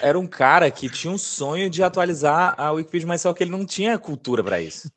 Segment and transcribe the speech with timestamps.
[0.00, 3.50] era um cara que tinha um sonho de atualizar a Wikipedia, mas só que ele
[3.50, 4.90] não tinha cultura para isso.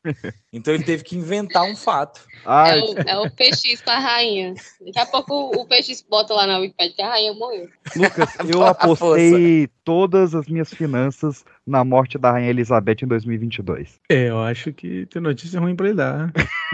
[0.52, 2.22] Então ele teve que inventar um fato.
[2.46, 4.54] É o, é o PX com a rainha.
[4.80, 7.70] Daqui a pouco o PX bota lá na Wikipedia que a rainha morreu.
[7.96, 14.00] Lucas, eu apostei todas as minhas finanças na morte da Rainha Elizabeth em 2022.
[14.10, 16.34] É, eu acho que tem notícia ruim pra ele dar.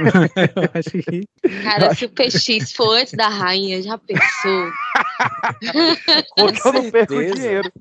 [0.55, 1.27] eu acho que.
[1.63, 4.71] Cara, se o PX for antes da rainha, já pensou?
[6.35, 7.71] Porque eu não perco dinheiro.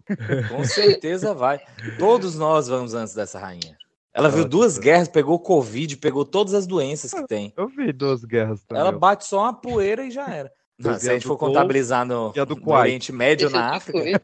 [0.48, 1.60] Com certeza vai.
[1.98, 3.78] Todos nós vamos antes dessa rainha.
[4.12, 7.52] Ela viu duas guerras, pegou Covid, pegou todas as doenças que tem.
[7.56, 8.80] Eu vi duas guerras também.
[8.80, 10.50] Ela bate só uma poeira e já era.
[10.76, 14.20] Não, se a gente for contabilizar no, no Oriente Médio, na África.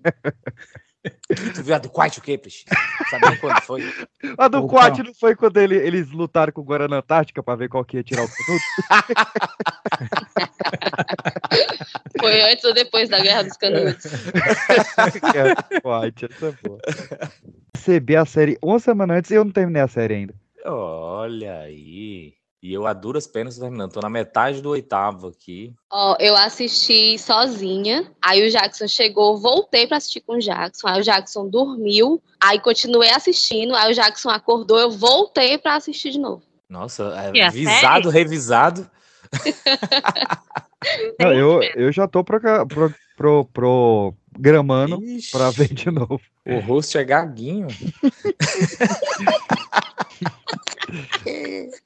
[1.55, 2.65] Tu viu a do Quite o quê, Peixe?
[3.11, 3.83] Sabe quando foi?
[4.39, 7.69] A do Quite não foi quando ele, eles lutaram com o Guarana Antártica pra ver
[7.69, 8.63] qual que ia tirar o produto?
[12.21, 14.05] foi antes ou depois da Guerra dos Canudos?
[15.83, 16.79] Quite, essa é boa.
[17.75, 20.35] Recebi a série uma semana antes e eu não terminei a série ainda.
[20.65, 22.35] Olha aí.
[22.67, 23.93] E eu a duras penas tô terminando.
[23.93, 25.73] Tô na metade do oitavo aqui.
[25.89, 28.11] Ó, oh, eu assisti sozinha.
[28.21, 30.89] Aí o Jackson chegou, voltei para assistir com o Jackson.
[30.89, 32.21] Aí o Jackson dormiu.
[32.41, 33.73] Aí continuei assistindo.
[33.77, 36.43] Aí o Jackson acordou, eu voltei para assistir de novo.
[36.69, 38.91] Nossa, é, visado, revisado.
[41.21, 46.21] Não, eu, eu já tô pro, pro, pro, programando Ixi, pra ver de novo.
[46.45, 47.69] O rosto é gaguinho.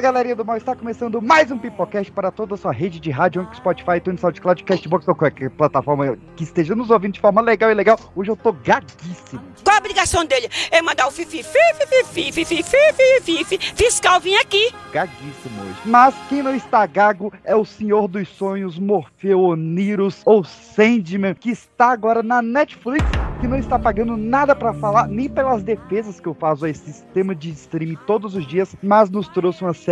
[0.00, 3.46] Galerinha do mal, está começando mais um Pipocast para toda a sua rede de rádio,
[3.54, 7.74] Spotify, iTunes, SoundCloud, Castbox ou qualquer plataforma que esteja nos ouvindo de forma legal e
[7.74, 7.98] legal.
[8.16, 9.42] Hoje eu tô gaguíssimo.
[9.62, 10.48] Qual a obrigação dele?
[10.70, 14.72] É mandar o fifi, fifi, fifi, fifi, fifi, fifi, fiscal vir aqui.
[14.92, 15.76] Gaguíssimo hoje.
[15.84, 21.50] Mas quem não está gago é o Senhor dos Sonhos, Morfeu, Onirus ou Sandman, que
[21.50, 23.04] está agora na Netflix
[23.40, 26.92] que não está pagando nada para falar, nem pelas defesas que eu faço a esse
[26.92, 29.89] sistema de streaming todos os dias, mas nos trouxe uma série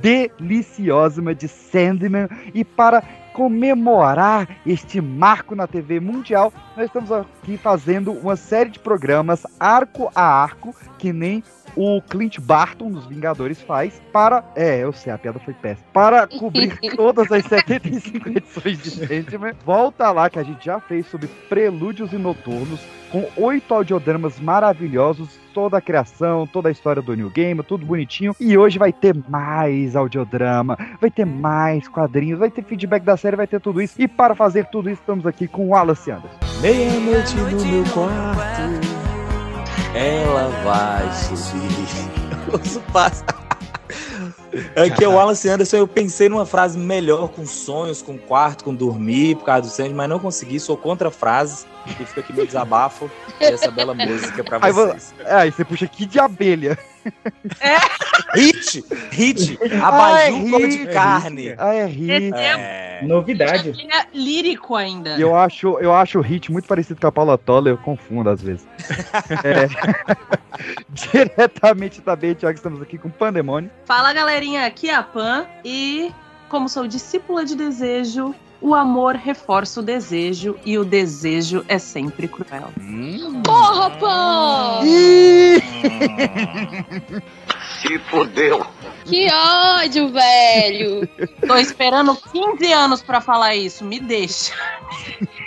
[0.00, 2.28] deliciosa de Sandman.
[2.54, 8.80] E para comemorar este marco na TV mundial, nós estamos aqui fazendo uma série de
[8.80, 11.42] programas arco a arco, que nem
[11.76, 14.44] o Clint Barton dos Vingadores faz para.
[14.54, 15.86] É, eu sei, a piada foi péssima.
[15.92, 19.54] Para cobrir todas as 75 edições de Sandman.
[19.64, 22.80] Volta lá que a gente já fez sobre Prelúdios e Noturnos,
[23.10, 28.34] com oito audiodramas maravilhosos, toda a criação, toda a história do New Game, tudo bonitinho.
[28.38, 33.36] E hoje vai ter mais audiodrama, vai ter mais quadrinhos, vai ter feedback da série,
[33.36, 34.00] vai ter tudo isso.
[34.00, 36.38] E para fazer tudo isso, estamos aqui com o Wallace Anderson.
[36.60, 38.97] Meia-noite no meu quarto.
[39.94, 42.52] Ela vai subir.
[42.52, 43.24] Ouço passa.
[44.74, 48.74] É que o Wallace Anderson, eu pensei numa frase melhor com sonhos, com quarto, com
[48.74, 51.66] dormir, por causa do Sandy, mas não consegui, sou contra frases.
[51.86, 53.10] E fica aqui meu desabafo
[53.40, 55.14] e essa bela música pra vocês.
[55.20, 56.78] Aí, aí você puxa aqui de abelha.
[57.60, 57.76] É.
[58.34, 58.84] Hit!
[59.10, 59.58] Hit!
[59.82, 61.54] Abajur ah, é de carne.
[61.58, 62.34] Ah, é hit.
[62.34, 63.00] É.
[63.02, 63.72] Novidade.
[63.92, 65.18] É lírico ainda.
[65.18, 68.42] Eu acho, eu acho o hit muito parecido com a Paula Toller, eu confundo às
[68.42, 68.66] vezes.
[69.44, 69.68] é.
[70.90, 73.70] Diretamente também, Tiago, estamos aqui com Pandemônio.
[73.84, 76.12] Fala galerinha, aqui é a Pan e
[76.48, 82.26] como sou discípula de desejo, o amor reforça o desejo e o desejo é sempre
[82.26, 82.70] cruel.
[82.80, 83.42] Hum.
[83.44, 84.80] Porra, pão!
[87.80, 88.66] Se fodeu!
[89.04, 91.08] Que ódio, velho!
[91.46, 94.52] Tô esperando 15 anos pra falar isso, me deixa.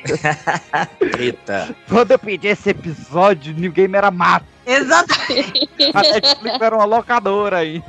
[1.20, 1.76] Eita.
[1.90, 4.46] Quando eu pedi esse episódio, New Game era mato.
[4.66, 5.70] Exatamente.
[5.94, 7.86] A Netflix era uma locadora ainda.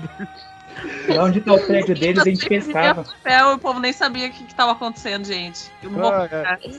[1.08, 3.04] E onde tá o prédio deles, a gente pescava.
[3.04, 5.70] Papel, o povo nem sabia o que, que tava acontecendo, gente.
[5.82, 6.12] Eu não vou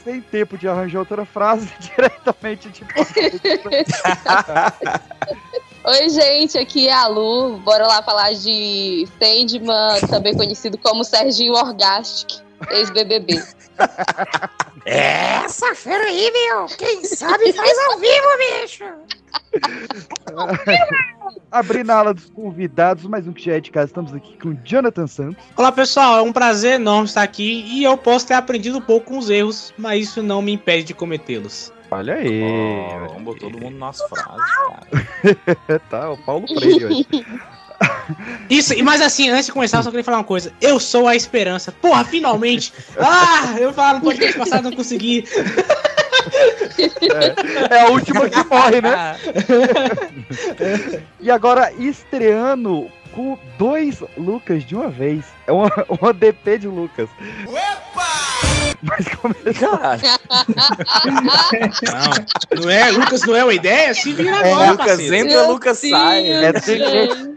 [0.04, 2.83] sem tempo de arranjar outra frase diretamente de
[5.86, 7.57] Oi, gente, aqui é a Lu.
[7.57, 12.39] Bora lá falar de Sandman, também conhecido como Serginho Orgastic,
[12.69, 13.42] ex-BBB.
[14.86, 16.65] Essa fera aí, meu!
[16.77, 18.27] Quem sabe faz ao vivo,
[18.62, 18.83] bicho!
[21.51, 24.57] Abrindo a ala dos convidados, mais um que já é de casa, estamos aqui com
[24.63, 25.44] Jonathan Santos.
[25.56, 29.07] Olá pessoal, é um prazer enorme estar aqui e eu posso ter aprendido um pouco
[29.07, 31.71] com os erros, mas isso não me impede de cometê-los.
[31.92, 32.42] Olha aí.
[32.42, 35.80] Oh, vamos todo mundo nas frases, cara.
[35.89, 37.07] tá, o Paulo Freire hoje.
[38.50, 40.51] Isso, e- mas assim, antes de começar, eu só queria falar uma coisa.
[40.62, 41.71] Eu sou a esperança.
[41.71, 42.74] Porra, finalmente!
[42.97, 45.24] Ah, eu falo no podcast passado, não consegui.
[47.69, 49.18] É a última que morre, né?
[51.19, 55.25] e agora, estreando com dois Lucas de uma vez.
[55.48, 55.69] É uma,
[56.01, 57.10] uma DP de Lucas.
[58.81, 59.80] Mas começou.
[62.51, 63.94] Não, não é, Lucas não é uma ideia?
[63.94, 65.15] Se vira É, agora, Lucas parceiro.
[65.15, 66.27] entra, Lucas sai.
[66.27, 66.51] É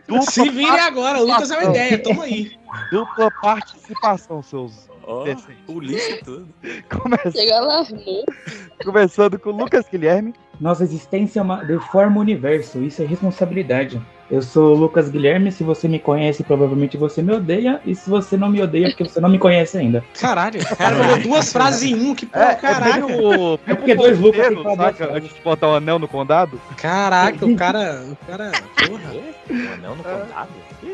[0.09, 2.53] dupla, Se vire agora, Lucas é uma ideia, toma aí.
[2.91, 4.89] dupla participação, seus.
[5.09, 5.25] Ó,
[5.67, 6.49] polícia e tudo.
[6.91, 8.25] Come- Chega lá, amor.
[8.85, 10.35] Começando com o Lucas Guilherme.
[10.61, 14.01] Nossa existência é uma, deforma o universo, isso é responsabilidade.
[14.29, 18.11] Eu sou o Lucas Guilherme, se você me conhece, provavelmente você me odeia, e se
[18.11, 20.05] você não me odeia, é porque você não me conhece ainda.
[20.21, 23.07] Caralho, o cara falou duas frases em um, que porra, É, caralho.
[23.67, 25.13] é É porque dois Lucas tem saca?
[25.15, 26.61] Antes de botar o anel no condado.
[26.77, 28.05] Caraca, o cara.
[28.11, 28.51] O cara.
[28.89, 29.13] Porra.
[29.49, 30.49] Um anel no condado?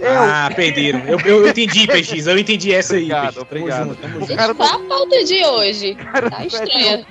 [0.04, 1.00] Ah, perderam.
[1.06, 3.04] Eu, eu, eu entendi, PX, eu entendi essa aí.
[3.04, 3.42] Obrigado, PX.
[3.42, 3.88] Obrigado.
[3.88, 4.36] junto, junto.
[4.36, 5.94] cara Qual a pauta de hoje?
[5.94, 7.06] cara Tá estranha.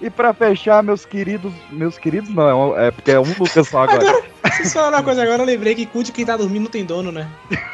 [0.00, 1.52] E pra fechar, meus queridos.
[1.70, 4.22] Meus queridos, não, é é porque é um Lucas só agora.
[4.44, 6.84] Vocês falaram uma coisa agora, eu lembrei que cu de quem tá dormindo não tem
[6.84, 7.28] dono, né?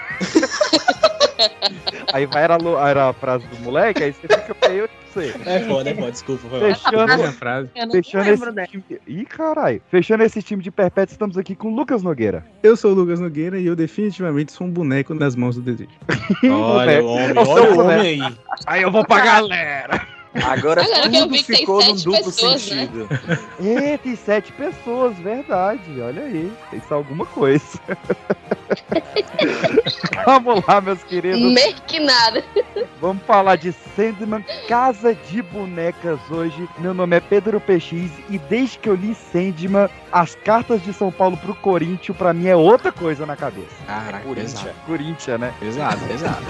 [2.12, 2.56] Aí vai era,
[2.88, 5.34] era a frase do moleque, aí você fica feio de você.
[5.44, 6.48] É foda, é foda, desculpa.
[6.48, 6.60] Foi.
[6.74, 7.68] Fechando, Minha frase.
[7.74, 8.66] Eu fechando esse dela.
[8.68, 8.84] time.
[9.04, 9.82] Ih, caralho.
[9.90, 12.46] Fechando esse time de perpétuo, estamos aqui com o Lucas Nogueira.
[12.62, 15.90] Eu sou o Lucas Nogueira e eu definitivamente sou um boneco nas mãos do desejo.
[16.44, 18.36] Olha o homem, olha o homem aí.
[18.66, 20.13] Aí eu vou pra galera.
[20.42, 22.86] Agora, Agora que eu tudo tem ficou num duplo pessoas, né?
[22.86, 23.08] sentido.
[23.60, 26.00] Eita, e sete pessoas, verdade.
[26.00, 26.52] Olha aí.
[26.72, 27.78] Isso é alguma coisa.
[30.26, 31.40] Vamos lá, meus queridos.
[31.40, 32.42] Meio que nada.
[33.00, 36.68] Vamos falar de Sandman, Casa de Bonecas hoje.
[36.78, 41.12] Meu nome é Pedro PX e desde que eu li Sandman, as cartas de São
[41.12, 43.68] Paulo pro Corinthians, pra mim é outra coisa na cabeça.
[43.86, 44.70] Caraca, pesado.
[44.86, 45.54] Corinthians, né?
[45.60, 46.44] Pesado, pesado.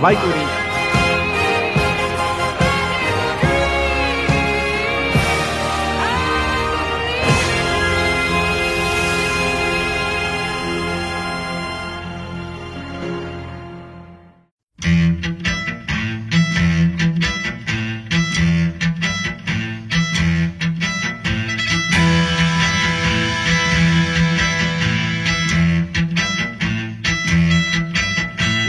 [0.00, 0.93] Vai, Corinthians.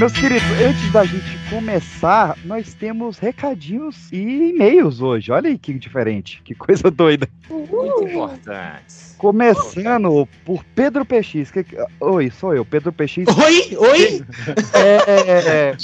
[0.06, 5.32] Meus queridos, antes da gente começar, nós temos recadinhos e e-mails hoje.
[5.32, 7.28] Olha aí que diferente, que coisa doida.
[7.50, 9.06] Muito importante.
[9.18, 11.52] Começando por Pedro PX.
[11.52, 11.66] Que...
[12.00, 13.26] Oi, sou eu, Pedro PX.
[13.44, 14.26] Oi, oi.
[14.74, 15.78] É, é, é,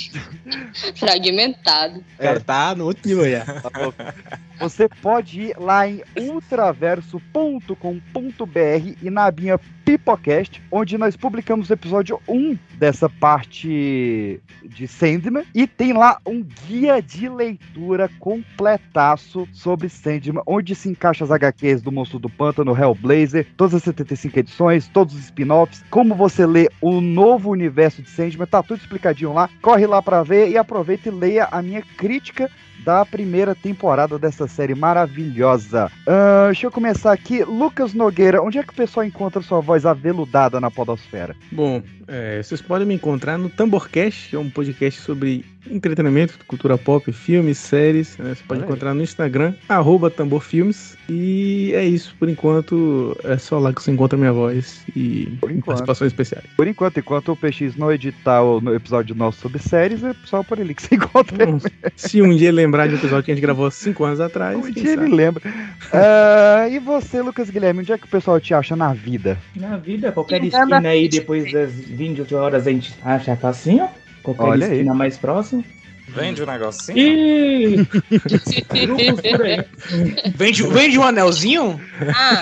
[0.96, 2.04] Fragmentado.
[2.18, 3.46] Cara tá no outro nível já.
[3.46, 4.14] Tá.
[4.60, 12.22] Você pode ir lá em ultraverso.com.br e na abinha Pipocast, onde nós publicamos o episódio
[12.28, 15.46] 1 dessa parte de Sandman.
[15.54, 21.82] E tem lá um guia de leitura completaço sobre Sandman, onde se encaixa as HQs
[21.82, 26.70] do Monstro do Pântano, Hellblazer, todas as 75 edições, todos os spin-offs, como você lê
[26.80, 29.50] o novo universo de Sandman, tá tudo explicadinho lá.
[29.62, 32.50] Corre lá pra ver e aproveita e leia a minha crítica
[32.84, 35.92] da primeira temporada dessa série maravilhosa.
[36.08, 37.44] Ah, deixa eu começar aqui.
[37.44, 41.36] Lucas Nogueira, onde é que o pessoal encontra sua voz aveludada na podosfera?
[41.52, 46.76] Bom, é, vocês podem me encontrar no Tamborcast, que é um podcast sobre entretenimento, cultura
[46.78, 48.18] pop, filmes, séries.
[48.18, 48.34] né?
[48.36, 48.66] Você pode aí.
[48.68, 50.98] encontrar no Instagram, arroba tamborfilmes.
[51.08, 55.28] E é isso, por enquanto, é só lá que você encontra minha voz e
[55.64, 56.46] participações especiais.
[56.58, 60.42] Por enquanto, enquanto o PX não editar o no episódio nosso sobre séries, é só
[60.44, 61.46] por ali que você encontra.
[61.96, 64.58] Se um dia lembrar de um episódio que a gente gravou há cinco anos atrás,
[64.58, 65.16] Um dia ele sabe?
[65.16, 65.42] lembra.
[65.94, 69.38] Ah, e você, Lucas Guilherme, onde é que o pessoal te acha na vida?
[69.56, 71.72] Na vida, qualquer esquina aí, depois das
[72.02, 73.88] 28 horas, a gente acha facinho.
[74.24, 74.74] Qualquer Olha aí.
[74.74, 75.64] esquina mais próxima.
[76.10, 77.86] Vende o negocinho.
[77.86, 79.64] Grupos por aí.
[80.36, 81.80] Vende, vende um anelzinho?
[82.14, 82.40] Ah,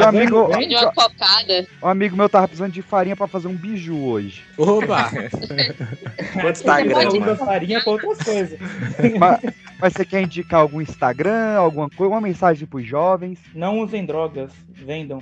[0.00, 1.66] Um amigo, De uma cocada.
[1.82, 4.42] um amigo meu tava precisando de farinha pra fazer um biju hoje.
[4.56, 5.10] Opa!
[6.40, 7.36] Quanto tá usa mano?
[7.36, 8.58] farinha pra outras coisas.
[9.18, 9.40] Mas,
[9.78, 13.38] mas você quer indicar algum Instagram, alguma coisa, uma mensagem pros jovens?
[13.54, 15.20] Não usem drogas, vendam.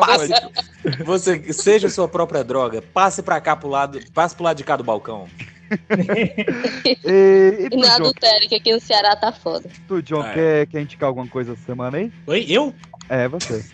[0.00, 0.32] Passe,
[1.04, 2.82] você seja sua própria droga.
[2.82, 5.28] Passe pra cá pro lado, passe pro lado de cá do balcão.
[7.04, 9.68] E, e adultério, que aqui no Ceará tá foda.
[9.88, 10.34] tu, John Ah, é.
[10.34, 12.12] quer, quer indicar alguma coisa essa semana aí?
[12.28, 12.72] Oi, eu?
[13.08, 13.64] É, você.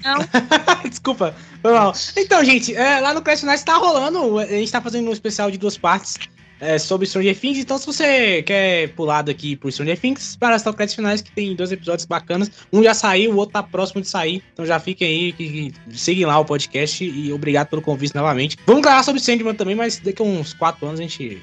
[0.89, 1.93] Desculpa, foi mal.
[2.17, 4.39] Então, gente, é, lá no Crash Night tá rolando.
[4.39, 6.17] A gente tá fazendo um especial de duas partes.
[6.63, 7.59] É, sobre Stranger Things.
[7.59, 11.57] Então, se você quer pular daqui por Stranger Things, para as créditos finais, que tem
[11.57, 12.51] dois episódios bacanas.
[12.73, 14.43] Um já saiu, o outro tá próximo de sair.
[14.53, 18.57] Então já fiquem aí, que, que, seguem lá o podcast e obrigado pelo convite novamente.
[18.65, 21.43] Vamos gravar sobre Sandman também, mas daqui a uns quatro anos a gente.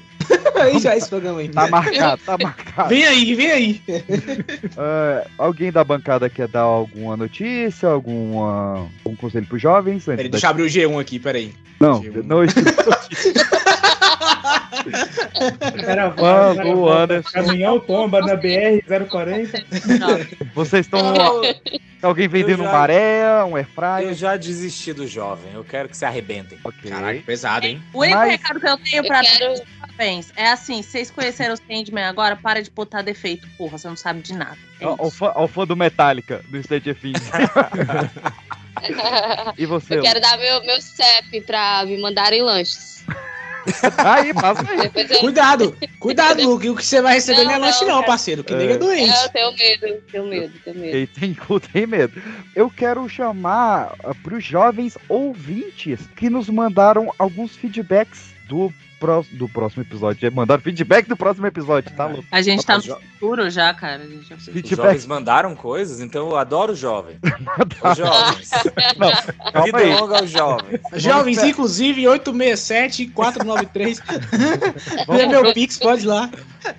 [0.60, 1.48] Aí já esse programa aí.
[1.48, 2.88] Tá marcado, tá marcado.
[2.88, 3.82] Vem aí, vem aí.
[4.82, 10.04] É, alguém da bancada quer dar alguma notícia, alguma, algum conselho pros jovens?
[10.04, 11.52] Peraí, deixa eu abrir o G1 aqui, peraí.
[11.78, 12.22] Não, G1.
[12.24, 12.40] não.
[15.84, 17.30] Cara, Mano, Anderson.
[17.30, 19.64] Caminhão tomba na BR-040.
[20.54, 21.00] Vocês estão.
[22.02, 24.08] Alguém vendendo Eu um já- maré, um airfryer?
[24.08, 25.52] Eu já desisti do jovem.
[25.52, 26.58] Eu quero que se arrebentem.
[26.64, 26.90] Ok.
[26.90, 27.82] Caraca, pesado, hein?
[27.92, 31.10] O único Mas- recado que eu tenho Eu pra quero- dar parabéns é assim: vocês
[31.10, 34.56] conheceram o Sandman agora, para de botar defeito, porra, você não sabe de nada.
[34.80, 35.16] É Ó, ó o isso.
[35.18, 37.20] fã, fã do Metallica, do Stage Things.
[39.58, 39.98] E você?
[39.98, 43.04] Eu quero dar meu, meu CEP pra me mandarem lanches.
[43.98, 44.90] Aí, passa aí.
[45.10, 46.68] Eu, Cuidado, cuidado, Luke.
[46.68, 48.42] O que você vai receber não, é Não, lanche, não, parceiro.
[48.44, 48.56] Que É.
[48.56, 49.12] nega é doente.
[49.22, 50.92] eu tenho medo, tenho medo, tenho medo.
[50.92, 52.22] Quem tem cu tem medo.
[52.54, 59.48] Eu quero chamar para os jovens ouvintes que nos mandaram alguns feedbacks do, pró- do
[59.48, 60.24] próximo episódio.
[60.26, 62.24] É, Mandaram feedback do próximo episódio, tá louco?
[62.30, 64.02] A gente tá no futuro já, cara.
[64.02, 64.36] A gente já...
[64.36, 64.76] Os Feedback.
[64.76, 67.16] jovens mandaram coisas, então eu adoro jovem.
[67.90, 68.50] Os jovens.
[68.98, 69.10] Não,
[69.52, 69.94] calma Vida aí.
[69.94, 70.80] longa aos jovens.
[70.94, 74.00] Jovens, Vamos- inclusive, 867-493.
[74.00, 76.30] é Vamos, meu Pix, pode ir lá.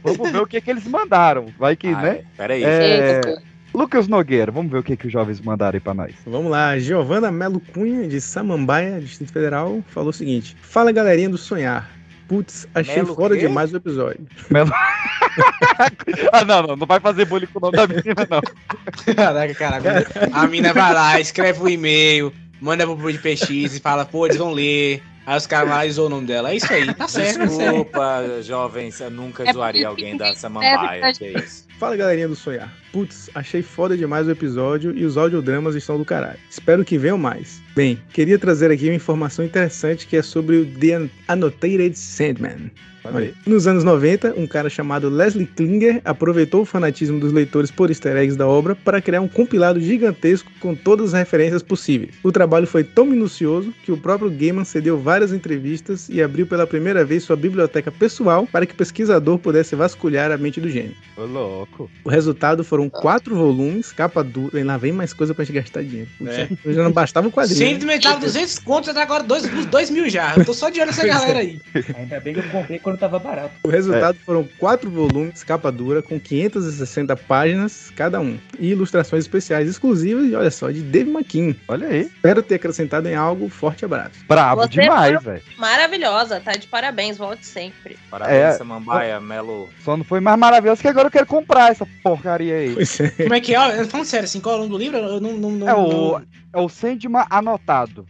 [0.03, 1.47] vamos ver o que, que eles mandaram.
[1.57, 2.21] Vai que, Ai, né?
[2.37, 2.63] Peraí.
[2.63, 3.41] É, Eita,
[3.73, 6.13] Lucas Nogueira, vamos ver o que, que os jovens mandaram aí pra nós.
[6.25, 11.37] Vamos lá, Giovana Melo Cunha, de Samambaia, Distrito Federal, falou o seguinte: Fala galerinha do
[11.37, 11.89] Sonhar.
[12.31, 13.41] Putz, achei Melo foda quê?
[13.41, 14.25] demais o episódio.
[16.31, 19.13] ah, não, não, não vai fazer bullying com o nome da menina, não.
[19.13, 19.75] Caraca, cara.
[19.77, 24.05] a mina- A mina vai lá, escreve o e-mail, manda pro de PX e fala,
[24.05, 25.03] pô, eles vão ler.
[25.25, 26.51] Aí os caras zoam o nome dela.
[26.51, 27.45] É isso aí, tá certo, tá.
[27.45, 31.01] Desculpa, jovens, eu nunca É zoaria alguém da Samambaia.
[31.13, 31.65] deve Que isso?
[31.79, 32.71] Fala galerinha do Sonhar.
[32.91, 36.37] Putz, achei foda demais o episódio e os audiodramas estão do caralho.
[36.49, 37.59] Espero que venham mais.
[37.75, 42.71] Bem, queria trazer aqui uma informação interessante que é sobre o The An- Annotated Sandman.
[43.03, 47.89] Olha, nos anos 90, um cara chamado Leslie Klinger aproveitou o fanatismo dos leitores por
[47.89, 52.13] easter eggs da obra para criar um compilado gigantesco com todas as referências possíveis.
[52.21, 56.65] O trabalho foi tão minucioso que o próprio Gaiman cedeu várias entrevistas e abriu pela
[56.65, 60.95] primeira vez sua biblioteca pessoal para que o pesquisador pudesse vasculhar a mente do gênio.
[61.17, 61.89] Ô, louco.
[62.03, 64.59] O resultado foram quatro volumes, capa dura.
[64.59, 66.09] E lá vem mais coisa pra gente gastar dinheiro.
[66.25, 66.47] É.
[66.71, 67.57] Já não bastava o quadrinho.
[67.57, 70.35] Sempre metade 200 contos, até agora 2 mil já.
[70.35, 71.59] Eu tô só de olho nessa galera aí.
[71.97, 73.51] Ainda bem que eu comprei quando tava barato.
[73.63, 78.37] O resultado foram quatro volumes, capa dura, com 560 páginas cada um.
[78.59, 81.55] E ilustrações especiais exclusivas, e olha só, de Dave McKean.
[81.67, 82.01] Olha aí.
[82.01, 83.49] Espero ter acrescentado em algo.
[83.49, 84.11] Forte abraço.
[84.27, 85.41] Brabo Você demais, velho.
[85.57, 87.97] Maravilhosa, tá de parabéns, volte sempre.
[88.09, 88.51] Parabéns, É.
[88.53, 89.69] Samambaia, Melo.
[89.83, 92.75] Só não foi mais maravilhoso que agora eu quero comprar essa porcaria aí.
[92.99, 93.23] É.
[93.23, 93.59] Como é que é?
[93.59, 94.97] Ó, Falando sério, assim, qual é o nome do livro?
[94.97, 95.33] Eu não.
[95.33, 98.05] não, não É o, não- é o Sandman anotado.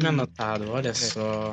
[0.00, 1.52] Me anotado, olha só.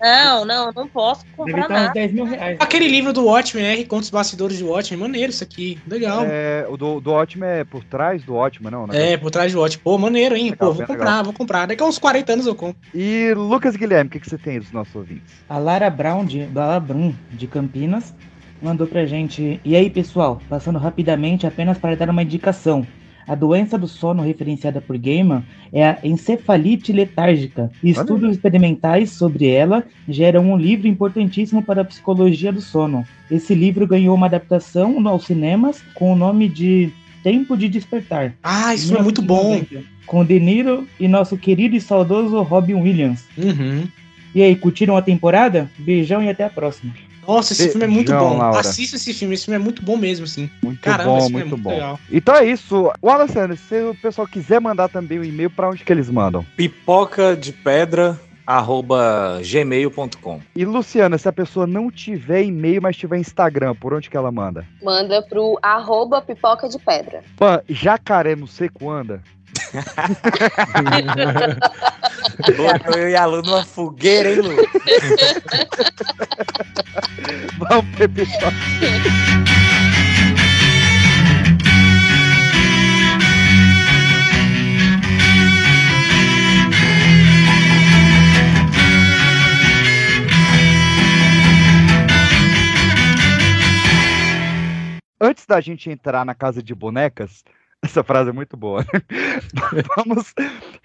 [0.00, 1.92] Não, não, não posso comprar uns nada.
[1.92, 2.56] 10 mil reais.
[2.60, 5.78] Aquele livro do Watchmen, R, contra os bastidores do Watchmen, maneiro isso aqui.
[5.88, 6.24] Legal.
[6.24, 9.16] É, É, o do, do ótimo é por trás do ótimo, não, né?
[9.16, 9.82] por trás do Watchmen.
[9.82, 10.50] Pô, maneiro, hein?
[10.50, 11.24] Legal, Pô, vou comprar, legal.
[11.24, 11.66] vou comprar.
[11.66, 12.80] Daqui a uns 40 anos eu compro.
[12.94, 15.34] E Lucas Guilherme, o que, que você tem dos nossos ouvintes?
[15.48, 18.14] A Lara Brown, de, Lara Brum, de Campinas,
[18.62, 19.60] mandou pra gente.
[19.64, 22.86] E aí, pessoal, passando rapidamente apenas para dar uma indicação.
[23.26, 27.70] A doença do sono referenciada por Gaiman é a encefalite letárgica.
[27.82, 33.04] E Olha estudos experimentais sobre ela geram um livro importantíssimo para a psicologia do sono.
[33.30, 38.34] Esse livro ganhou uma adaptação aos cinemas com o nome de Tempo de Despertar.
[38.42, 39.52] Ah, isso é muito bom.
[39.52, 43.28] 1990, Com De Niro e nosso querido e saudoso Robin Williams.
[43.36, 43.86] Uhum.
[44.34, 45.70] E aí, curtiram a temporada?
[45.78, 46.92] Beijão e até a próxima.
[47.26, 48.38] Nossa, esse filme é muito bom.
[48.38, 48.58] Laura.
[48.58, 50.50] Assista esse filme, esse filme é muito bom mesmo, assim.
[50.62, 51.70] Muito Caramba, bom, esse filme muito é muito bom.
[51.70, 52.00] legal.
[52.10, 52.92] Então é isso.
[53.02, 56.44] Wallace Anderson, se o pessoal quiser mandar também o e-mail, pra onde que eles mandam?
[56.56, 60.40] Pipoca de pedra, arroba gmail.com.
[60.56, 64.32] E Luciana, se a pessoa não tiver e-mail, mas tiver Instagram, por onde que ela
[64.32, 64.66] manda?
[64.82, 67.22] Manda pro arroba pipoca de pedra.
[67.36, 69.22] Pan, jacaré no seco anda?
[72.56, 74.56] Botou eu e a Lu numa fogueira, hein, Lu?
[77.58, 78.58] Vamos pro episódio.
[95.22, 97.44] Antes da gente entrar na casa de bonecas,
[97.82, 98.84] Essa frase é muito boa.
[99.96, 100.34] Vamos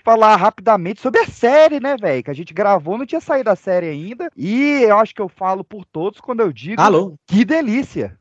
[0.04, 2.24] falar rapidamente sobre a série, né, velho?
[2.24, 4.30] Que a gente gravou, não tinha saído a série ainda.
[4.36, 7.18] E eu acho que eu falo por todos quando eu digo Alô?
[7.28, 8.18] que delícia.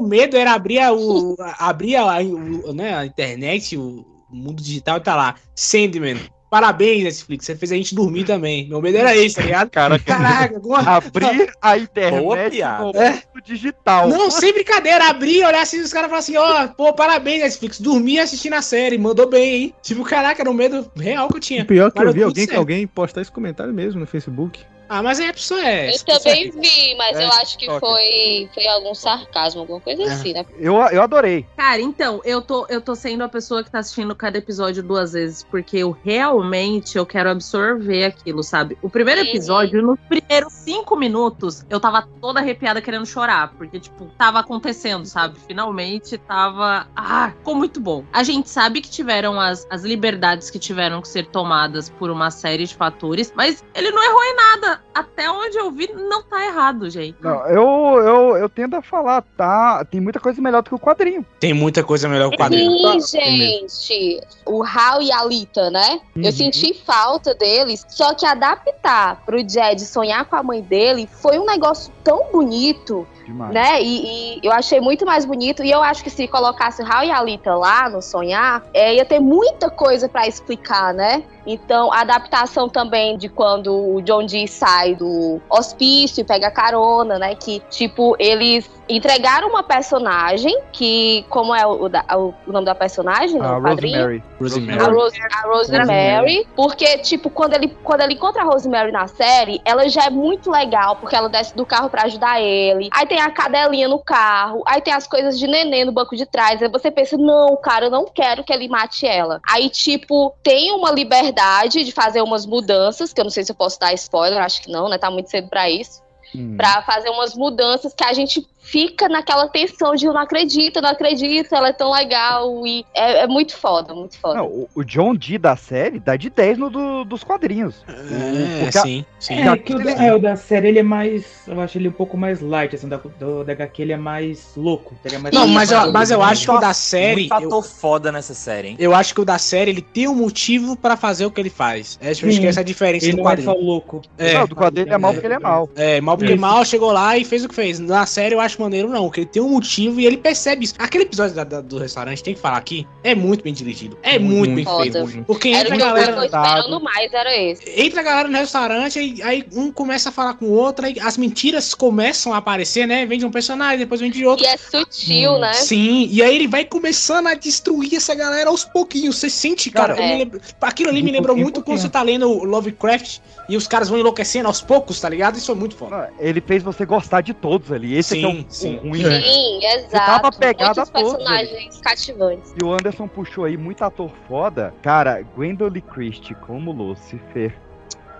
[0.00, 4.98] Meu medo era abrir a, o, abrir a, o, né, a internet, o, mundo digital
[4.98, 5.34] e tá lá.
[5.54, 6.18] Sandman.
[6.48, 7.46] Parabéns, Netflix.
[7.46, 8.68] Você fez a gente dormir também.
[8.68, 9.70] Meu medo era esse, tá ligado?
[9.70, 10.80] Cara, Caraca, alguma...
[10.80, 12.84] abrir a Boa internet piada.
[12.84, 14.08] no mundo digital.
[14.08, 18.18] Não, sem brincadeira, abrir, olhar assim, os caras falam assim, ó, pô, parabéns, Netflix, dormi
[18.18, 19.74] assistindo a série, mandou bem, hein?
[19.80, 21.62] Tipo, caraca, era um medo real que eu tinha.
[21.62, 22.58] O pior que Mas eu vi alguém que certo.
[22.58, 24.60] alguém postar esse comentário mesmo no Facebook.
[24.92, 25.88] Ah, mas aí a pessoa é.
[25.94, 27.78] Eu também vi, mas É, eu acho que ok.
[27.78, 30.06] foi, foi algum sarcasmo, alguma coisa É.
[30.06, 30.44] assim, né?
[30.58, 31.46] Eu, eu adorei.
[31.56, 35.12] Cara, então, eu tô, eu tô sendo a pessoa que tá assistindo cada episódio duas
[35.12, 38.76] vezes, porque eu realmente eu quero absorver aquilo, sabe?
[38.82, 39.28] O primeiro Uhum.
[39.28, 45.04] episódio, nos primeiros cinco minutos, eu tava toda arrepiada querendo chorar, porque, tipo, tava acontecendo,
[45.06, 45.38] sabe?
[45.46, 46.88] Finalmente tava.
[46.96, 48.04] Ah, ficou muito bom.
[48.12, 52.30] A gente sabe que tiveram as, as liberdades que tiveram que ser tomadas por uma
[52.32, 54.79] série de fatores, mas ele não errou em nada.
[54.92, 57.16] Até onde eu vi, não tá errado, gente.
[57.20, 59.84] Não, eu, eu, eu tendo a falar, tá?
[59.84, 61.24] Tem muita coisa melhor do que o quadrinho.
[61.38, 63.00] Tem muita coisa melhor que o quadrinho.
[63.00, 64.20] Sim, gente.
[64.44, 66.00] O Hal e a Lita, né?
[66.16, 66.24] Uhum.
[66.24, 67.86] Eu senti falta deles.
[67.88, 73.06] Só que adaptar pro Jed sonhar com a mãe dele foi um negócio tão bonito,
[73.24, 73.52] Demais.
[73.52, 73.82] né?
[73.82, 75.62] E, e eu achei muito mais bonito.
[75.62, 78.96] E eu acho que se colocasse o Hal e a Lita lá no sonhar, é,
[78.96, 81.22] ia ter muita coisa pra explicar, né?
[81.46, 87.18] Então, a adaptação também de quando o John Dee sai do hospício e pega carona,
[87.18, 87.34] né?
[87.34, 92.74] Que, tipo, eles entregaram uma personagem que, como é o, da- o- o nome da
[92.74, 93.96] personagem A no quadrinho?
[93.98, 94.24] Rosemary.
[94.40, 94.80] Rosemary.
[94.80, 99.60] A, Rose, a Rosemary, porque, tipo, quando ele, quando ele encontra a Rosemary na série,
[99.64, 102.88] ela já é muito legal, porque ela desce do carro pra ajudar ele.
[102.92, 106.26] Aí tem a cadelinha no carro, aí tem as coisas de neném no banco de
[106.26, 106.60] trás.
[106.62, 109.40] Aí você pensa, não, cara, eu não quero que ele mate ela.
[109.48, 113.56] Aí, tipo, tem uma liberdade de fazer umas mudanças, que eu não sei se eu
[113.56, 114.98] posso dar spoiler, acho que não, né?
[114.98, 116.02] Tá muito cedo pra isso.
[116.34, 116.56] Hum.
[116.56, 120.90] Pra fazer umas mudanças que a gente fica naquela tensão de eu não acredito, não
[120.90, 122.66] acredito, ela é tão legal.
[122.66, 124.34] E é, é muito foda, muito foda.
[124.36, 127.82] Não, o, o John Dee da série dá de 10 no do- dos quadrinhos.
[127.88, 129.34] É, sim, sim.
[129.34, 131.42] É, que o da, é, o da série ele é mais.
[131.46, 134.52] Eu acho ele um pouco mais light, assim, da, do, da HQ ele é mais
[134.56, 134.94] louco.
[135.04, 137.28] Ele é mais Não, mas eu, mas eu acho que o Muito da série.
[137.28, 138.76] Muito Eu, ator foda nessa série, hein?
[138.78, 141.50] eu acho que o da série ele tem um motivo pra fazer o que ele
[141.50, 141.98] faz.
[142.00, 143.66] É, acho que essa é a diferença Ele do não é só quadrinho.
[143.66, 144.02] louco.
[144.18, 144.34] É.
[144.34, 145.68] Não, do quadrinho ele é mal porque ele é mal.
[145.76, 146.40] É, mal porque Isso.
[146.40, 147.78] mal chegou lá e fez o que fez.
[147.78, 150.74] Na série eu acho maneiro, não, que ele tem um motivo e ele percebe isso.
[150.78, 153.98] Aquele episódio da- da- do restaurante, tem que falar aqui, é muito bem dirigido.
[154.02, 154.82] É muito, bem Foda.
[155.04, 155.24] feito.
[155.24, 156.12] Porque Era entra o a eu galera.
[156.16, 157.62] tô esperando mais, era esse.
[157.80, 160.96] Entra a galera no restaurante, aí, aí um começa a falar com o outro, aí
[161.00, 163.04] as mentiras começam a aparecer, né?
[163.06, 164.44] Vem de um personagem, depois vem de outro.
[164.44, 165.52] E é sutil, né?
[165.54, 169.16] Sim, e aí ele vai começando a destruir essa galera aos pouquinhos.
[169.18, 169.94] Você sente, cara.
[169.96, 170.18] Eu é.
[170.18, 173.88] lembro- aquilo ali me lembrou muito quando você tá lendo o Lovecraft e os caras
[173.88, 175.36] vão enlouquecendo aos poucos, tá ligado?
[175.36, 176.10] Isso é muito foda.
[176.18, 177.96] Ele fez você gostar de todos ali.
[177.96, 178.76] Esse aqui é Sim, sim.
[178.78, 179.02] o ruim.
[179.02, 179.20] né?
[179.20, 180.38] Sim, tava exato.
[180.38, 182.54] pegada Muitos a todos, personagens cativantes.
[182.60, 184.74] E o Anderson puxou aí muito ator foda.
[184.82, 187.54] Cara, Gwendolyn Christie como Lucifer.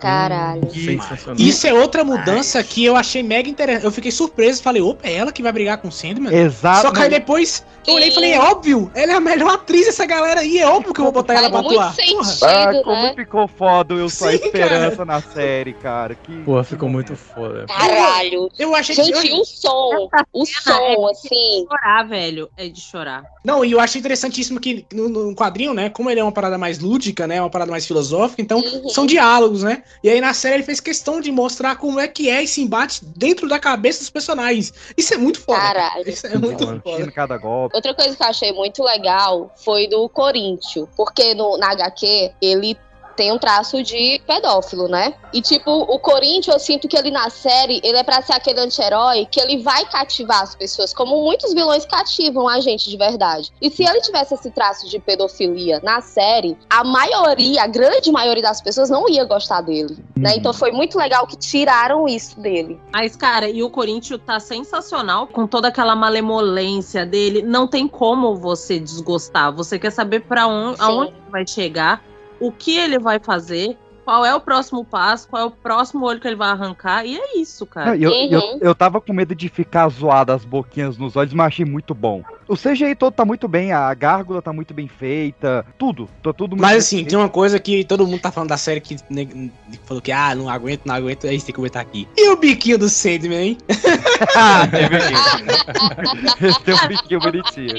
[0.01, 0.71] Caralho.
[0.73, 1.37] Sensacional.
[1.41, 3.85] Isso é outra mudança que eu achei mega interessante.
[3.85, 6.35] Eu fiquei surpreso, falei, opa, é ela que vai brigar com o Sandman?
[6.35, 6.83] Exato.
[6.83, 9.87] Só que aí depois eu olhei e falei, é óbvio, ela é a melhor atriz
[9.87, 11.95] dessa galera aí, é óbvio que eu vou botar ela pra atuar.
[11.95, 13.13] Sentido, Ah, como né?
[13.15, 16.15] ficou foda eu Sim, esperança na série, cara.
[16.15, 17.67] Que, Pô, que ficou muito foda.
[17.67, 18.51] Caralho.
[18.59, 19.03] Eu achei que.
[19.05, 20.09] Gente, e o som?
[20.33, 21.67] O som, assim.
[21.69, 23.23] Chorar, velho, é de chorar.
[23.45, 25.91] Não, e eu achei interessantíssimo que no, no quadrinho, né?
[25.91, 27.41] Como ele é uma parada mais lúdica, né?
[27.41, 28.89] Uma parada mais filosófica, então Uhum.
[28.91, 29.83] são diálogos, né?
[30.03, 33.05] E aí na série ele fez questão de mostrar como é que é esse embate
[33.05, 34.73] dentro da cabeça dos personagens.
[34.97, 35.59] Isso é muito foda.
[35.59, 35.81] cara.
[35.81, 36.09] Caralho.
[36.09, 36.83] Isso é muito foda.
[36.85, 37.75] Sentindo cada golpe.
[37.77, 42.77] Outra coisa que eu achei muito legal foi do Corinthians, porque no, na HQ ele
[43.17, 45.15] tem um traço de pedófilo, né?
[45.33, 48.61] E tipo, o Corinthians, eu sinto que ele na série, ele é pra ser aquele
[48.61, 53.53] anti-herói que ele vai cativar as pessoas, como muitos vilões cativam a gente de verdade.
[53.61, 58.43] E se ele tivesse esse traço de pedofilia na série, a maioria, a grande maioria
[58.43, 60.35] das pessoas não ia gostar dele, né?
[60.37, 62.81] Então foi muito legal que tiraram isso dele.
[62.93, 67.43] Mas, cara, e o Corinthians tá sensacional com toda aquela malemolência dele.
[67.43, 69.55] Não tem como você desgostar.
[69.55, 70.85] Você quer saber para onde, Sim.
[70.85, 72.03] aonde vai chegar,
[72.41, 76.19] o que ele vai fazer, qual é o próximo passo, qual é o próximo olho
[76.19, 77.05] que ele vai arrancar.
[77.05, 77.91] E é isso, cara.
[77.91, 78.59] Não, eu, eu, Uhum.
[78.61, 82.23] eu tava com medo de ficar zoado as boquinhas nos olhos, mas achei muito bom.
[82.51, 86.09] O CGI todo tá muito bem, a gárgula tá muito bem feita, tudo.
[86.21, 87.11] Tá tudo muito Mas bem assim, feito.
[87.11, 89.53] tem uma coisa que todo mundo tá falando da série que ne-
[89.85, 92.09] falou que, ah, não aguento, não aguento, aí tem que comentar aqui.
[92.17, 93.59] E o biquinho do Sandman, hein?
[94.37, 95.15] Ah, teve aqui.
[96.65, 97.75] Tem um biquinho bonitinho.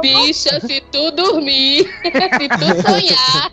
[0.00, 3.52] Bicha, se tu dormir, se tu sonhar.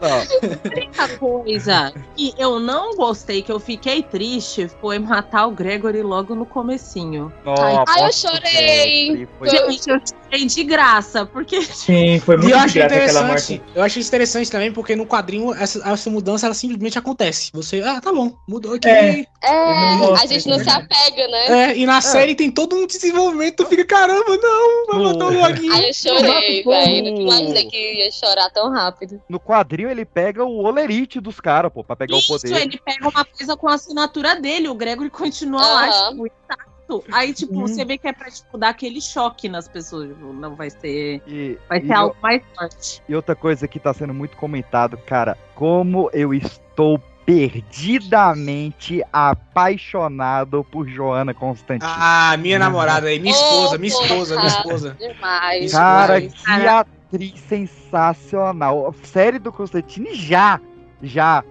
[0.00, 6.02] Ó, única coisa que eu não gostei, que eu fiquei triste, foi matar o Gregory
[6.02, 7.32] logo no comecinho.
[7.46, 9.28] Ai, Ai, eu chorei.
[9.38, 13.22] Foi- Gente, eu chorei de graça, porque Sim, foi muito eu de achei graça aquela
[13.24, 13.62] morte.
[13.74, 17.50] Eu achei isso interessante também, porque no quadrinho essa, essa mudança ela simplesmente acontece.
[17.54, 18.88] Você, ah, tá bom, mudou aqui.
[18.88, 19.24] É.
[19.42, 21.70] É, a gente não se apega, né?
[21.70, 25.30] É, e na série tem todo um desenvolvimento, tu fica, caramba, não, vai matar o
[25.32, 25.72] Loguinho.
[25.72, 26.70] Aí eu chorei, Pô.
[26.70, 27.12] velho.
[27.14, 29.20] Não imaginei que ia chorar tão rápido.
[29.28, 32.60] No quadrinho ele pega o olerite dos caras, pô, pra pegar isso, o poder.
[32.62, 36.10] ele pega uma coisa com a assinatura dele, o Gregory continua lá, Aham.
[36.10, 37.04] tipo, intacto.
[37.12, 37.66] Aí, tipo, Uhum.
[37.66, 40.08] você vê que é pra tipo, dar aquele choque nas pessoas.
[40.08, 41.22] Tipo, não vai ser.
[41.26, 43.02] E, Vai e ser eu- algo mais forte.
[43.08, 50.88] E outra coisa que tá sendo muito comentado, cara, como eu estou perdidamente apaixonado por
[50.88, 51.80] Joana Constantine.
[51.94, 54.96] Ah, minha namorada aí, minha esposa, minha esposa, minha esposa.
[54.98, 55.72] Demais.
[55.72, 56.42] Cara, demais.
[56.42, 58.94] que atriz sensacional.
[59.02, 60.58] Série do Constantine já,
[61.02, 61.44] já,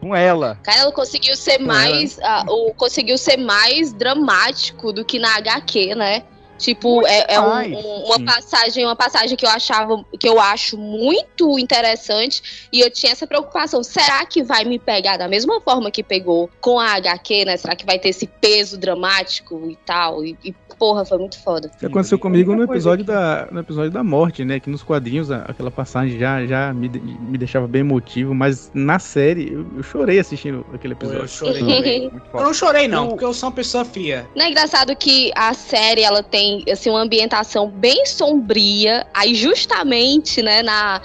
[0.00, 0.58] com ela.
[0.62, 2.18] Cara, ela conseguiu ser mais.
[2.22, 6.22] ah, o, conseguiu ser mais dramático do que na HQ, né?
[6.58, 10.78] Tipo, é, é um- um- uma passagem, uma passagem que eu achava, que eu acho
[10.78, 12.68] muito interessante.
[12.72, 13.82] E eu tinha essa preocupação.
[13.82, 17.56] Será que vai me pegar da mesma forma que pegou com a HQ, né?
[17.56, 20.24] Será que vai ter esse peso dramático e tal?
[20.24, 21.70] E, e, porra, foi muito foda.
[21.74, 24.60] Isso aconteceu comigo no episódio, da, no episódio da morte, né?
[24.60, 29.52] Que nos quadrinhos aquela passagem já, já me, me deixava bem emotivo, mas na série
[29.52, 31.22] eu, eu chorei assistindo aquele episódio.
[31.22, 32.00] Eu chorei também.
[32.10, 32.44] Muito Eu foda.
[32.44, 34.26] não chorei, não, porque eu sou uma pessoa fria.
[34.34, 40.42] Não é engraçado que a série ela tem assim uma ambientação bem sombria, aí justamente,
[40.42, 41.00] né, na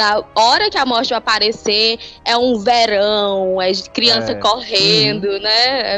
[0.00, 4.34] da hora que a morte vai aparecer, é um verão, é criança É.
[4.36, 5.50] correndo, né?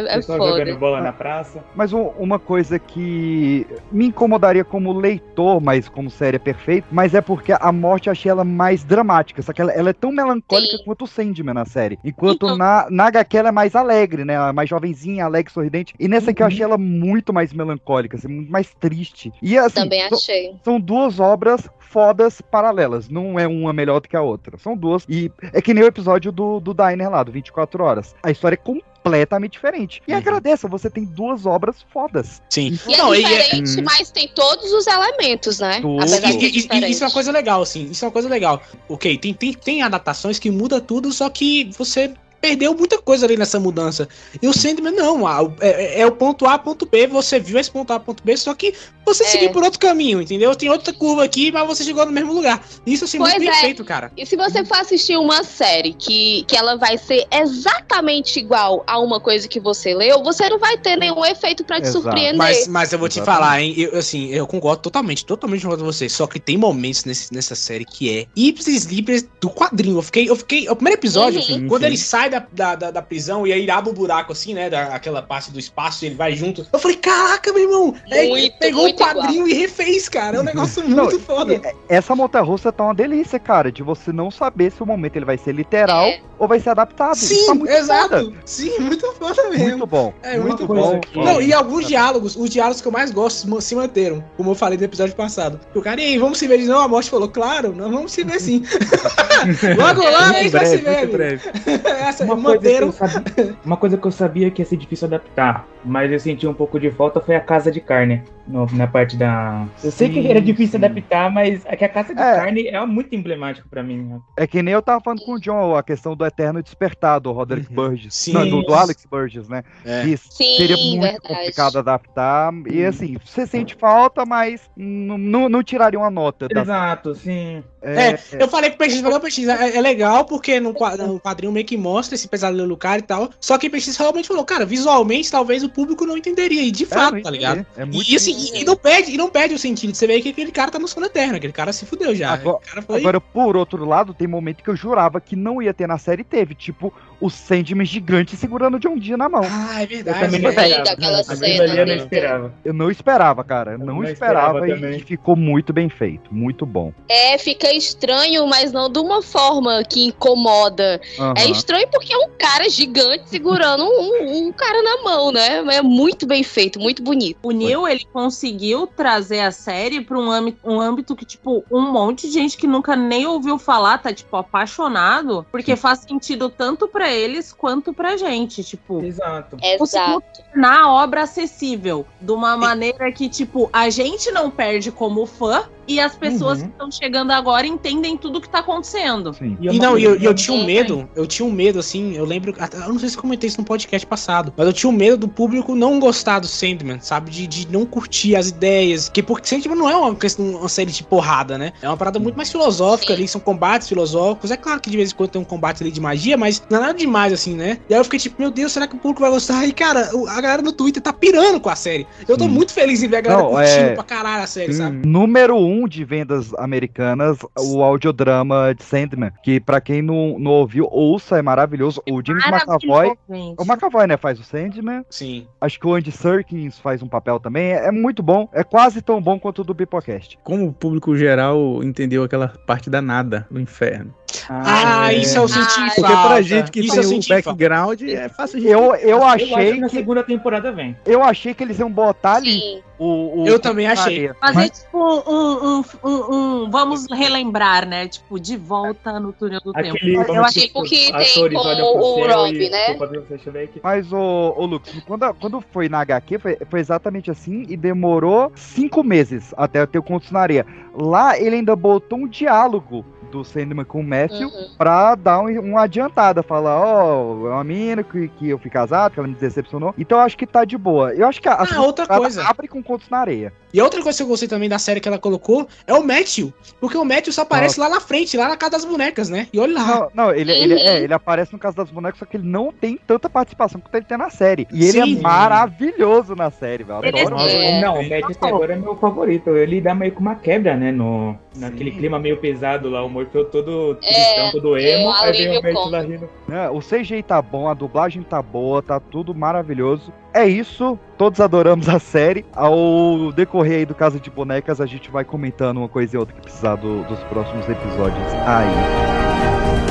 [0.08, 0.44] É, é foda.
[0.44, 1.62] jogando bola na praça.
[1.76, 7.14] Mas um- uma coisa que me incomodaria como leitor, mas como série é perfeito, mas
[7.14, 10.10] é porque a morte eu achei ela mais dramática, só que ela, ela é tão
[10.10, 10.84] melancólica Sim.
[10.84, 11.96] quanto o Sandman na série.
[12.04, 14.34] Enquanto Então- na, na HQ ela é mais alegre, né?
[14.34, 15.94] Ela é mais jovenzinha, alegre, sorridente.
[16.00, 16.52] E nessa aqui eu Uhum.
[16.52, 19.32] achei ela muito mais melancólica, assim, muito mais triste.
[19.40, 20.56] E assim, Também achei.
[20.64, 23.10] são duas obras fodas paralelas.
[23.10, 24.56] Não é uma melhor do que a outra.
[24.58, 25.04] São duas.
[25.08, 28.14] E é que nem o episódio do, do Diner lá, do 24 Horas.
[28.22, 30.00] A história é completamente diferente.
[30.06, 30.18] E Uhum.
[30.18, 32.40] agradeça, você tem duas obras fodas.
[32.48, 32.78] Sim.
[32.88, 33.84] E Não, é e, é- diferente, Hum.
[33.84, 35.80] mas tem todos os elementos, né?
[35.80, 36.04] Tudo.
[36.04, 37.90] E- e- e- isso é uma coisa legal, assim.
[37.90, 38.62] Isso é uma coisa legal.
[38.88, 43.36] Ok, tem, tem, tem adaptações que muda tudo, só que você perdeu muita coisa ali
[43.36, 44.08] nessa mudança.
[44.42, 45.22] E o Sandman, não.
[45.60, 47.06] É, é o ponto A, ponto B.
[47.06, 48.74] Você viu esse ponto A, ponto B, só que
[49.06, 49.26] você É.
[49.28, 50.54] seguiu por outro caminho, entendeu?
[50.56, 52.62] Tem outra curva aqui, mas você chegou no mesmo lugar.
[52.84, 53.60] Isso, assim, Pois muito bem é.
[53.60, 54.10] feito, cara.
[54.16, 58.98] E se você for assistir uma série que, que ela vai ser exatamente igual a
[58.98, 62.02] uma coisa que você leu, você não vai ter nenhum efeito pra te Exato.
[62.02, 62.36] surpreender.
[62.36, 63.74] Mas, mas eu vou te falar, hein?
[63.76, 66.08] Eu, assim, eu concordo totalmente, totalmente com você.
[66.08, 69.98] Só que tem momentos nesse, nessa série que é ipsis libres do quadrinho.
[69.98, 70.68] Eu fiquei, eu fiquei.
[70.68, 71.68] O primeiro episódio, Uhum.
[71.68, 71.86] Quando sim.
[71.86, 74.68] ele sai da, da, da, da prisão e aí abre o buraco assim, né?
[74.70, 76.66] Da, aquela parte do espaço e ele vai junto.
[76.72, 77.94] Eu falei, caraca, meu irmão!
[78.10, 80.36] É, Muito, pegou muito o quadrinho e refez, cara.
[80.38, 81.54] É um negócio Não, muito foda.
[81.54, 85.24] e Essa montanha-russa tá uma delícia, cara, de você não saber se o momento ele
[85.24, 86.20] vai ser literal É.
[86.42, 87.14] ou vai ser adaptado.
[87.14, 88.08] Sim, tá muito exato.
[88.24, 88.32] foda.
[88.44, 89.68] Sim, muito foda mesmo.
[89.68, 90.12] Muito bom.
[90.24, 91.00] É Uma muito coisa bom.
[91.00, 94.54] que- Não, e alguns diálogos, os diálogos que eu mais gosto se manteram, como eu
[94.56, 95.60] falei no episódio passado.
[95.72, 96.80] O cara, e aí, vamos se ver de novo?
[96.80, 98.64] A morte falou, claro, nós vamos se ver sim.
[99.78, 101.06] Logo lá a gente vai se ver.
[101.06, 101.48] breve.
[102.02, 102.92] Essa, Uma coisa, que eu manteram.
[102.92, 106.54] sabia, uma coisa que eu sabia que ia ser difícil adaptar, mas eu senti um
[106.54, 108.22] pouco de falta foi a casa de carne.
[108.46, 109.66] No- na parte da.
[109.82, 110.84] Eu sei que Sim, era difícil sim.
[110.84, 112.36] adaptar, mas é que a casa de É.
[112.36, 114.02] carne é muito emblemático pra mim.
[114.02, 114.20] né?
[114.36, 117.30] É que nem eu tava falando com o John, a questão do Eterno Despertar, do
[117.32, 117.76] Roderick Uhum.
[117.76, 118.14] Burgess.
[118.14, 118.32] Sim.
[118.32, 119.62] Não, do, do Alex Burgess, né?
[119.84, 120.02] É.
[120.02, 121.20] Que Sim, seria muito verdade.
[121.22, 122.52] complicado adaptar.
[122.70, 126.48] E assim, você sente falta, mas não, não, tiraria uma nota.
[126.48, 127.62] Da, Exato, sim.
[127.80, 131.66] É, eu falei pro PX, falei, PX, é, é legal porque no, no quadrinho meio
[131.66, 133.30] que mostra esse pesadelo do cara e tal.
[133.40, 136.62] Só que o PX realmente falou, cara, visualmente talvez o público não entenderia.
[136.62, 137.66] E de É, fato, tá ligado?
[137.76, 139.94] É muito E assim, e, e não perde, e não perde o sentido.
[139.94, 142.32] Você vê que aquele cara tá no sono eterno, aquele cara se fudeu já.
[142.32, 143.00] Agora- foi.
[143.00, 146.24] Agora, por outro lado, tem momento que eu jurava que não ia ter na série,
[146.24, 146.54] teve.
[146.54, 149.42] Tipo, o Sandman gigante segurando o John Dia na mão.
[149.48, 150.20] Ah, é Eu verdade.
[150.20, 150.56] também não né?
[150.56, 151.36] Gostei esperava.
[151.36, 152.54] cena, eu não esperava.
[152.64, 153.70] Eu não esperava, cara.
[153.72, 155.00] Eu Eu não, não esperava, esperava e, também.
[155.00, 156.34] ficou muito bem feito.
[156.34, 156.92] Muito bom.
[157.08, 161.00] É, fica estranho, mas não de uma forma que incomoda.
[161.18, 161.34] Aham.
[161.38, 165.58] É estranho porque é um cara gigante segurando um, um cara na mão, né?
[165.76, 167.38] É muito bem feito, muito bonito.
[167.42, 171.80] O Neil, ele conseguiu trazer a série pra um âmbito, um âmbito que, tipo, um
[171.92, 176.88] monte de gente que nunca nem ouviu falar tá, tipo, apaixonado, porque faz sentido tanto
[176.88, 179.02] pra eles quanto pra gente, tipo.
[179.04, 179.56] Exato.
[179.62, 180.42] Exato.
[180.54, 185.98] Na obra acessível, de uma maneira que, tipo, a gente não perde como fã e
[186.00, 186.64] as pessoas Uhum.
[186.66, 189.32] que estão chegando agora entendem tudo que tá acontecendo.
[189.34, 189.56] Sim.
[189.60, 192.24] E E não, e eu, eu tinha um medo, eu tinha um medo, assim, eu
[192.24, 194.92] lembro, eu não sei se eu comentei isso no podcast passado, mas eu tinha um
[194.92, 197.30] medo do público não gostar do Sandman, sabe?
[197.30, 200.90] De, de não curtir as ideias, que porque Sandman não é uma, questão, uma série
[200.92, 201.72] de porrada, né?
[201.82, 203.18] É uma parada muito mais filosófica Sim.
[203.20, 205.90] ali, são combates filosóficos, é claro que de vez em quando tem um combate ali
[205.90, 207.78] de magia, mas não é nada demais, assim, né?
[207.88, 209.66] E aí eu fiquei tipo, meu Deus, será que o público vai gostar?
[209.66, 212.06] E cara, o- a galera no Twitter tá pirando com a série.
[212.28, 212.50] Eu tô Sim.
[212.50, 214.78] muito feliz em ver a galera Não, curtindo é- pra caralho a série, Sim.
[214.78, 215.06] sabe?
[215.08, 219.32] Número um de vendas americanas, o audiodrama de Sandman.
[219.42, 222.02] Que pra quem não, não ouviu, ouça, é maravilhoso.
[222.10, 223.16] O James McAvoy.
[223.28, 225.04] O McAvoy, né, faz o Sandman.
[225.10, 225.46] Sim.
[225.60, 227.72] Acho que o Andy Serkins faz um papel também.
[227.72, 228.48] É, é muito bom.
[228.52, 230.38] É quase tão bom quanto o do Bipocast.
[230.42, 234.14] Como o público geral entendeu aquela parte da nada no inferno.
[234.48, 236.28] Ah, isso eu senti Ah, Porque falta.
[236.28, 237.50] pra gente que Isso tem eu o senti falta.
[237.50, 240.96] background, é fácil de Eu, eu Eu acho achei que na segunda temporada vem.
[241.06, 242.80] Eu achei que eles iam botar ali Sim.
[242.98, 243.42] o.
[243.42, 244.28] o Eu também achei.
[244.40, 248.08] Fazer, Mas- tipo, um, um, um, um- Vamos relembrar, né?
[248.08, 249.96] Tipo, de volta no túnel do tempo.
[249.96, 252.96] Aquele, Eu vamos achei tipo que tem como o Rob, e né?
[252.98, 253.80] o.
[253.82, 258.52] Mas, ô, ô Lucas, quando, quando foi na HQ, foi, foi exatamente assim e demorou
[258.54, 260.66] cinco meses até ter o Contos na Areia.
[260.94, 264.68] Lá ele ainda botou um diálogo do Sandman com o Matthew Uhum.
[264.78, 269.12] pra dar um, uma adiantada, falar, ó, é uma mina que, que eu fui casado,
[269.12, 269.94] que ela me decepcionou.
[269.98, 271.12] Então eu acho que tá de boa.
[271.14, 272.44] Eu acho que a, a Ah, outra temporada coisa.
[272.48, 273.52] abre com Contos na Areia.
[273.72, 276.02] E a outra coisa que eu gostei também da série que ela colocou é o
[276.04, 276.52] Matthew.
[276.80, 279.46] Porque o Matthew só aparece lá na frente, lá na casa das bonecas, né?
[279.52, 279.86] E olha lá.
[279.86, 280.80] Não, não ele, ele, Uhum.
[280.80, 283.94] é, ele aparece no caso das bonecas, só que ele não tem tanta participação quanto
[283.94, 284.66] ele tem na série.
[284.72, 285.18] E ele Sim.
[285.18, 287.00] é maravilhoso na série, velho.
[287.04, 287.36] É adoro.
[287.38, 287.80] É.
[287.80, 289.50] Não, o Matt até agora é meu favorito.
[289.50, 290.92] Ele dá meio que uma quebra, né?
[290.92, 291.98] No, naquele Sim.
[291.98, 295.12] clima meio pesado lá, o Morfeu todo É, tristão, todo emo.
[295.12, 295.90] Aí vem o alívio Matt cômico.
[295.90, 296.28] lá rindo.
[296.48, 296.70] né?
[296.70, 300.12] O CGI tá bom, a dublagem tá boa, tá tudo maravilhoso.
[300.34, 302.44] É isso, todos adoramos a série.
[302.54, 306.34] Ao decorrer aí do Casa de Bonecas, a gente vai comentando uma coisa e outra
[306.34, 309.82] que precisar do- dos próximos episódios aí.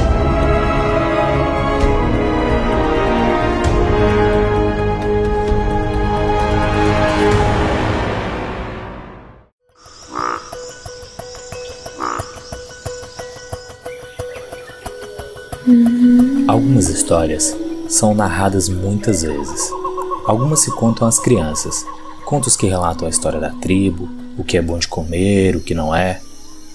[16.48, 17.56] Algumas histórias
[17.88, 19.81] são narradas muitas vezes.
[20.26, 21.84] Algumas se contam às crianças,
[22.26, 24.08] contos que relatam a história da tribo,
[24.38, 26.22] o que é bom de comer, o que não é,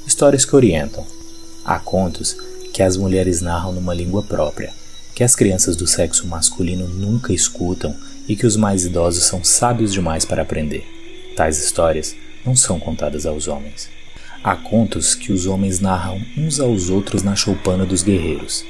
[0.05, 1.07] histórias que orientam.
[1.65, 2.37] Há contos
[2.73, 4.73] que as mulheres narram numa língua própria,
[5.15, 7.95] que as crianças do sexo masculino nunca escutam
[8.29, 10.85] e que os mais idosos são sábios demais para aprender.
[11.37, 13.89] Tais histórias não são contadas aos homens.
[14.43, 18.65] Há contos que os homens narram uns aos outros na choupana dos guerreiros.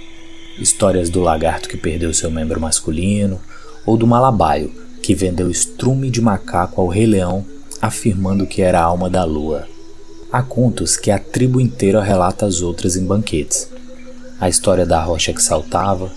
[0.58, 3.40] Histórias do lagarto que perdeu seu membro masculino,
[3.86, 7.46] ou do malabaio que vendeu estrume de macaco ao rei leão,
[7.80, 9.68] afirmando que era a alma da lua.
[10.32, 13.68] Há contos que a tribo inteira relata às outras em banquetes.
[14.40, 16.10] A história da rocha que saltava,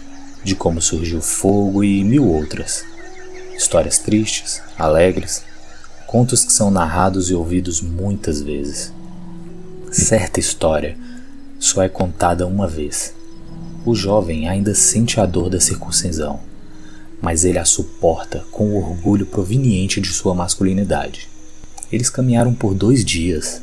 [0.44, 2.84] de como surgiu o fogo e mil outras.
[3.56, 5.44] Histórias tristes, alegres,
[6.08, 8.92] contos que são narrados e ouvidos muitas vezes.
[9.92, 10.98] Certa história
[11.60, 13.14] só é contada uma vez.
[13.86, 16.40] O jovem ainda sente a dor da circuncisão,
[17.22, 21.28] mas ele a suporta com o orgulho proveniente de sua masculinidade.
[21.92, 23.62] Eles caminharam por dois dias,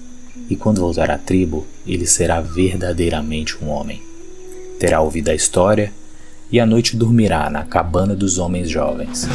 [0.51, 4.03] e quando voltar à tribo, ele será verdadeiramente um homem.
[4.79, 5.93] Terá ouvido a história
[6.51, 9.27] e à noite dormirá na cabana dos homens jovens.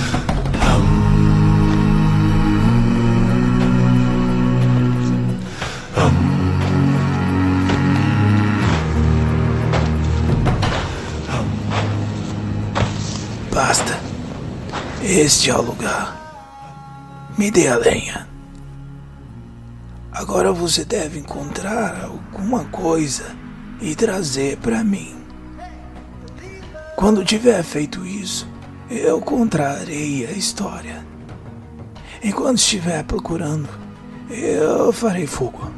[15.13, 17.28] Este é o lugar.
[17.38, 18.30] Me dê a lenha.
[20.10, 23.36] Agora você deve encontrar alguma coisa
[23.82, 25.13] e trazer para mim.
[26.95, 28.47] Quando tiver feito isso,
[28.89, 31.06] eu contarei a história.
[32.24, 33.67] Enquanto estiver procurando,
[34.30, 35.69] eu farei fogo.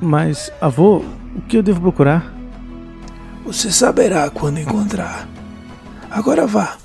[0.00, 1.04] Mas, avô,
[1.36, 2.34] o que eu devo procurar?
[3.46, 5.28] Você saberá quando encontrar.
[6.10, 6.78] Agora vá.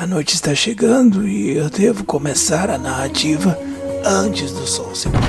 [0.00, 3.58] A noite está chegando e eu devo começar a narrativa
[4.04, 5.20] antes do sol se pôr.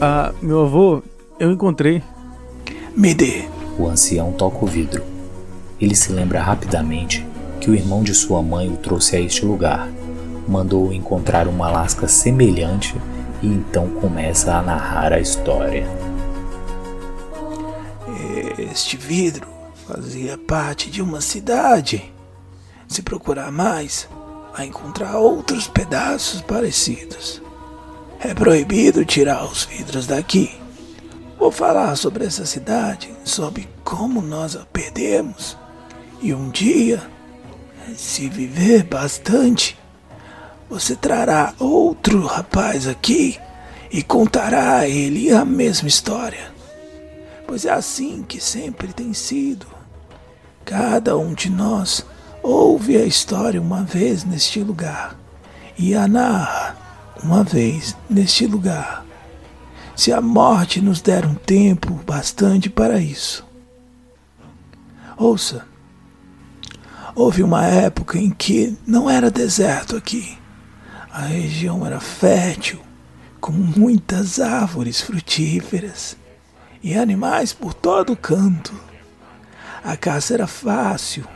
[0.00, 1.00] Ah, meu avô,
[1.38, 2.02] eu encontrei.
[2.96, 3.44] Me dê.
[3.78, 5.04] O ancião toca o vidro.
[5.80, 7.24] Ele se lembra rapidamente
[7.60, 9.88] que o irmão de sua mãe o trouxe a este lugar,
[10.48, 12.96] mandou-o encontrar uma lasca semelhante
[13.40, 15.86] e então começa a narrar a história.
[18.58, 19.59] Este vidro
[19.92, 22.12] fazia parte de uma cidade.
[22.86, 24.08] Se procurar mais,
[24.56, 27.42] vai encontrar outros pedaços parecidos.
[28.20, 30.56] É proibido tirar os vidros daqui.
[31.36, 35.56] Vou falar sobre essa cidade, sobre como nós a perdemos.
[36.22, 37.02] E um dia,
[37.96, 39.76] se viver bastante,
[40.68, 43.40] você trará outro rapaz aqui
[43.90, 46.52] e contará a ele a mesma história.
[47.44, 49.79] Pois é assim que sempre tem sido.
[50.64, 52.04] Cada um de nós
[52.42, 55.16] ouve a história uma vez neste lugar
[55.78, 56.76] e a narra
[57.22, 59.04] uma vez neste lugar.
[59.96, 63.46] Se a morte nos der um tempo bastante para isso.
[65.16, 65.66] Ouça,
[67.14, 70.38] houve uma época em que não era deserto aqui.
[71.12, 72.80] A região era fértil,
[73.40, 76.16] com muitas árvores frutíferas
[76.82, 78.72] e animais por todo canto.
[79.82, 81.26] A caça era fácil.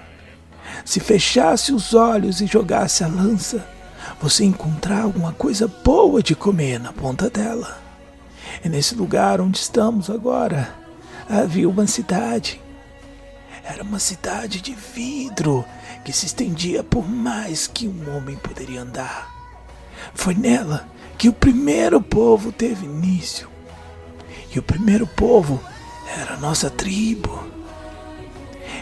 [0.85, 3.67] Se fechasse os olhos e jogasse a lança,
[4.21, 7.79] você encontrar alguma coisa boa de comer na ponta dela.
[8.65, 10.75] E nesse lugar onde estamos agora,
[11.29, 12.61] havia uma cidade.
[13.65, 15.65] Era uma cidade de vidro
[16.05, 19.33] que se estendia por mais que um homem poderia andar.
[20.15, 23.49] Foi nela que o primeiro povo teve início.
[24.55, 25.61] E o primeiro povo
[26.19, 27.54] era a nossa tribo.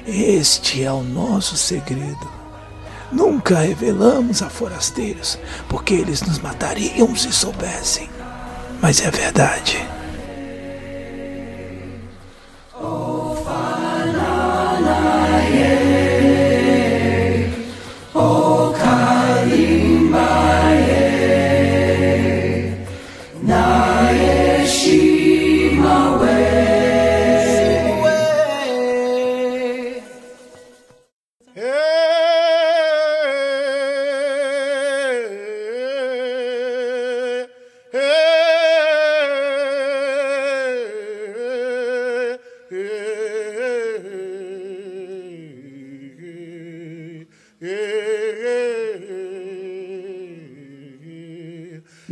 [0.07, 2.29] Este é o nosso segredo.
[3.12, 5.38] Nunca revelamos a forasteiros,
[5.69, 8.11] porque eles nos matariam se soubessem.
[8.81, 9.79] Mas é verdade.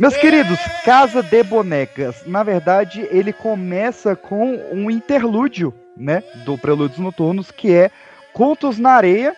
[0.01, 2.25] Meus queridos, Casa de Bonecas.
[2.25, 6.23] Na verdade, ele começa com um interlúdio, né?
[6.43, 7.91] Do Prelúdios Noturnos, que é
[8.33, 9.35] Contos na Areia.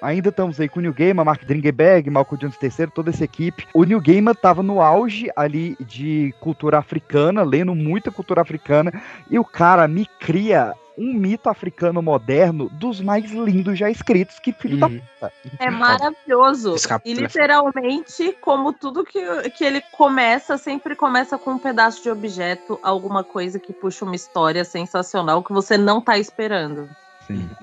[0.00, 3.66] Ainda estamos aí com o New Gamer, Mark Dringenberg, Malcolm Jones III, toda essa equipe.
[3.74, 8.92] O New Gamer estava no auge ali de cultura africana, lendo muita cultura africana,
[9.28, 14.38] e o cara me cria um mito africano moderno dos mais lindos já escritos.
[14.38, 15.32] Que filho da puta.
[15.58, 16.76] É maravilhoso.
[17.04, 22.78] E literalmente, como tudo que, que ele começa, sempre começa com um pedaço de objeto,
[22.82, 26.88] alguma coisa que puxa uma história sensacional que você não tá esperando.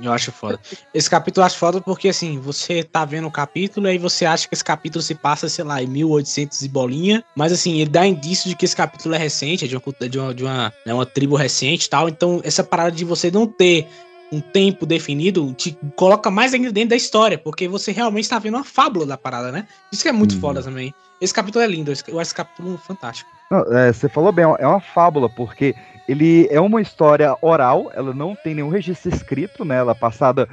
[0.01, 0.59] Eu acho foda.
[0.93, 4.25] Esse capítulo eu acho foda porque, assim, você tá vendo o capítulo e aí você
[4.25, 7.23] acha que esse capítulo se passa, sei lá, em 1800 e bolinha.
[7.35, 10.09] Mas, assim, ele dá indício de que esse capítulo é recente, é de uma, cultu-
[10.09, 12.09] de uma, de uma, né, uma tribo recente e tal.
[12.09, 13.87] Então, essa parada de você não ter
[14.31, 18.55] um tempo definido te coloca mais ainda dentro da história, porque você realmente tá vendo
[18.55, 19.67] uma fábula da parada, né?
[19.91, 20.93] Isso que é muito foda também.
[21.19, 23.29] Esse capítulo é lindo, esse- eu acho esse capítulo fantástico.
[23.51, 25.75] Não, é, você falou bem, é uma fábula, porque
[26.07, 29.77] ele é uma história oral, ela não tem nenhum registro escrito, né?
[29.77, 30.47] Ela é passada.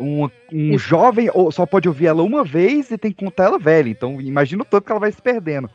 [0.00, 3.58] Um, um jovem ou só pode ouvir ela uma vez e tem que contar ela
[3.58, 3.88] velha.
[3.88, 5.70] Então imagina o tanto que ela vai se perdendo.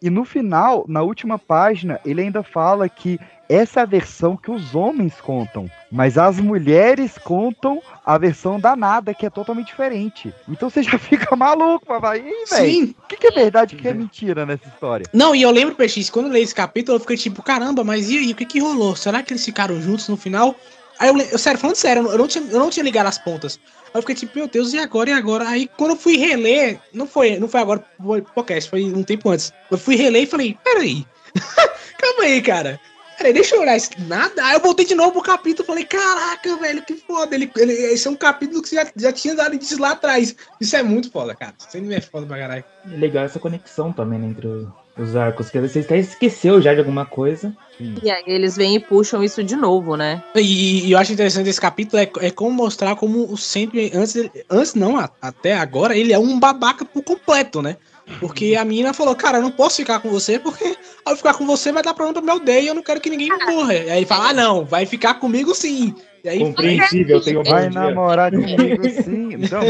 [0.00, 3.18] E no final, na última página, ele ainda fala que
[3.50, 9.12] essa é a versão que os homens contam, mas as mulheres contam a versão danada,
[9.12, 10.32] que é totalmente diferente.
[10.48, 12.20] Então você já fica maluco, papai.
[12.24, 12.94] Ih, Sim.
[13.02, 15.04] o que, que é verdade e o que é mentira nessa história?
[15.12, 18.08] Não, e eu lembro, PX, quando eu leio esse capítulo, eu fiquei tipo, caramba, mas
[18.08, 18.94] e aí, o que que rolou?
[18.94, 20.54] Será que eles ficaram juntos no final?
[21.00, 23.58] Aí eu, eu sério, falando sério, eu não, tinha, eu não tinha ligado as pontas.
[23.86, 25.48] Aí eu fiquei tipo, meu Deus, e agora, e agora?
[25.48, 29.28] Aí quando eu fui reler, não foi, não foi agora pro podcast, foi um tempo
[29.28, 29.52] antes.
[29.68, 31.04] Eu fui reler e falei, peraí,
[31.98, 32.78] calma aí, cara.
[33.20, 33.90] Peraí, deixa eu olhar isso.
[34.08, 34.42] Nada.
[34.46, 37.34] Aí eu voltei de novo pro capítulo e falei, caraca, velho, que foda.
[37.34, 40.34] Ele, ele, esse é um capítulo que você já, já tinha dado indícios lá atrás.
[40.58, 41.52] Isso é muito foda, cara.
[41.58, 42.64] Isso aí é foda pra caralho.
[42.90, 45.98] É legal essa conexão também né, entre o- os arcos, que às vezes você até
[45.98, 47.54] esqueceu já de alguma coisa.
[48.02, 50.22] E aí eles vêm e puxam isso de novo, né?
[50.34, 54.16] E, e eu acho interessante esse capítulo é, é como mostrar como o sempre antes
[54.50, 57.76] antes não a- até agora ele é um babaca por completo, né?
[58.18, 61.46] Porque a menina falou, cara, eu não posso ficar com você porque ao ficar com
[61.46, 63.74] você vai dar problema pro meu day e eu não quero que ninguém morra.
[63.74, 65.94] E aí ele fala, ah não, vai ficar comigo sim.
[66.22, 67.80] E aí Compreensível, eu tenho um Vai bom dia.
[67.80, 69.30] namorar comigo sim.
[69.32, 69.62] Então,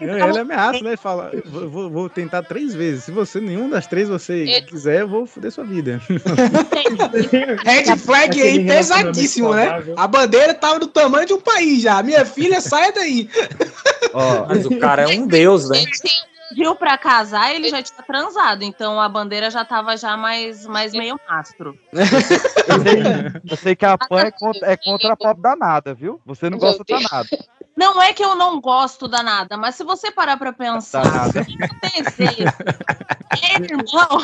[0.00, 0.90] Ele ameaça, né?
[0.90, 3.04] Ele fala, vou, vou- tentar três vezes.
[3.04, 6.00] Se você, nenhum das três você Ele- quiser, eu vou foder sua vida.
[7.64, 9.66] Red flag aí pesadíssimo, né?
[9.66, 9.94] saudável.
[9.96, 12.02] A bandeira tava do tamanho de um país já.
[12.02, 13.28] Minha filha, saia daí.
[14.12, 15.78] ó, Mas o cara é um deus, né?
[16.52, 20.92] Viu pra casar, ele já tinha transado, então a bandeira já tava já mais, mais
[20.92, 21.78] meio mastro.
[21.92, 23.02] eu sei,
[23.50, 26.20] eu sei que a Pan é contra, é contra a pop danada, viu?
[26.24, 27.28] Você não gosta danada.
[27.78, 31.46] Não é que eu não gosto da nada, mas se você parar pra pensar, Danada.
[31.94, 32.42] desejo,
[33.40, 34.20] é irmão.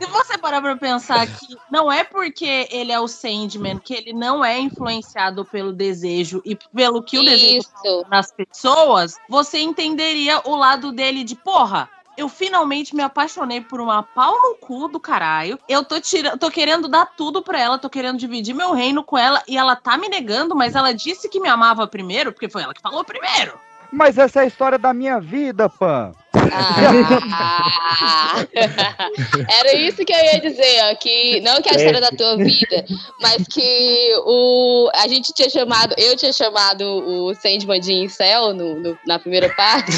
[0.00, 4.12] Se você parar pra pensar que não é porque ele é o Sandman que ele
[4.12, 8.06] não é influenciado pelo desejo e pelo que o desejo Isso.
[8.08, 11.88] nas pessoas, você entenderia o lado dele de porra.
[12.16, 15.58] Eu finalmente me apaixonei por uma pau no cu do caralho.
[15.66, 19.16] Eu tô tirando, tô querendo dar tudo pra ela, tô querendo dividir meu reino com
[19.16, 22.62] ela e ela tá me negando, mas ela disse que me amava primeiro, porque foi
[22.62, 23.58] ela que falou primeiro.
[23.92, 26.12] Mas essa é a história da minha vida, Pan.
[26.54, 28.36] Ah,
[29.60, 32.36] era isso que eu ia dizer, ó, que não que é a história da tua
[32.38, 32.84] vida,
[33.20, 38.80] mas que o a gente tinha chamado, eu tinha chamado o Sandman de incel no,
[38.80, 39.92] no- na primeira parte.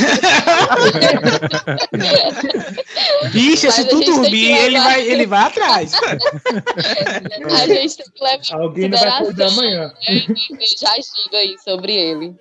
[3.32, 5.92] Bicha, se tu dormir, ele vai, ele vai atrás.
[5.94, 9.86] a gente tem que levar em Alguém não vai acordar amanhã.
[9.86, 12.34] né, e já agindo aí sobre ele.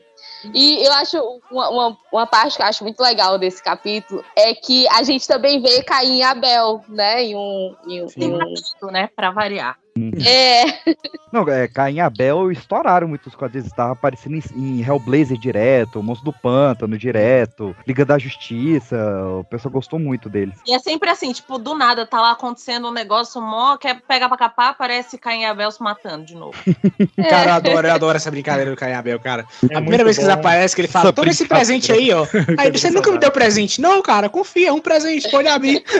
[0.53, 1.17] E eu acho
[1.51, 5.27] uma, uma, uma parte que eu acho muito legal desse capítulo é que a gente
[5.27, 7.23] também vê Caim e Abel, né?
[7.23, 7.75] Em um.
[7.87, 9.09] Em um, em um- né?
[9.15, 9.77] Pra variar.
[10.25, 10.95] É,
[11.31, 13.67] Não, é, Caim e Abel estouraram muitos quadrinhos.
[13.67, 18.97] Estava aparecendo em, em Hellblazer direto, Monstro do Pântano direto, Liga da Justiça.
[19.39, 20.55] O pessoal gostou muito deles.
[20.65, 24.27] E é sempre assim, tipo, do nada tá lá acontecendo um negócio mó, quer pegar
[24.27, 26.57] pra capar, aparece Caim e Abel se matando de novo.
[27.29, 29.45] Cara, eu adoro, eu adoro essa brincadeira do Caim Abel, cara.
[29.69, 32.25] É a primeira vez que eles aparecem, que ele fala, toma esse presente aí, ó.
[32.57, 33.81] Aí você nunca me deu presente.
[33.81, 35.83] Não, cara, confia, é um presente, pode abrir.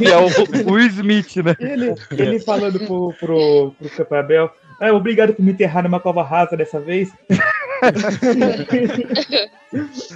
[0.00, 1.54] É o, o Smith, né?
[1.58, 4.50] Ele, ele falando pro, pro, pro Capabel,
[4.80, 7.10] ah, obrigado por me enterrar numa cova rasa dessa vez.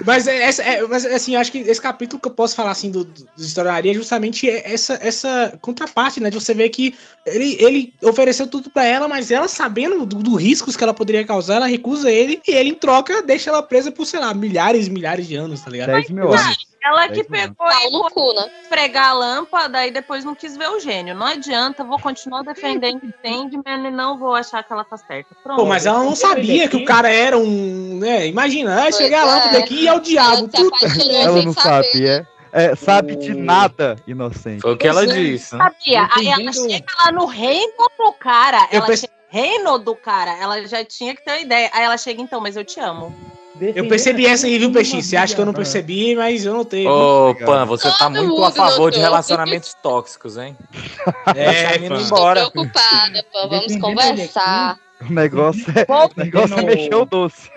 [0.05, 2.73] Mas, é, essa, é, mas assim, eu acho que esse capítulo que eu posso falar
[2.73, 6.29] assim do, do historiaria é justamente essa, essa contraparte, né?
[6.29, 6.95] De você ver que
[7.25, 11.25] ele, ele ofereceu tudo pra ela, mas ela, sabendo dos do riscos que ela poderia
[11.25, 14.89] causar, ela recusa ele e ele, em troca, deixa ela presa por, sei lá, milhares
[14.89, 15.93] e milhares de anos, tá ligado?
[15.93, 16.67] 10 mil anos.
[16.85, 17.55] Ela que É mesmo.
[17.55, 18.51] pegou pau e cu, né?
[18.63, 21.15] esfregar a lâmpada e depois não quis ver o gênio.
[21.15, 25.35] Não adianta, vou continuar defendendo o Sandman e não vou achar que ela tá certa.
[25.43, 25.57] Pronto.
[25.61, 27.99] Pô, mas ela não sabia que o cara era um.
[27.99, 28.27] né?
[28.27, 29.31] Imagina, ah, chegar a é.
[29.31, 30.51] lâmpada aqui e é o diabo.
[30.53, 30.87] Ela Puta.
[31.15, 32.27] Ela não sabe, é?
[32.53, 34.61] É, sabe de nada, inocente.
[34.61, 35.07] Foi o que ela é.
[35.07, 35.57] disse.
[35.57, 35.65] né?
[35.65, 36.09] sabia.
[36.13, 38.69] Aí ela chega lá no reino do cara.
[38.71, 40.37] Eu Ela pense- chega no reino do cara.
[40.39, 41.71] Ela já tinha que ter uma ideia.
[41.73, 43.13] Aí ela chega, então, mas eu te amo.
[43.61, 45.03] Eu percebi essa aí, viu, Peixinho?
[45.03, 46.87] Você acha que eu não percebi, mas eu notei.
[46.87, 50.57] Ô, Pan, você tá Todo muito a favor de relacionamentos tóxicos, hein?
[51.37, 52.03] É, menina Pan.
[52.03, 52.45] embora.
[52.45, 54.79] Tô preocupada, pô, vamos conversar.
[55.01, 57.51] O negócio é, o negócio é mexer o doce.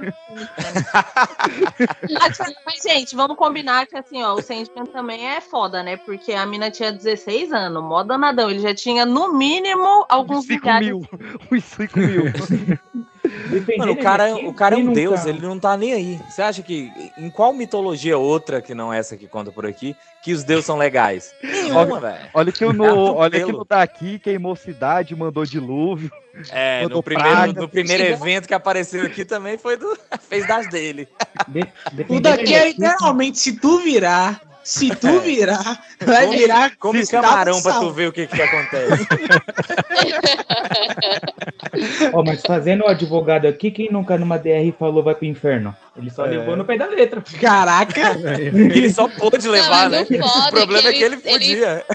[2.11, 5.97] Mas, mas, gente, vamos combinar que assim, ó, o Sandman também é foda, né?
[5.97, 8.49] Porque a mina tinha 16 anos, mó danadão.
[8.49, 10.87] Ele já tinha, no mínimo, alguns Uns 5 milhares.
[10.87, 11.09] mil.
[11.51, 12.23] Uns 5 mil.
[13.77, 16.19] Mano, o cara, o cara é um deus, ele não tá nem aí.
[16.29, 20.33] Você acha que em qual mitologia outra, que não essa que conta por aqui, que
[20.33, 21.33] os deuses são legais?
[21.43, 22.29] Nenhuma, velho.
[22.33, 26.11] Olha que, o É no, olha que no daqui queimou cidade, mandou dilúvio.
[26.51, 27.61] É, Mandou no primeiro, praga.
[27.61, 29.97] no primeiro evento que apareceu aqui também foi do.
[30.29, 31.07] fez das dele.
[32.07, 37.23] O daqui é literalmente, se tu virar, se tu virar, vai Come- virar Come estado
[37.23, 39.07] camarão pra tu ver o que que acontece.
[42.13, 45.73] Ó, mas fazendo o advogado aqui, quem nunca numa DR falou vai pro inferno?
[45.95, 46.29] Ele só É.
[46.31, 47.23] levou no pé da letra.
[47.39, 48.17] Caraca!
[48.53, 50.05] Ele só pôde levar, Não, né?
[50.09, 51.85] o O problema é é que que ele ele- ele- podia.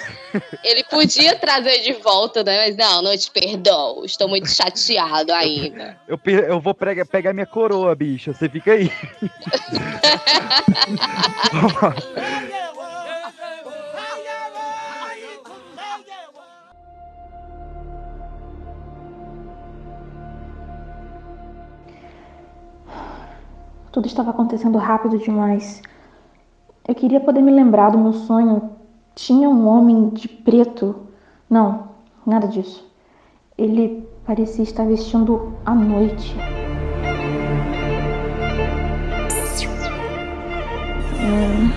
[0.64, 2.66] Ele podia trazer de volta, né?
[2.66, 4.04] Mas não, não te perdoo.
[4.04, 5.96] Estou muito chateado ainda.
[6.08, 8.32] Eu, pe- eu vou prega- pegar minha coroa, bicha.
[8.32, 8.90] Você fica aí.
[23.93, 25.82] Tudo estava acontecendo rápido demais.
[26.88, 28.70] Eu queria poder me lembrar do meu sonho.
[29.14, 30.97] Tinha um homem de preto.
[31.49, 31.88] Não,
[32.26, 32.90] nada disso.
[33.57, 36.34] Ele parecia estar vestindo a noite.
[41.20, 41.70] Hum.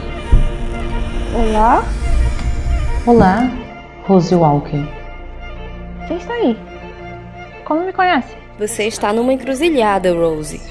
[1.37, 1.83] Olá?
[3.05, 3.39] Olá,
[4.07, 4.87] Rose Walker.
[6.07, 6.57] Quem está aí?
[7.65, 8.44] Como me conhece?
[8.57, 10.61] Você está numa encruzilhada, Rose.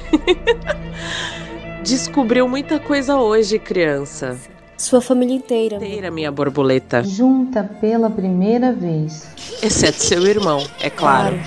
[1.85, 4.39] Descobriu muita coisa hoje, criança.
[4.76, 5.76] Sua família inteira.
[5.76, 7.03] Inteira, minha borboleta.
[7.05, 9.28] Junta pela primeira vez.
[9.62, 11.39] Exceto seu irmão, é claro.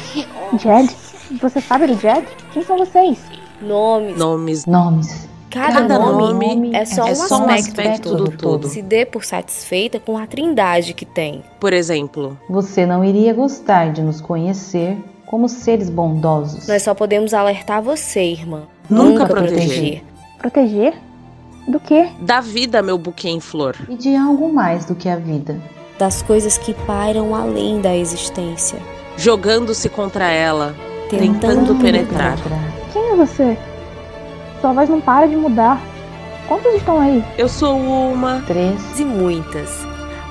[0.60, 0.96] Jed?
[1.42, 2.26] Você sabe do Jed?
[2.54, 3.20] Quem são vocês?
[3.60, 4.18] Nomes.
[4.18, 4.66] Nomes.
[4.66, 5.28] Nomes.
[5.50, 8.68] Cada, Cada nome, nome é só, é um, só um aspecto aspecto do todo.
[8.68, 11.44] Se dê por satisfeita com a trindade que tem.
[11.60, 16.68] Por exemplo, Você não iria gostar de nos conhecer como seres bondosos.
[16.68, 18.64] Nós só podemos alertar você, irmã.
[18.90, 20.04] Nunca proteger.
[20.40, 20.96] Proteger?
[21.68, 22.08] Do quê?
[22.22, 23.76] da vida, meu buquê em flor.
[23.90, 25.60] E de algo mais do que a vida.
[26.00, 28.80] Das coisas que pairam além da existência.
[29.18, 30.74] Jogando-se contra ela,
[31.10, 32.38] Tentando tentando penetrar.
[32.94, 33.58] Quem é você?
[34.62, 35.82] Sua voz não para de mudar.
[36.48, 37.22] Quantos estão aí?
[37.38, 38.42] Eu sou uma.
[38.48, 38.98] Três.
[38.98, 39.86] E muitas.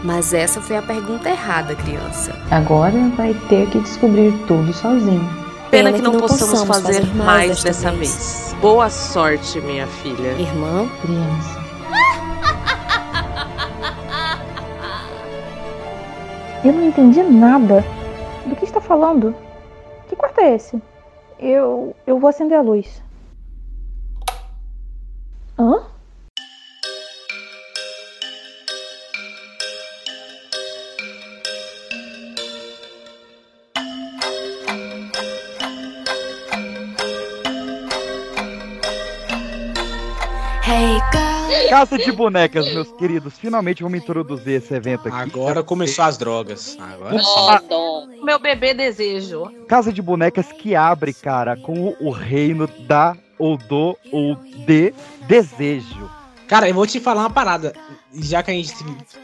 [0.07, 2.33] Mas essa foi a pergunta errada, criança.
[2.49, 5.29] Agora vai ter que descobrir tudo sozinho.
[5.69, 8.55] Pena que não possamos fazer mais dessa vez.
[8.61, 10.29] Boa sorte, minha filha.
[10.39, 11.67] Irmã, Criança.
[16.65, 17.85] Eu não entendi nada.
[18.47, 19.35] Do que está falando?
[20.09, 20.81] Que quarto é esse?
[21.41, 21.97] Eu.
[22.07, 23.03] Eu vou acender a luz.
[25.59, 25.81] Hã?
[41.69, 43.35] Casa de bonecas, meus queridos.
[43.39, 45.17] Finalmente vamos introduzir esse evento aqui.
[45.17, 46.77] Agora começou as drogas.
[46.81, 47.21] Agora.
[47.21, 47.61] Ah,
[48.23, 49.51] Meu bebê desejo.
[49.69, 54.35] Casa de bonecas que abre, cara, com o, o reino da ou do ou
[54.67, 54.95] de
[55.27, 56.11] desejo.
[56.47, 57.75] Cara, eu vou te falar uma parada.
[58.19, 58.73] Já que a gente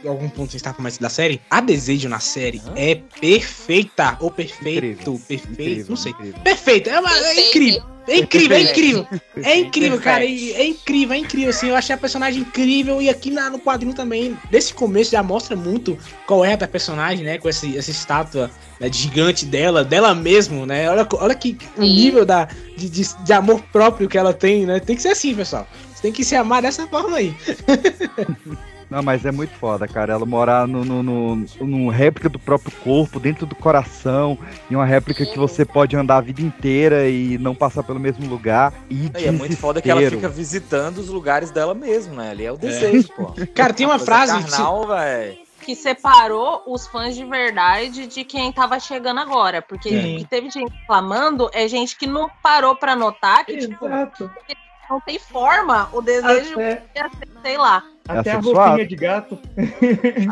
[0.05, 4.17] em algum ponto a gente tá começando da série, a desejo na série é perfeita.
[4.21, 6.13] Ou perfeito, Incrível, perfeito, incrível, não sei.
[6.13, 6.41] incrível.
[6.43, 7.83] Perfeita, é, uma- é incrível.
[8.09, 9.07] É incrível, é incrível.
[9.45, 10.25] É incrível, cara.
[10.25, 11.51] É incrível, é incrível.
[11.51, 13.01] Assim, eu achei a personagem incrível.
[13.01, 16.67] E aqui na- no quadrinho também, desse começo, já mostra muito qual é a da
[16.67, 17.39] personagem, né?
[17.39, 20.91] Com esse, essa estátua né, gigante dela, dela mesmo, né?
[20.91, 24.81] Olha, olha que o nível da, de, de, de amor próprio que ela tem, né?
[24.81, 25.69] Tem que ser assim, pessoal.
[25.95, 27.33] Você tem que se amar dessa forma aí.
[28.93, 30.13] Não, mas é muito foda, cara.
[30.13, 34.39] Ela morar no, no, no, num réplica do próprio corpo, dentro do coração,
[34.71, 38.29] em uma réplica que você pode andar a vida inteira e não passar pelo mesmo
[38.29, 38.75] lugar.
[38.91, 42.33] E, E é muito foda que ela fica visitando os lugares dela mesmo, né?
[42.33, 43.33] Ali é o desejo, pô.
[43.55, 44.33] Cara, tem uma frase.
[44.33, 45.39] Carnal, velho.
[45.63, 49.63] Que separou os fãs de verdade de quem tava chegando agora.
[49.63, 50.17] Porque Sim.
[50.17, 55.01] o que teve gente reclamando é gente que não parou pra notar que, tipo, não
[55.01, 57.11] tem forma o desejo, Até, ser,
[57.43, 57.83] sei lá.
[58.07, 58.59] Até a assexuado.
[58.69, 59.39] roupinha de gato.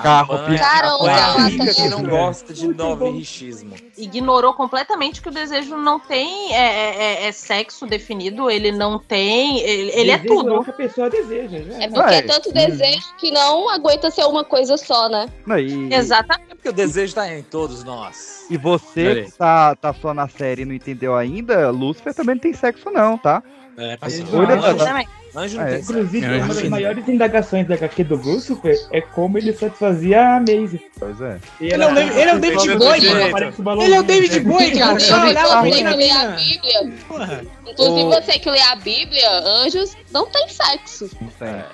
[0.02, 3.74] Carro, Mãe, Caramba, a ela rica tá que não gosta de novirichismo.
[3.96, 8.98] Ignorou completamente que o desejo não tem é, é- é- é sexo definido, ele não
[8.98, 9.60] tem.
[9.60, 10.56] Ele, ele é tudo.
[10.60, 11.58] o que a pessoa deseja.
[11.58, 11.84] né?
[11.84, 15.28] É porque é tanto desejo que não aguenta ser uma coisa só, né?
[15.46, 16.50] Não, e, Exatamente.
[16.50, 18.46] É porque o desejo tá em todos nós.
[18.50, 22.42] e você que tá, tá só na série e não entendeu ainda, Lúcifer também não
[22.42, 23.42] tem sexo, não, tá?
[23.76, 25.19] É, Exatamente.
[25.34, 25.92] Anjo não É, tem sexo.
[25.92, 30.40] Inclusive, É, uma das maiores indagações da HQ do Lucifer é como ele satisfazia a
[30.40, 30.80] Maisie.
[30.98, 31.38] Pois é.
[31.60, 33.78] Ele é o David- ele é o David Bowie, mano.
[33.80, 34.02] o Ele é o.
[34.02, 35.00] David Bowie, cara.
[35.00, 36.26] Só Inclusive olhava mina, que lê a.
[36.30, 37.42] Bíblia, Porra.
[37.66, 38.10] inclusive Ô.
[38.10, 41.10] você que lê a Bíblia, anjos não tem sexo.
[41.20, 41.64] Não tem.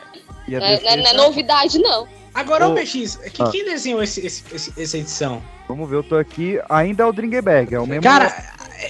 [0.48, 2.06] E a Não é, não é- não é novidade, não.
[2.34, 2.72] Agora, Ô.
[2.72, 3.48] o PX, que- Ah.
[3.50, 5.42] quem desenhou esse- esse- esse- essa edição?
[5.66, 6.60] Vamos ver, eu tô aqui.
[6.68, 8.02] Ainda é o Dringenberg, é o mesmo.
[8.02, 8.26] Cara,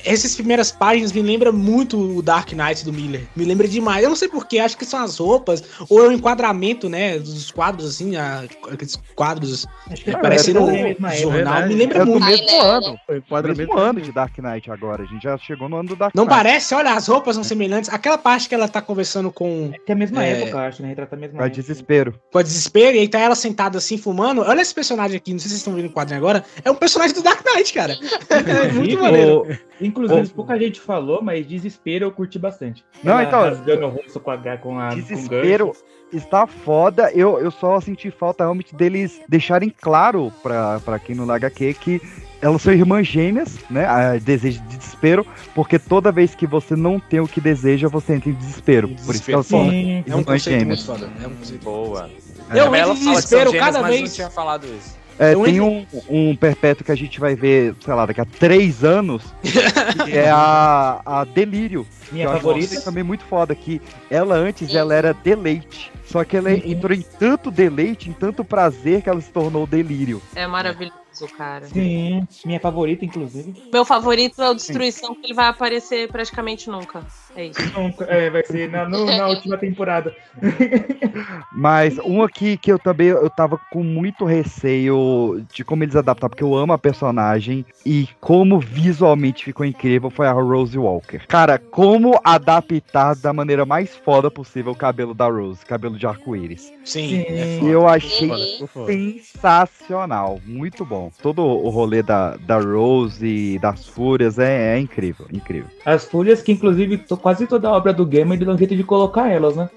[0.04, 3.22] essas primeiras páginas me lembram muito o Dark Knight do Miller.
[3.36, 4.02] Me lembra demais.
[4.02, 7.18] Eu não sei porquê, acho que são as roupas, ou é o enquadramento, né?
[7.18, 11.14] Dos quadros, assim, a- aqueles quadros Acho que é, é parecendo um época.
[11.16, 11.66] jornal.
[11.66, 12.24] Me lembra é do muito.
[12.26, 12.96] mesmo Ai, né, ano.
[13.06, 13.58] Foi enquadramento.
[13.58, 15.02] Mesmo ano de Dark Knight agora.
[15.02, 16.36] A gente já chegou no ano do Dark Não Knight.
[16.36, 16.74] parece?
[16.74, 17.90] Olha, as roupas são semelhantes.
[17.92, 20.32] Aquela parte que ela tá conversando com, Que é a mesma É.
[20.32, 20.88] época, eu acho, né?
[20.88, 21.50] Retrata a mesma época.
[21.56, 22.14] desespero.
[22.32, 24.40] com a desespero, e aí tá ela sentada assim, fumando.
[24.42, 26.44] Olha esse personagem aqui, não sei se vocês estão vendo o quadrinho agora.
[26.64, 27.96] É um personagem do Dark Knight, cara.
[28.66, 29.46] É muito maneiro.
[29.80, 32.84] Inclusive, pouca gente falou, mas Desespero eu curti bastante.
[33.04, 35.84] Não, então- Rasgando o rosto com a, com a com Desespero gancho.
[36.12, 37.10] está foda.
[37.12, 41.74] Eu, eu só senti falta realmente deles deixarem claro pra, pra quem não lê HQ
[41.74, 42.00] que
[42.40, 43.86] elas são irmãs gêmeas, né?
[43.86, 48.14] A desejo de desespero, porque toda vez que você não tem o que deseja, você
[48.14, 48.88] entra em desespero.
[49.04, 50.86] Por isso que elas são Sim, é um irmãs gêmeas.
[50.86, 51.12] muito foda.
[51.22, 52.10] É um conceito Boa.
[52.50, 52.60] É.
[52.60, 54.02] Eu Ela entro em fala que são desespero gêmeas, cada mas vez.
[54.08, 54.96] não tinha falado isso.
[55.18, 58.24] É, Eu tem um, um perpétuo que a gente vai ver, sei lá, daqui a
[58.24, 59.22] três anos,
[60.04, 61.86] que é a, a Delírio.
[62.12, 62.82] Minha que eu acho favorita.
[62.82, 63.80] também muito foda, que
[64.10, 65.92] ela antes ela era deleite.
[66.04, 70.22] Só que ela entrou em tanto deleite, em tanto prazer, que ela se tornou delírio.
[70.34, 70.92] É maravilhoso,
[71.36, 71.66] cara.
[71.66, 73.54] Sim, minha favorita, inclusive.
[73.72, 77.00] Meu favorito é o Destruição, que ele vai aparecer praticamente nunca.
[77.34, 77.60] É isso.
[77.78, 80.14] Nunca- É, vai ser na, no- na última temporada.
[81.52, 86.30] Mas um aqui que eu também eu tava com muito receio de como eles adaptaram,
[86.30, 91.20] porque eu amo a personagem e como visualmente ficou incrível foi a Rose Walker.
[91.26, 96.72] Cara, como adaptar da maneira mais foda possível o cabelo da Rose, cabelo de arco-íris.
[96.84, 97.70] Sim, é foda.
[97.70, 98.92] Eu achei Foda, ficou foda.
[98.92, 101.10] sensacional, muito bom.
[101.22, 105.70] Todo o rolê da, da Rose e das Fúrias é, é incrível, incrível.
[105.84, 108.84] As Fúrias, que inclusive quase toda a obra do Game ele dá um jeito de
[108.84, 109.68] colocar elas, né?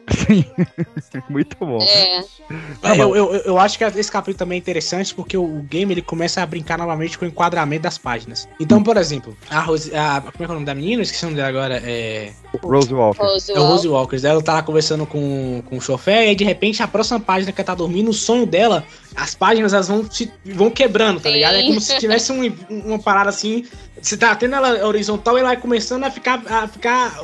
[1.30, 1.80] muito bom.
[1.82, 2.20] É.
[2.84, 5.93] É, eu, eu, eu acho que esse capítulo também é interessante porque o, o game
[5.93, 8.47] ele começa a brincar novamente com o enquadramento das páginas.
[8.59, 9.95] Então, por exemplo, a Rose.
[9.95, 11.01] A, como é que é o nome da menina?
[11.01, 11.82] Esqueci o nome dela agora.
[11.84, 12.09] É.
[12.64, 13.22] Rose Walker.
[13.22, 14.18] Rose É o Rose Walker.
[14.26, 17.51] Ela tá lá conversando com, com o chofer, e aí de repente a próxima página
[17.51, 18.84] que ela tá dormindo, o sonho dela,
[19.16, 21.36] as páginas elas vão, se, vão quebrando, tá Sim.
[21.36, 21.55] ligado?
[21.55, 23.66] É como se tivesse um- uma parada assim.
[24.01, 26.41] Você tá tendo ela horizontal e ela vai começando a ficar.
[26.49, 27.20] A ficar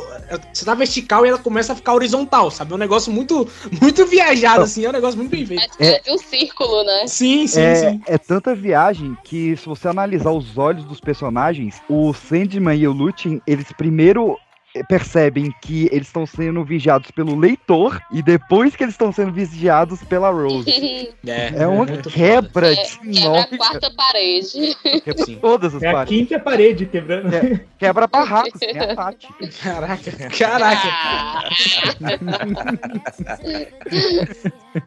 [0.54, 2.72] você tá vertical e ela começa a ficar horizontal, sabe?
[2.72, 3.48] É um negócio muito,
[3.82, 5.64] muito viajado, assim, é um negócio muito bem feito.
[5.80, 7.06] É de um círculo, né?
[7.08, 8.02] Sim, sim, é, sim.
[8.08, 12.92] é tanta viagem que se você analisar os olhos dos personagens, o Sandman e o
[12.92, 14.38] Lutin, eles primeiro
[14.84, 20.04] percebem que eles estão sendo vigiados pelo leitor e depois que eles estão sendo vigiados
[20.04, 20.66] pela Rose.
[21.26, 24.76] É uma muito quebra É, de quebra nove, a quarta parede.
[25.04, 26.18] quebra todas as É a paredes.
[26.28, 27.34] quinta parede quebrando.
[27.36, 29.28] É, quebra barracos, tem a Tati.
[29.62, 31.50] Caraca, caraca.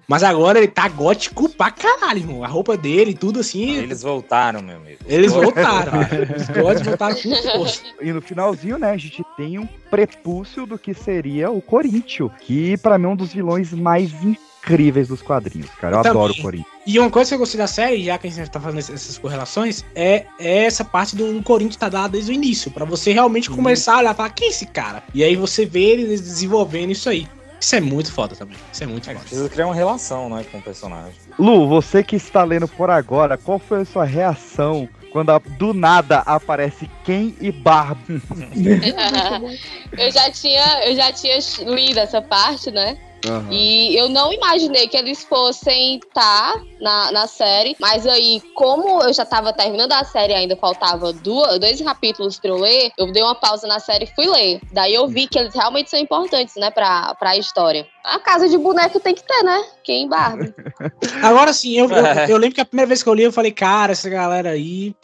[0.07, 2.45] Mas agora ele tá gótico pra caralho, irmão.
[2.45, 3.76] A roupa dele, tudo assim.
[3.76, 4.99] Eles voltaram, meu amigo.
[5.07, 6.01] Eles voltaram.
[6.36, 7.82] Os góticos voltaram com força.
[8.01, 12.76] E no finalzinho, né, a gente tem um prepúcio do que seria o Coríntio, que
[12.79, 15.97] pra mim é um dos vilões mais incríveis dos quadrinhos, cara.
[15.97, 16.43] Eu Eu adoro o.
[16.43, 16.66] Coríntio.
[16.87, 19.18] E uma coisa que eu gostei da série, já que a gente tá fazendo essas
[19.18, 22.70] correlações, é, é essa parte do Corinthians tá dada desde o início.
[22.70, 25.03] Pra você realmente começar a olhar e falar, quem é esse cara?
[25.12, 27.29] E aí você vê ele desenvolvendo isso aí.
[27.61, 28.57] Isso é muito foda também.
[28.72, 29.18] Isso é muito foda.
[29.18, 31.12] Precisa criar uma relação, né, com o personagem.
[31.39, 35.73] Lu, você que está lendo por agora, qual foi a sua reação quando a- do
[35.73, 38.21] nada aparece Ken e Barbie?
[39.97, 42.97] eu já tinha, eu já tinha lido essa parte, né?
[43.27, 43.49] Aham.
[43.51, 47.76] E eu não imaginei que eles fossem estar na, na série.
[47.81, 52.39] Mas aí, como eu já tava terminando a série e ainda faltava duas, dois capítulos
[52.39, 54.61] pra eu ler, eu dei uma pausa na série e fui ler.
[54.72, 57.87] Daí eu vi que eles realmente são importantes, né, pra, pra história.
[58.05, 59.62] A casa de boneco tem que ter, né?
[59.85, 60.55] Quem Barbie.
[61.22, 63.51] Agora sim, eu, eu, eu lembro que a primeira vez que eu li, eu falei,
[63.53, 64.95] cara, essa galera aí,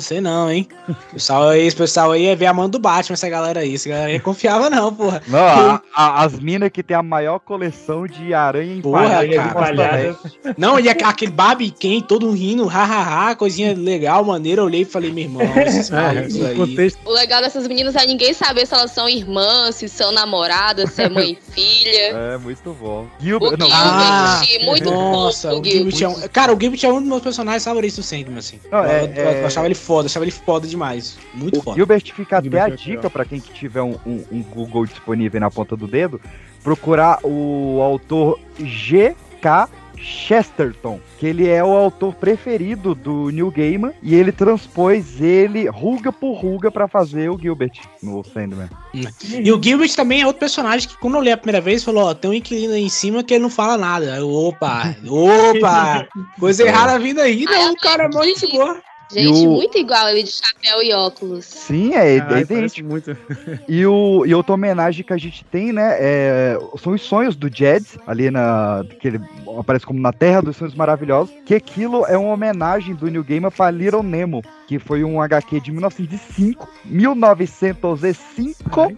[0.00, 0.66] sei não, hein?
[0.88, 3.74] O pessoal aí, esse pessoal aí é ver a mão do Batman, essa galera aí.
[3.74, 5.20] Essa galera aí é confiável, não, porra.
[5.26, 10.14] Não, a- a- as minas que tem a maior coleção de aranha Porra, empalhada.
[10.42, 10.54] cara.
[10.56, 14.60] Não, e a- aquele Barbie Ken todo rindo, hahaha, coisinha legal, maneira.
[14.60, 16.92] Eu olhei e falei, meu irmão, esses malucos aí.
[17.04, 21.02] O legal dessas meninas é ninguém saber se elas são irmãs, se são namoradas, se
[21.02, 21.90] é mãe e filha.
[22.30, 23.06] É, muito bom.
[23.18, 26.80] O Gilbert, não, Ah, Gilbert, muito nossa, fofo, o Gilbert é um, cara, o Gilbert
[26.84, 28.60] é um dos meus personagens favoritos do Sandman, assim.
[28.70, 31.18] Não, é- eu, eu é- achava ele foda, achava ele foda demais.
[31.34, 31.76] Muito O foda.
[31.76, 33.10] Gilbert fica até Gilbert a é dica legal.
[33.10, 36.20] pra quem que tiver um, um- um Google disponível na ponta do dedo,
[36.62, 39.68] procurar o autor G.K.
[40.00, 46.12] Chesterton, que ele é o autor preferido do Neil Gaiman e ele transpôs ele ruga
[46.12, 47.72] por ruga pra fazer o Gilbert
[48.02, 48.68] no Sandman.
[48.92, 52.04] E o Gilbert também é outro personagem que, quando eu li a primeira vez, falou:
[52.04, 54.16] Ó, tem um inquilino aí em cima que ele não fala nada.
[54.16, 58.80] Eu, opa, opa, coisa errada vindo aí, não, o cara é mó gente boa.
[59.12, 61.44] Gente, o- muito igual ele de chapéu e óculos.
[61.44, 62.88] Sim, é, é Caralho, idêntico.
[62.88, 63.16] muito.
[63.68, 65.96] E, o, e outra homenagem que a gente tem, né?
[65.98, 68.84] é- são os sonhos do Jed, ali na.
[69.00, 69.20] que ele
[69.58, 71.34] aparece como na Terra dos Sonhos Maravilhosos.
[71.44, 75.60] Que aquilo é uma homenagem do New Gamer para Little Nemo, que foi um HQ
[75.60, 78.92] de 1905, 1905,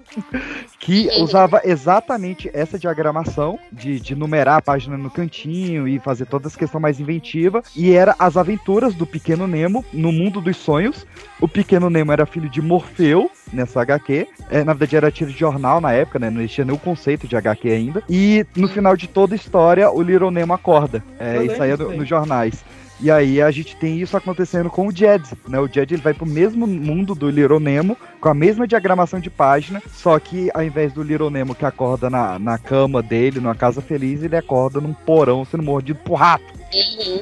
[0.78, 6.48] que usava exatamente essa diagramação de, de numerar a página no cantinho e fazer toda
[6.48, 7.62] essa questão mais inventiva.
[7.76, 11.07] E era as aventuras do Pequeno Nemo no mundo dos sonhos.
[11.40, 14.26] O Pequeno Nemo era filho de Morfeu nessa HQ.
[14.50, 16.28] É, na verdade, era tiro de jornal na época, né?
[16.30, 18.03] Não existia nem o conceito de HQ ainda.
[18.09, 21.03] E no final de toda a história, o Little Nemo acorda.
[21.18, 21.46] É, e
[21.76, 21.96] no- aí.
[21.96, 22.64] nos jornais.
[23.00, 25.59] E aí a gente tem isso acontecendo com o Jed, né?
[25.59, 29.28] O Jed ele vai pro mesmo mundo do Little Nemo, com a mesma diagramação de
[29.28, 33.57] página, só que ao invés do Little Nemo que acorda na, na cama dele, numa
[33.57, 36.44] casa feliz, ele acorda num porão sendo mordido por rato.
[36.72, 37.20] Uhum.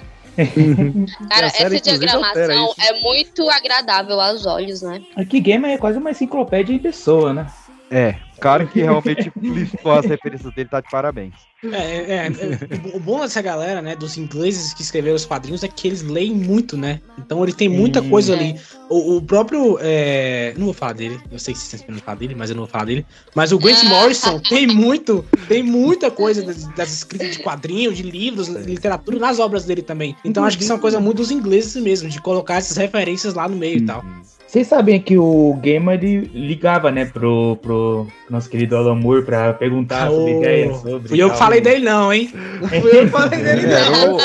[1.29, 5.03] Cara, série, essa altera diagramação é muito agradável aos olhos, né?
[5.17, 7.47] Aqui Gamer é quase uma enciclopédia em pessoa, né?
[7.91, 11.35] É, cara que realmente listou as referências dele tá de parabéns.
[11.63, 15.69] É, é, é, o bom dessa galera, né, dos ingleses que escreveram os quadrinhos é
[15.69, 17.01] que eles leem muito, né?
[17.19, 18.59] Então ele tem muita coisa ali.
[18.89, 19.79] O, o próprio.
[19.81, 22.57] é, não vou falar dele, eu sei que vocês estão esperando falar dele, mas eu
[22.57, 23.07] não vou falar dele.
[23.35, 28.05] Mas o Grant Morrison tem muito, tem muita coisa das, das escritas de quadrinhos, de
[28.05, 30.17] livros, literatura nas obras dele também.
[30.25, 33.35] Então acho que isso é uma coisa muito dos ingleses mesmo, de colocar essas referências
[33.35, 34.03] lá no meio e tal.
[34.51, 39.55] Vocês sabem que o Gamer ele ligava, né, pro, pro nosso querido Alan Moore pra
[39.55, 41.09] perguntar sobre Oh, ideias sobre.
[41.09, 42.33] Fui eu que falei dele, não, hein?
[42.81, 44.17] Fui eu que falei dele, não.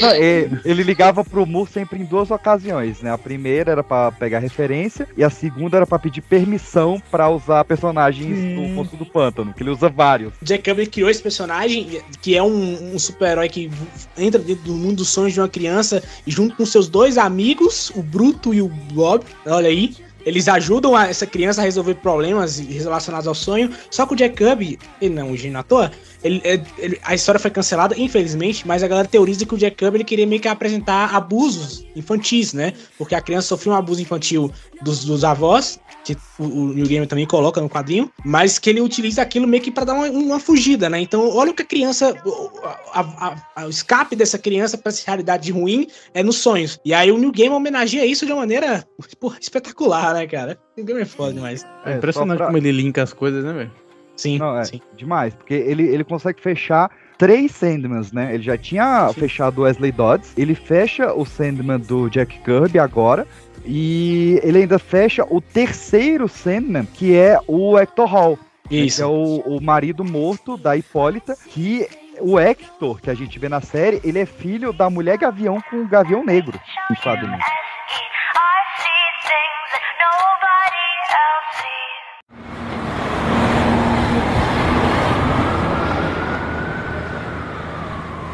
[0.00, 3.12] Não, ele, ele ligava pro Moore sempre em duas ocasiões, né?
[3.12, 7.62] A primeira era pra pegar referência e a segunda era pra pedir permissão pra usar
[7.66, 10.32] personagens do Monstro do Pântano, que ele usa vários.
[10.40, 13.70] Jack Kirby criou esse personagem, que é um, um super-herói que
[14.16, 17.92] entra dentro do mundo dos sonhos de uma criança e junto com seus dois amigos,
[17.94, 19.94] o Bruto e o Bob, olha aí,
[20.26, 23.70] eles ajudam a- essa criança a resolver problemas relacionados ao sonho.
[23.90, 25.90] Só que o Jack Kirby, ele não é um gênio à toa,
[26.22, 26.42] ele,
[26.76, 30.04] ele- a história foi cancelada, infelizmente, mas a galera teoriza que o Jack Kirby ele
[30.04, 32.72] queria meio que apresentar abusos infantis, né?
[32.98, 34.50] Porque a criança sofreu um abuso infantil
[34.82, 38.80] dos, dos avós, que o, o New Game também coloca no quadrinho, mas que ele
[38.80, 41.00] utiliza aquilo meio que pra dar uma, uma fugida, né?
[41.00, 42.14] Então, olha o que a criança.
[42.24, 46.78] o- a- a- a- o escape dessa criança pra essa realidade ruim é nos sonhos.
[46.84, 48.86] E aí o New Game homenageia isso de uma maneira
[49.20, 50.58] porra, espetacular, né, cara?
[50.76, 51.66] Game é foda demais.
[51.84, 53.70] É impressionante como ele linka as coisas, né, velho?
[54.16, 54.62] Sim, Não, é
[54.96, 58.34] demais, porque ele, ele consegue fechar três Sandmans, né?
[58.34, 63.26] Ele já tinha fechado o Wesley Dodds, ele fecha o Sandman do Jack Kirby agora,
[63.64, 68.38] e ele ainda fecha o terceiro Sandman, que é o Hector Hall.
[68.70, 68.96] né, Isso.
[68.96, 71.86] Que é o, o marido morto da Hipólita, que
[72.18, 75.82] o Hector, que a gente vê na série, ele é filho da mulher gavião com
[75.82, 76.58] o gavião negro,
[76.88, 77.38] no quadrinho.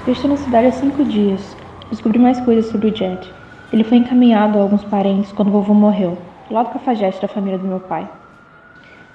[0.05, 1.57] Eu estou na cidade há cinco dias.
[1.89, 3.33] Descobri mais coisas sobre o Jet.
[3.73, 6.19] Ele foi encaminhado a alguns parentes quando o vovô morreu,
[6.51, 8.11] lá do cafajeste da família do meu pai.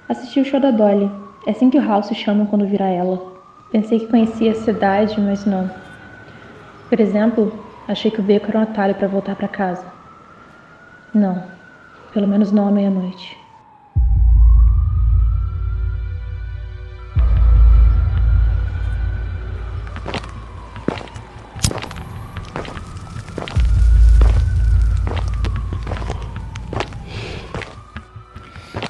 [0.07, 1.11] Assisti o show da Dolly.
[1.45, 3.21] É assim que o House chama quando vira ela.
[3.69, 5.69] Pensei que conhecia a cidade, mas não.
[6.87, 7.51] Por exemplo,
[7.85, 9.85] achei que o beco era um atalho para voltar para casa.
[11.13, 11.43] Não.
[12.13, 13.46] Pelo menos não à meia-noite.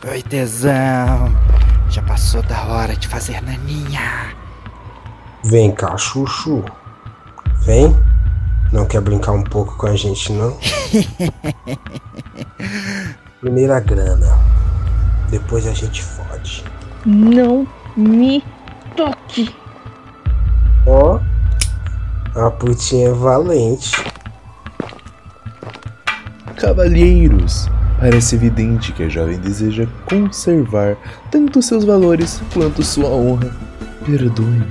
[0.09, 1.35] Oi, tesão.
[1.89, 4.33] Já passou da hora de fazer naninha.
[5.43, 6.63] Vem cá, Chuchu.
[7.65, 7.93] Vem.
[8.71, 10.57] Não quer brincar um pouco com a gente, não?
[13.41, 14.39] Primeira grana.
[15.29, 16.63] Depois a gente fode.
[17.05, 18.41] Não me
[18.95, 19.53] toque.
[20.85, 21.19] Ó.
[22.33, 23.91] A putinha é valente.
[26.55, 30.95] Cavalheiros, parece evidente que a jovem deseja conservar
[31.31, 33.51] tanto seus valores quanto sua honra.
[34.05, 34.65] Perdoe-me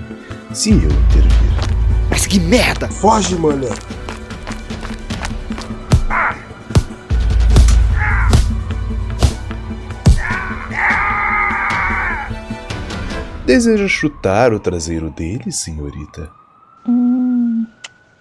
[0.53, 1.77] se eu intervir.
[2.11, 2.89] Mas que merda!
[2.89, 3.69] Foge, mané!
[13.45, 16.31] Deseja chutar o traseiro dele, senhorita?
[16.89, 17.65] Hum,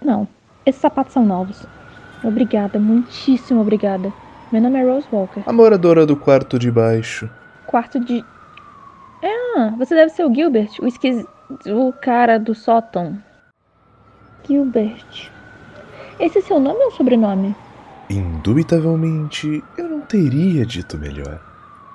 [0.04, 0.28] não.
[0.66, 1.66] Esses sapatos são novos.
[2.24, 4.14] Obrigada, muitíssimo obrigada.
[4.56, 5.44] Meu nome é Rose Walker.
[5.46, 7.30] A moradora do quarto de baixo.
[7.68, 8.24] Quarto de.
[9.22, 11.26] Ah, você deve ser o Gilbert, o esquis...
[11.68, 13.22] o cara do sótão.
[14.48, 15.30] Gilbert.
[16.18, 17.54] Esse é seu nome ou sobrenome?
[18.10, 21.42] Indubitavelmente, eu não teria dito melhor.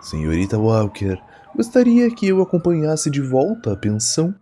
[0.02, 1.16] Senhorita Walker,
[1.56, 4.34] gostaria que eu acompanhasse de volta à pensão?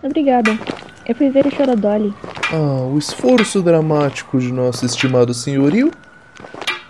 [0.00, 0.56] Obrigada.
[1.04, 2.14] Eu fui ver o Dolly.
[2.52, 5.90] Ah, o esforço dramático de nosso estimado senhorio?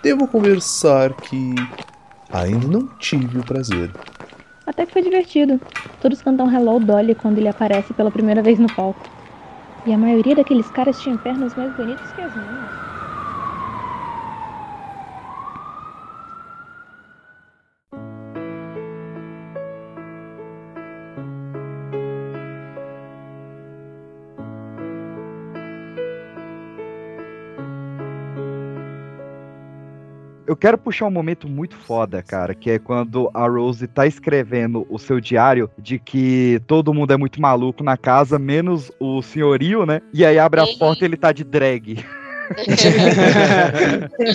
[0.03, 1.73] Devo conversar que
[2.29, 3.97] ainda não tive o prazer.
[4.65, 5.61] Até que foi divertido.
[6.01, 9.09] Todos cantam Hello Dolly quando ele aparece pela primeira vez no palco.
[9.85, 12.82] E a maioria daqueles caras tinha pernas mais bonitas que as minhas.
[30.53, 34.85] Eu quero puxar um momento muito foda, cara, que é quando a Rose tá escrevendo
[34.87, 39.83] o seu diário de que todo mundo é muito maluco na casa, menos o senhorio,
[39.83, 39.99] né?
[40.13, 42.05] E aí abre a porta e ele tá de drag.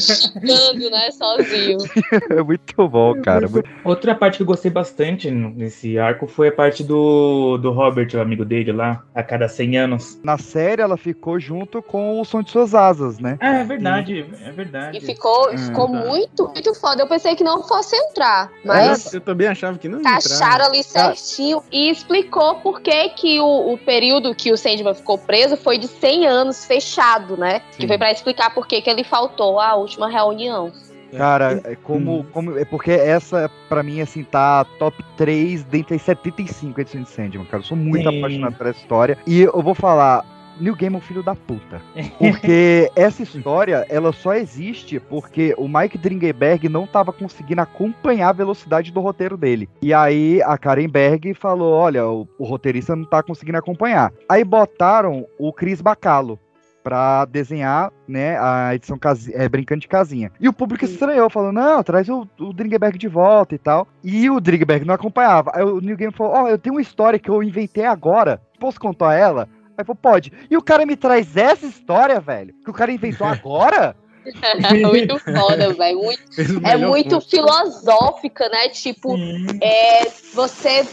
[0.01, 1.79] Chegando, né, sozinho.
[2.31, 3.47] é muito bom, cara.
[3.85, 8.21] Outra parte que eu gostei bastante nesse arco foi a parte do, do Robert, o
[8.21, 10.19] amigo dele lá, a cada 100 anos.
[10.23, 13.37] Na série, ela ficou junto com o som de suas asas, né?
[13.41, 14.99] É, é verdade, é verdade.
[14.99, 15.99] E ficou, Hum, ficou tá.
[15.99, 17.03] muito, muito foda.
[17.03, 20.17] Eu pensei que não fosse entrar, mas Eu também achava que não ia entrar.
[20.19, 25.19] acharam ali certinho e explicou por que, que o, o período que o Sandman ficou
[25.19, 27.61] preso foi de 100 anos fechado, né?
[27.79, 30.73] Que foi pra explicar por que, que ele faltou à última reunião.
[31.17, 32.59] Cara, é como, como.
[32.59, 37.45] É porque essa, pra mim, assim, tá top 3 dentre as 75 edições de Sandman,
[37.47, 37.63] cara.
[37.63, 38.19] Eu sou muito Sim.
[38.19, 39.19] apaixonado por essa história.
[39.27, 40.25] E eu vou falar.
[40.61, 41.81] New Game é um filho da puta.
[42.19, 48.33] Porque essa história, ela só existe porque o Mike Dringenberg não tava conseguindo acompanhar a
[48.33, 49.69] velocidade do roteiro dele.
[49.81, 54.13] E aí a Karen Berg falou: olha, o, o roteirista não tá conseguindo acompanhar.
[54.29, 56.41] Aí botaram o Chris Bacalo
[56.89, 58.99] pra desenhar, né, a edição
[59.35, 60.33] é, brincando de casinha.
[60.41, 63.87] E o público estranhou, falou, não, traz o, o Dringberg de volta e tal.
[64.03, 65.53] E o Dringberg não acompanhava.
[65.55, 68.81] Aí o New Game falou, ó, eu tenho uma história que eu inventei agora, posso
[68.81, 69.47] contar ela?
[69.77, 70.33] Aí falou, pode.
[70.51, 73.95] E o cara me traz essa história, velho, que o cara inventou agora?
[74.83, 75.99] muito foda, velho.
[75.99, 77.29] Muito- é muito ponto.
[77.29, 78.71] filosófica, né?
[78.71, 79.15] Tipo,
[79.63, 80.85] é, você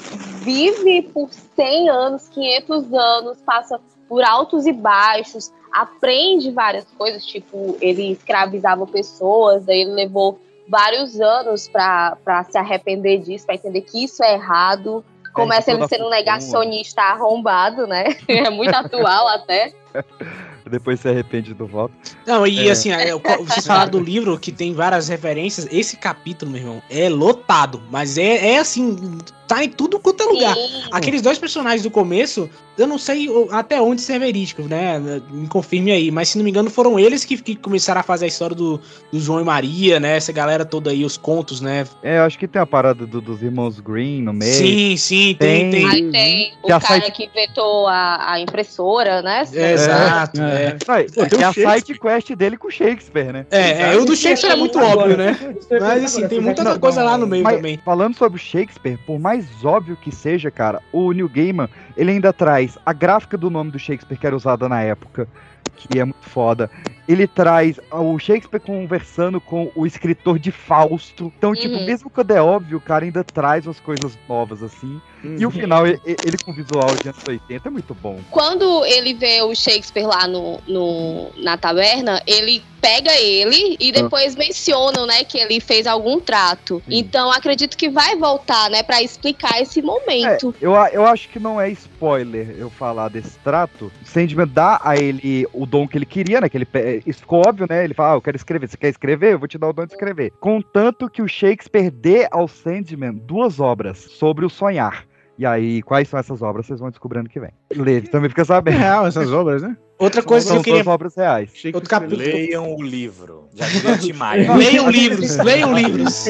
[0.42, 7.26] vive por 100 anos, 500 anos, passa por altos e baixos, aprende várias coisas.
[7.26, 13.56] Tipo, ele escravizava pessoas, daí ele levou vários anos pra pra se arrepender disso, pra
[13.56, 15.04] entender que isso é errado.
[15.34, 18.06] Começa ele toda sendo um negacionista arrombado, né?
[18.28, 19.74] É muito atual até.
[20.70, 21.94] Depois se arrepende do voto.
[22.26, 22.72] Não, e É.
[22.72, 25.68] assim, é, vocês falaram do livro que tem várias referências.
[25.72, 27.84] Esse capítulo, meu irmão, é lotado.
[27.92, 30.56] Mas é, é assim, tá em tudo quanto é lugar.
[30.92, 35.00] Aqueles dois personagens do começo, eu não sei até onde isso é verídico, né?
[35.32, 36.12] Me confirme aí.
[36.12, 38.80] Mas se não me engano, foram eles que, que começaram a fazer a história do,
[39.12, 40.18] do João e Maria, né?
[40.18, 41.86] Essa galera toda aí, os contos, né?
[42.04, 44.54] É, eu acho que tem a parada do- dos irmãos Green no meio.
[44.54, 45.86] Sim, sim, tem, tem.
[45.88, 49.44] Aí tem o cara site- que inventou a, a impressora, né?
[49.52, 50.78] Exato, É.
[50.78, 51.02] é.
[51.02, 53.46] E- tem é a side quest dele com o Shakespeare, né?
[53.52, 55.38] É, é, o do Shakespeare é muito óbvio, né?
[55.80, 57.80] Mas assim, tem muita outra coisa lá no meio Mas, também.
[57.84, 62.32] Falando sobre o Shakespeare, por mais óbvio que seja, cara, o Neil Gaiman, ele ainda
[62.32, 65.28] traz a gráfica do nome do Shakespeare que era usada na época,
[65.76, 66.70] que é muito foda.
[67.08, 71.32] Ele traz o Shakespeare conversando com o escritor de Fausto.
[71.38, 71.86] Então, tipo, Uhum.
[71.86, 75.00] mesmo quando é óbvio, o cara ainda traz umas coisas novas, assim.
[75.24, 78.20] E o final, e- e- ele com visual de anos 80 é muito bom.
[78.30, 84.36] Quando ele vê o Shakespeare lá no, no- na taverna, ele pega ele e depois
[84.36, 86.84] mencionam, né, que ele fez algum trato.
[86.88, 90.54] Então acredito que vai voltar, né, para explicar esse momento.
[90.62, 93.92] É, eu, eu acho que não é spoiler eu falar desse trato.
[94.04, 96.48] O Sandman dá a ele o dom que ele queria, né?
[96.48, 96.68] Que ele,
[97.04, 97.84] pe- isso ficou óbvio, né?
[97.84, 98.68] Ele fala, ah, eu quero escrever.
[98.70, 99.34] Você quer escrever?
[99.34, 100.32] Eu vou te dar o dom de escrever.
[100.40, 105.06] Contanto que o Shakespeare dê ao Sandman duas obras sobre o sonhar.
[105.38, 106.66] E aí, quais são essas obras?
[106.66, 107.52] Vocês vão descobrindo que vem.
[107.76, 108.76] Lê, também fica sabendo.
[108.78, 109.76] É real essas obras, né?
[110.00, 110.84] Outra coisa que São eu queria.
[110.84, 111.52] duas obras reais.
[111.74, 112.22] Outro capítulo.
[112.22, 113.50] Leiam o livro.
[113.54, 114.56] Já diria Maia.
[114.56, 116.26] Leiam livros, leiam livros.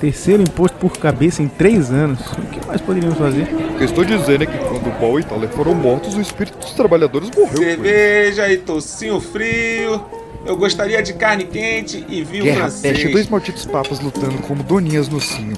[0.00, 2.20] Terceiro imposto por cabeça em três anos.
[2.32, 3.42] O que mais poderíamos fazer?
[3.42, 6.20] O que eu estou dizendo é que quando o Paul e Thaler foram mortos, o
[6.22, 7.58] espírito dos trabalhadores morreu.
[7.58, 10.02] Cerveja e tocinho frio.
[10.46, 12.94] Eu gostaria de carne quente e vinho Guerra francês.
[12.94, 15.54] peste, dois malditos papas lutando como doninhas no cinho.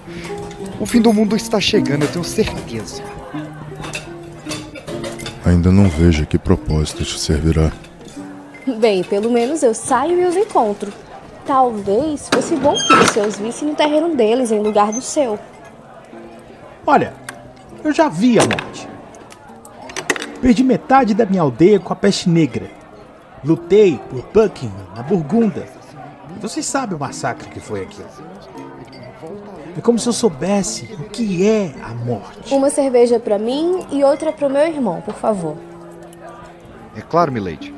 [0.81, 3.01] O fim do mundo está chegando, eu tenho certeza.
[5.45, 7.71] Ainda não vejo a que propósito te servirá.
[8.81, 10.93] Bem, pelo menos eu saio e os encontro.
[11.47, 15.39] Talvez fosse bom que você os visse no terreno deles em lugar do seu.
[16.87, 17.15] Olha,
[17.83, 18.89] eu já vi a morte.
[20.41, 22.71] Perdi metade da minha aldeia com a peste negra.
[23.45, 25.67] Lutei por Buckingham, na Burgunda.
[26.41, 28.09] Vocês sabem o massacre que foi aquilo.
[29.77, 32.55] É como se eu soubesse o que é a morte.
[32.55, 35.57] Uma cerveja pra mim e outra pro meu irmão, por favor.
[36.97, 37.75] É claro, Milady.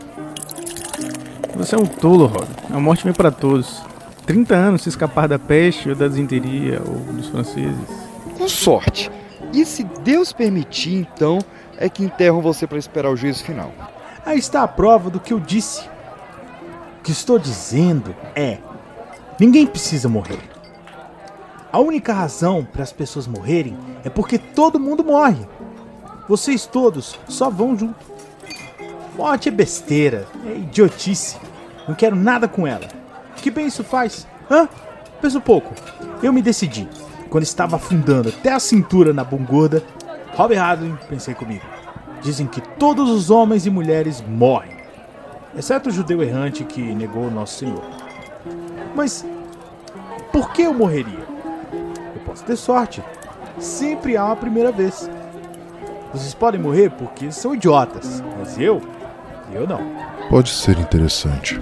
[1.57, 2.49] Você é um tolo, Rob.
[2.73, 3.83] A morte vem pra todos.
[4.27, 7.89] 30 anos se escapar da peste ou da desinteria ou dos franceses.
[8.37, 9.11] Com sorte.
[9.53, 11.39] E se Deus permitir, então,
[11.79, 13.73] é que enterram você para esperar o juízo final.
[14.27, 15.83] Aí está a prova do que eu disse.
[16.99, 18.59] O que estou dizendo é:
[19.39, 20.41] ninguém precisa morrer.
[21.71, 25.47] A única razão para as pessoas morrerem é porque todo mundo morre.
[26.29, 28.14] Vocês todos só vão junto.
[29.17, 31.37] Morte é besteira, é idiotice.
[31.87, 32.87] Não quero nada com ela.
[33.37, 34.27] Que bem isso faz?
[34.51, 34.69] Hã?
[35.21, 35.73] Pensa um pouco.
[36.23, 36.89] Eu me decidi.
[37.31, 39.83] Quando estava afundando até a cintura na bungorda,
[40.35, 41.65] Robert Hadley, pensei comigo.
[42.23, 44.77] Dizem que todos os homens e mulheres morrem,
[45.57, 47.83] exceto o judeu errante que negou o nosso Senhor.
[48.95, 49.25] Mas
[50.33, 51.25] por que eu morreria?
[52.15, 53.03] Eu posso ter sorte.
[53.59, 55.09] Sempre há uma primeira vez.
[56.13, 58.81] Vocês podem morrer porque são idiotas, mas eu,
[59.55, 59.81] eu não.
[60.29, 61.61] Pode ser interessante.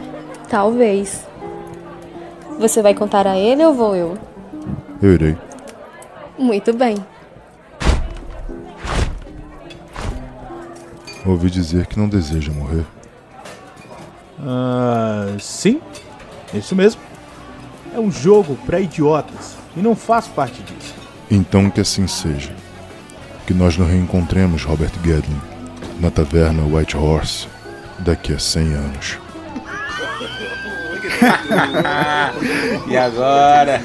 [0.48, 1.26] Talvez.
[2.58, 4.18] Você vai contar a ele ou vou eu?
[5.00, 5.36] Eu irei.
[6.38, 6.96] Muito bem.
[11.24, 12.84] Ouvi dizer que não deseja morrer.
[14.44, 15.80] Ah, sim,
[16.52, 17.00] isso mesmo.
[17.94, 20.94] É um jogo para idiotas e não faço parte disso.
[21.30, 22.54] Então que assim seja.
[23.46, 25.40] Que nós nos reencontremos, Robert Gedlin,
[26.00, 27.48] na taverna White Horse,
[27.98, 29.18] daqui a 100 anos.
[32.88, 33.82] e agora?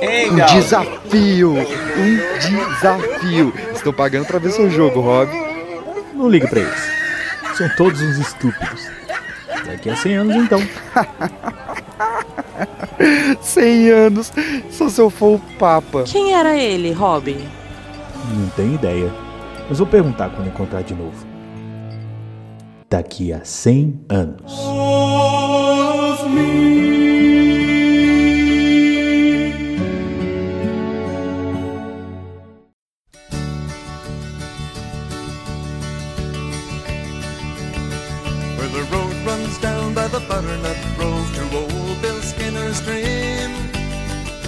[0.00, 1.54] Hein, Um desafio!
[1.54, 3.52] Um desafio!
[3.74, 5.28] Estou pagando pra ver seu jogo, Rob.
[6.14, 6.96] Não liga pra eles.
[7.56, 8.88] São todos uns estúpidos.
[9.64, 10.60] Daqui a 100 anos, então.
[13.40, 14.32] 100 anos,
[14.70, 16.04] só se eu for o Papa.
[16.04, 17.46] Quem era ele, Robin?
[18.34, 19.12] Não tenho ideia.
[19.68, 21.25] Mas vou perguntar quando encontrar de novo.
[22.96, 24.52] Daqui a 100 anos.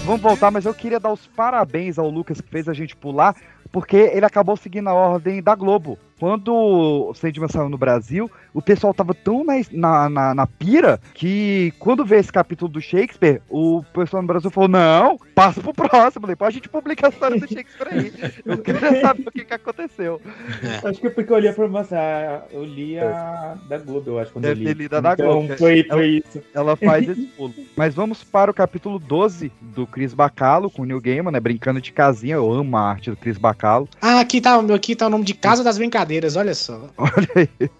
[0.06, 3.36] Vamos voltar, mas eu queria dar os parabéns ao Lucas que fez a gente pular,
[3.70, 5.98] porque ele acabou seguindo a ordem da Globo.
[6.18, 11.00] Quando o Sandman saiu no Brasil, o pessoal tava tão na, na, na, na pira
[11.14, 15.72] que quando vê esse capítulo do Shakespeare, o pessoal no Brasil falou: não, passa pro
[15.74, 18.12] próximo, depois a gente publica a história do Shakespeare aí.
[18.44, 20.20] Eu queria saber o que, que aconteceu.
[20.84, 21.98] Acho que é porque eu li a promoção.
[21.98, 24.74] ah, Eu li a da Globo, eu acho, quando Deve eu li.
[24.74, 25.56] ter lido a da então, Globo.
[25.56, 26.42] Foi, ela, foi isso.
[26.54, 27.54] Ela faz esse pulo.
[27.76, 31.40] Mas vamos para o capítulo 12 do Chris Bacalo com o Neil Gaiman, né?
[31.40, 32.34] Brincando de casinha.
[32.36, 33.88] Eu amo a arte do Chris Bacalo.
[34.00, 36.88] Ah, aqui tá, aqui tá o nome de Casa das Brincadeiras, olha só.
[36.96, 37.70] Olha aí.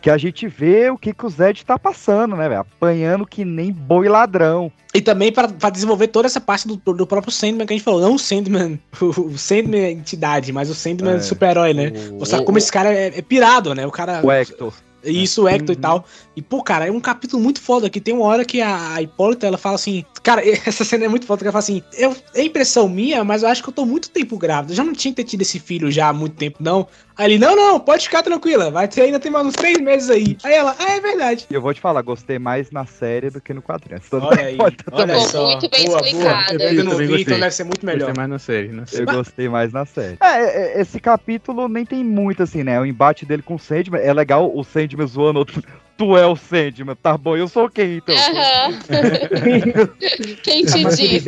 [0.00, 2.60] Que a gente vê o que, que o Zed tá passando, né, velho?
[2.60, 4.70] Apanhando que nem boi ladrão.
[4.94, 8.00] E também pra desenvolver toda essa parte do, do próprio Sandman que a gente falou.
[8.00, 11.20] Não o Sandman, o Sandman é entidade, mas o Sandman É.
[11.20, 11.92] super-herói, né?
[12.10, 13.86] O- Mostrar como esse cara é, é pirado, né?
[13.86, 14.20] O cara.
[14.24, 14.72] O Hector.
[15.04, 16.04] Isso, o Hector e tal.
[16.34, 19.02] E, pô, cara, é um capítulo muito foda que tem uma hora que a, a
[19.02, 20.04] Hipólita, ela fala assim...
[20.22, 21.82] Cara, essa cena é muito foda, que ela fala assim...
[21.96, 24.72] Eu, é impressão minha, mas eu acho que eu tô muito tempo grávida.
[24.72, 26.86] Eu já não tinha que ter tido esse filho já há muito tempo, não.
[27.18, 28.70] Aí ele, não, não, pode ficar tranquila.
[28.70, 30.36] Vai ter, ainda tem mais uns três meses aí.
[30.44, 31.46] Aí ela, ah, é verdade.
[31.50, 34.00] E eu vou te falar, gostei mais na série do que no quadrinho.
[34.12, 35.26] Olha aí, pode olha também.
[35.26, 35.50] só.
[35.50, 36.08] Muito bem Boa, boa.
[36.08, 36.62] explicado.
[36.62, 37.22] Eu ainda não vi, gostei.
[37.22, 38.06] então deve ser muito melhor.
[38.06, 38.68] Gostei mais na série.
[38.68, 39.02] Na série.
[39.02, 40.16] Eu gostei mais na série.
[40.20, 42.80] É, é, esse capítulo nem tem muito, assim, né?
[42.80, 44.00] O embate dele com o Sandman.
[44.00, 45.60] É legal o Sandman zoando outro.
[45.98, 47.36] Tu é o Sandman, tá bom?
[47.36, 48.14] Eu sou quem, então?
[50.44, 51.24] Quem te disse?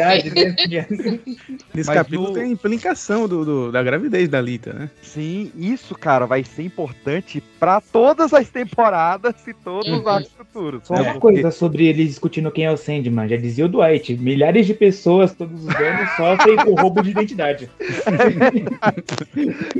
[1.74, 4.88] Nesse Mas capítulo o- tem a implicação do, do- da gravidez da Lita, né?
[5.02, 10.82] Sim, isso, cara, vai ser importante pra todas as temporadas e todos os arcos futuros.
[10.86, 11.00] Só né?
[11.02, 13.28] uma Porque- coisa sobre eles discutindo quem é o Sandman.
[13.28, 17.68] Já dizia o Dwight: milhares de pessoas todos os anos sofrem com roubo de identidade.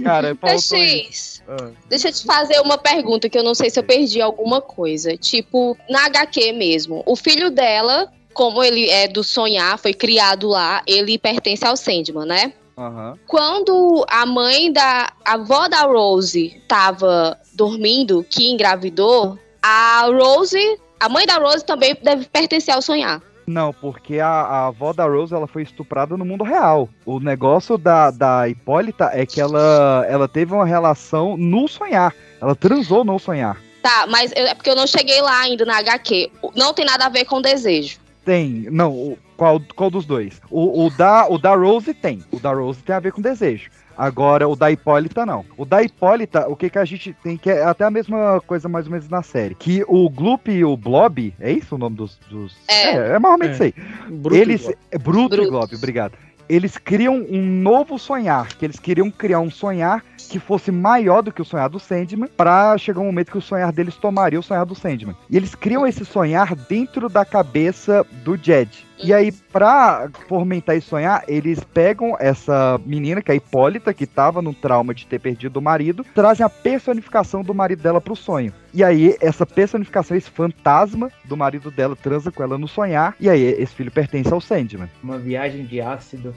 [0.02, 1.68] Cara, faltou X, Ah.
[1.88, 4.79] deixa eu te fazer uma pergunta que eu não sei se eu perdi alguma coisa.
[5.18, 10.82] Tipo, na HQ mesmo, o filho dela, como ele é do sonhar, foi criado lá,
[10.86, 12.52] ele pertence ao Sandman, né?
[12.76, 13.18] Aham.
[13.26, 21.08] Quando a mãe da a avó da Rose tava dormindo, que engravidou, a Rose, a
[21.08, 23.20] mãe da Rose também deve pertencer ao sonhar.
[23.46, 26.88] Não, porque a, a avó da Rose ela foi estuprada no mundo real.
[27.04, 32.14] O negócio da, da Hipólita é que ela, ela teve uma relação no sonhar.
[32.40, 33.60] Ela transou no sonhar.
[33.82, 36.30] Tá, mas eu- é porque eu não cheguei lá ainda na HQ.
[36.54, 37.98] Não tem nada a ver com desejo.
[38.24, 38.66] Tem.
[38.70, 40.38] Não, o- Qual, qual dos dois?
[40.50, 42.22] O, o, da, o da Rose tem.
[42.30, 43.70] O da Rose tem a ver com desejo.
[43.96, 45.46] Agora, o da Hipólita não.
[45.56, 48.68] O da Hipólita, o que, que a gente tem que é até a mesma coisa
[48.68, 49.54] mais ou menos na série.
[49.54, 52.18] Que o Gloop e o Blob, é isso o nome dos.
[52.30, 52.54] dos...
[52.68, 53.14] É.
[53.14, 53.74] é, mais ou menos isso aí.
[54.10, 54.60] Bruto e eles.
[54.62, 54.76] Glob.
[54.90, 55.50] é Bruto, e Bruto.
[55.52, 56.12] Glob, obrigado.
[56.46, 61.32] Eles criam um novo sonhar, que eles queriam criar um sonhar que fosse maior do
[61.32, 64.42] que o sonhar do Sandman, pra chegar um momento que o sonhar deles tomaria o
[64.42, 65.16] sonhar do Sandman.
[65.28, 68.86] E eles criam esse sonhar dentro da cabeça do Jed.
[69.02, 74.06] E aí, pra fomentar esse sonhar, eles pegam essa menina, que é a Hipólita, que
[74.06, 78.14] tava no trauma de ter perdido o marido, trazem a personificação do marido dela pro
[78.14, 78.52] sonho.
[78.72, 83.28] E aí, essa personificação, esse fantasma do marido dela, transa com ela no sonhar, e
[83.28, 84.88] aí esse filho pertence ao Sandman.
[85.02, 86.34] Uma viagem de ácido.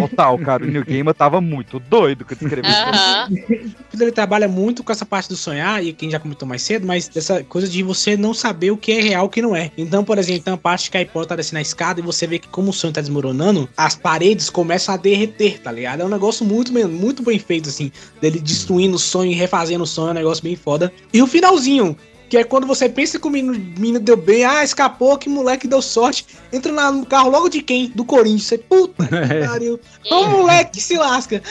[0.00, 2.82] Total, cara, o New Gamer tava muito doido que escreveu isso.
[2.82, 3.28] Aham.
[4.00, 7.06] Ele trabalha muito com essa parte do sonhar, e quem já comentou mais cedo, mas
[7.06, 9.70] dessa coisa de você não saber o que é real e o que não é.
[9.76, 12.26] Então, por exemplo, tem uma parte que a hipótese tá descendo na escada e você
[12.26, 16.00] vê que como o sonho tá desmoronando, as paredes começam a derreter, tá ligado?
[16.00, 17.90] É um negócio muito, muito bem feito, assim,
[18.20, 20.92] dele destruindo o sonho e refazendo o sonho, é um negócio bem foda.
[21.12, 21.96] E o finalzinho,
[22.28, 25.66] que é quando você pensa que o menino, menino deu bem, ah, escapou, que moleque
[25.66, 27.88] deu sorte, entra na- no carro logo de quem?
[27.94, 28.44] Do Corinthians.
[28.44, 29.08] Você, puta que
[29.46, 29.80] pariu.
[30.10, 31.40] O moleque que se lasca.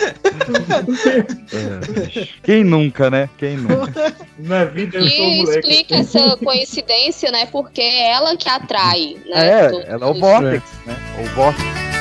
[2.44, 3.30] Quem nunca, né?
[3.38, 4.14] Quem nunca?
[4.40, 5.60] Na vida eu sou um E moleque.
[5.60, 7.46] explica essa coincidência, né?
[7.48, 9.48] Porque é ela que atrai, né?
[9.50, 10.96] É, ela é o Vortex, né?
[11.24, 11.97] O Vortex.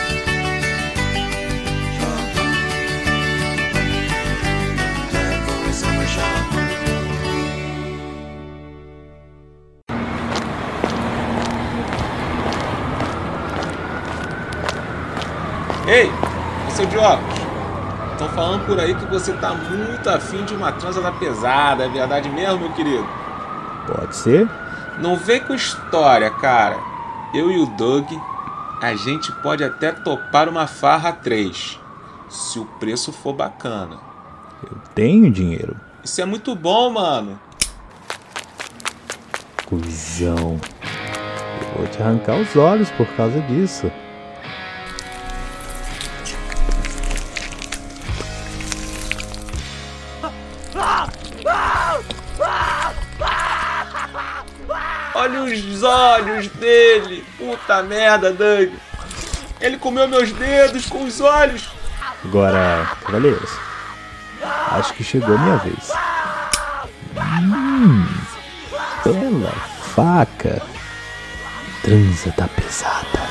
[15.86, 16.10] Ei,
[16.70, 17.38] seu óculos.
[18.10, 21.88] Estão falando por aí que você tá muito afim de uma transa da pesada, é
[21.88, 23.06] verdade mesmo, meu querido?
[23.86, 24.48] Pode ser?
[24.98, 26.76] Não vem com história, cara.
[27.32, 28.10] Eu e o Doug,
[28.82, 31.78] a gente pode até topar uma farra 3,
[32.28, 33.98] se o preço for bacana.
[34.64, 35.76] Eu tenho dinheiro.
[36.02, 37.38] Isso é muito bom, mano.
[39.66, 40.58] Cusão.
[41.60, 43.88] Eu vou te arrancar os olhos por causa disso.
[55.96, 57.24] Olhos dele.
[57.38, 58.72] Puta merda, Doug.
[59.60, 61.68] Ele comeu meus dedos com os olhos.
[62.24, 63.50] Agora, cavaleiros.
[64.72, 65.92] Acho que chegou a minha vez.
[67.16, 68.06] Hum,
[69.04, 69.52] bela
[69.94, 70.62] faca.
[71.82, 73.25] Transa da pesada.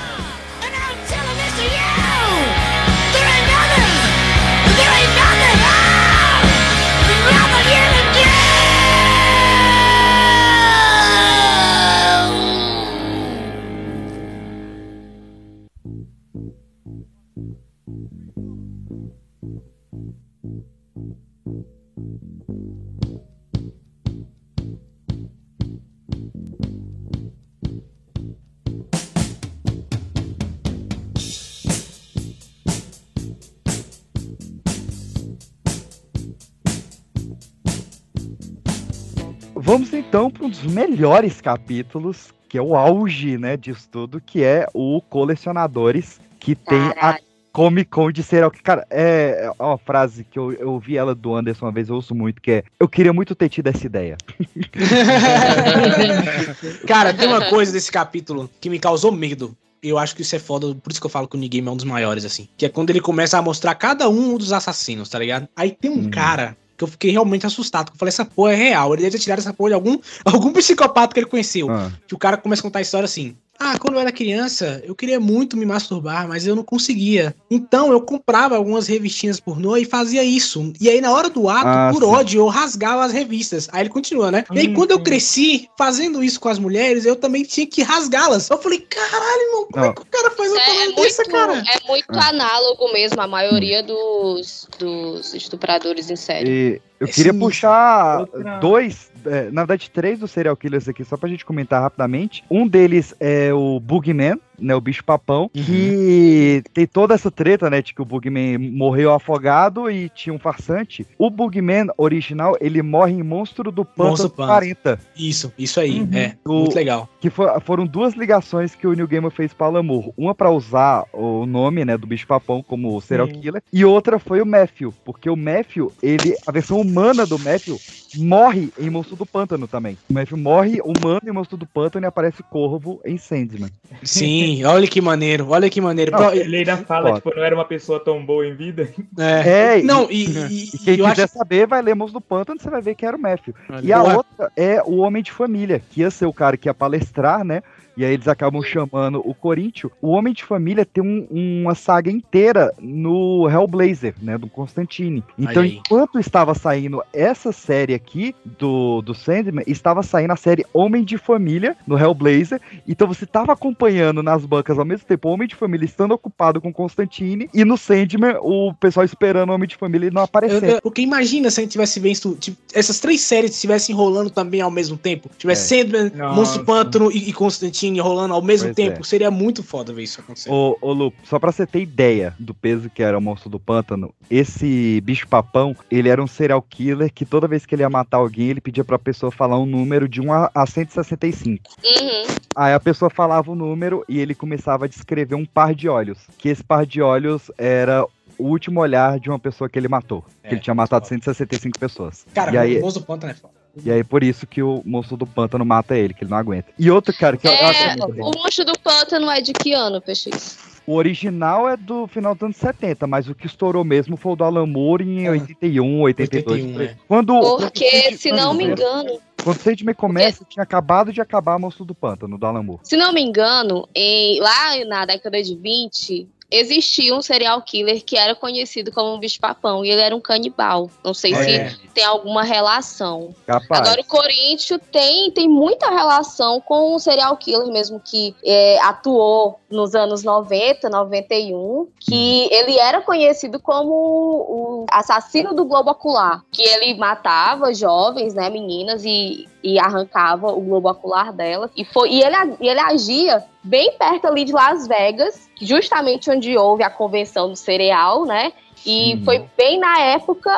[39.66, 44.44] Vamos então para um dos melhores capítulos, que é o auge, né, disso tudo, que
[44.44, 47.18] é o Colecionadores, que tem a
[47.56, 51.16] Comic Con de serial que Cara, é é uma frase que eu, eu ouvi ela
[51.16, 53.86] do Anderson uma vez, eu ouço muito, que é Eu queria muito ter tido essa
[53.86, 54.18] ideia.
[56.86, 59.56] Cara, tem uma coisa desse capítulo que me causou medo.
[59.82, 61.72] Eu acho que isso é foda, por isso que eu falo que o Nigame é
[61.72, 62.50] um dos maiores, assim.
[62.58, 65.48] Que é quando ele começa a mostrar cada um dos assassinos, tá ligado?
[65.56, 67.92] Aí tem um cara que eu fiquei realmente assustado.
[67.92, 68.94] Que eu falei, essa porra é real.
[68.94, 71.70] Ele deve ter tirado essa porra de algum, algum psicopata que ele conheceu.
[71.70, 71.92] Ah.
[72.06, 73.38] Que o cara começa a contar a história assim.
[73.58, 77.34] Ah, quando eu era criança, eu queria muito me masturbar, mas eu não conseguia.
[77.50, 80.74] Então eu comprava algumas revistinhas pornô e fazia isso.
[80.80, 82.10] E aí, na hora do ato, Ah, por sim.
[82.10, 83.70] ódio, eu rasgava as revistas.
[83.72, 84.44] Aí ele continua, né?
[84.52, 88.50] E aí, quando eu cresci fazendo isso com as mulheres, eu também tinha que rasgá-las.
[88.50, 91.24] Eu falei, caralho, irmão, como é que o cara faz uma É, parada muito, dessa,
[91.26, 91.54] cara?
[91.74, 92.28] é muito Ah.
[92.30, 96.50] análogo mesmo a maioria dos, dos estupradores em série.
[96.50, 97.40] E eu queria sinistro.
[97.40, 101.82] puxar Outra- dois, é, na verdade, três dos serial killers aqui, só pra gente comentar
[101.82, 102.44] rapidamente.
[102.50, 104.76] Um deles é o Bugman, né?
[104.76, 107.82] O bicho papão, que tem toda essa treta, né?
[107.82, 111.06] De que o Bugman morreu afogado e tinha um farsante.
[111.18, 114.52] O Bugman original, ele morre em Monstro do Pântano Monstro do Pântano.
[114.54, 115.00] 40.
[115.18, 116.10] Isso, isso aí, Uhum.
[116.14, 116.36] é.
[116.46, 117.10] O- Muito legal.
[117.20, 120.14] Que fo- foram duas ligações que o New Gamer fez para Lamour.
[120.18, 123.40] Uma pra usar o nome, né, do bicho papão como serial Sim.
[123.40, 127.78] killer, e outra foi o Matthew, porque o Matthew, ele, a versão humana do Matthew
[128.18, 129.98] morre em Monstro do Pântano também.
[130.10, 133.70] O Matthew morre humano em Monstro do Pântano e aparece Corvo em Sandman.
[134.04, 136.12] Sim, Sim, olha que maneiro, olha que maneiro.
[136.12, 137.22] Não, ele ainda fala, Foda.
[137.22, 138.90] tipo, não era uma pessoa tão boa em vida.
[139.18, 139.76] É.
[139.78, 142.60] É, Não, e, e- e- quem eu quiser acho- saber vai ler Monstros do Pântano,
[142.60, 143.54] você vai ver que era o Matthew.
[143.70, 143.82] Olha.
[143.86, 144.18] E a Boa.
[144.18, 147.62] outra é o Homem de Família, que ia ser o cara que ia palestrar, né?
[147.98, 149.92] E aí eles acabam chamando o Corinthians.
[150.02, 151.28] O Homem de Família tem um-
[151.62, 154.38] uma saga inteira no Hellblazer, né?
[154.38, 155.24] Do Constantine.
[155.38, 161.04] Então, enquanto estava saindo essa série aqui do, do Sandman, estava saindo a série Homem
[161.04, 162.60] de Família no Hellblazer.
[162.88, 166.60] Então você estava acompanhando nas bancas ao mesmo tempo o Homem de Família estando ocupado
[166.62, 170.70] com Constantine e no Sandman o pessoal esperando o Homem de Família e não aparecer.
[170.76, 174.62] eu- porque imagina se a gente tivesse visto tipo, essas três séries estivessem rolando também
[174.62, 175.30] ao mesmo tempo.
[175.38, 175.82] Tivesse É.
[175.84, 176.36] Sandman, Nossa.
[176.36, 179.02] Monstro Pântano e, e Constantine rolando ao mesmo Pois tempo.
[179.02, 179.04] é.
[179.04, 180.50] Seria muito foda ver isso acontecer.
[180.50, 183.60] Ô, ô Lu, só pra você ter ideia do peso que era o monstro do
[183.60, 187.90] pântano, esse bicho papão, ele era um serial killer que toda vez que ele ia
[187.90, 191.64] matar alguém, ele pedia pra pessoa falar um número de 1 a, a 165.
[191.84, 192.36] Uhum.
[192.56, 196.20] Aí a pessoa falava o número e ele começava a descrever um par de olhos.
[196.38, 198.06] Que esse par de olhos era
[198.38, 200.24] o último olhar de uma pessoa que ele matou.
[200.44, 202.26] É, que ele tinha matado 165 pessoas.
[202.34, 203.55] Cara, e aí, o Monstro do Pântano é foda.
[203.84, 206.68] E aí por isso que o monstro do pântano mata ele, que ele não aguenta.
[206.78, 208.30] E outro cara que eu, eu acho É, bom.
[208.32, 210.76] o monstro do pântano é de que ano, PX?
[210.88, 214.36] O original é do final dos anos 70, mas o que estourou mesmo foi o
[214.36, 216.46] do Alan Moore em 81, 82.
[216.62, 216.88] 81, por aí.
[216.88, 216.96] é.
[217.08, 221.86] Quando, Porque, se não me engano, quando o Sandman começa, tinha acabado de acabar Monstro
[221.86, 222.82] do Pântano, do Alan Moore.
[222.84, 228.18] se não me engano, em- lá na década de 20, existia um serial killer que
[228.18, 230.90] era conhecido como um bicho-papão e ele era um canibal.
[231.04, 231.70] Não sei É.
[231.70, 233.34] se tem alguma relação.
[233.46, 233.82] Capaz.
[233.82, 239.60] Agora, o Corinthians tem, tem muita relação com o serial killer mesmo que é, atuou
[239.70, 246.62] nos anos 90, 91, que ele era conhecido como o assassino do globo ocular, que
[246.62, 251.72] ele matava jovens, né, meninas, e, e arrancava o globo ocular delas.
[251.76, 256.56] E, foi, e, ele, e ele agia bem perto ali de Las Vegas, justamente onde
[256.56, 258.54] houve a convenção do cereal, né?
[258.86, 260.52] E foi bem na época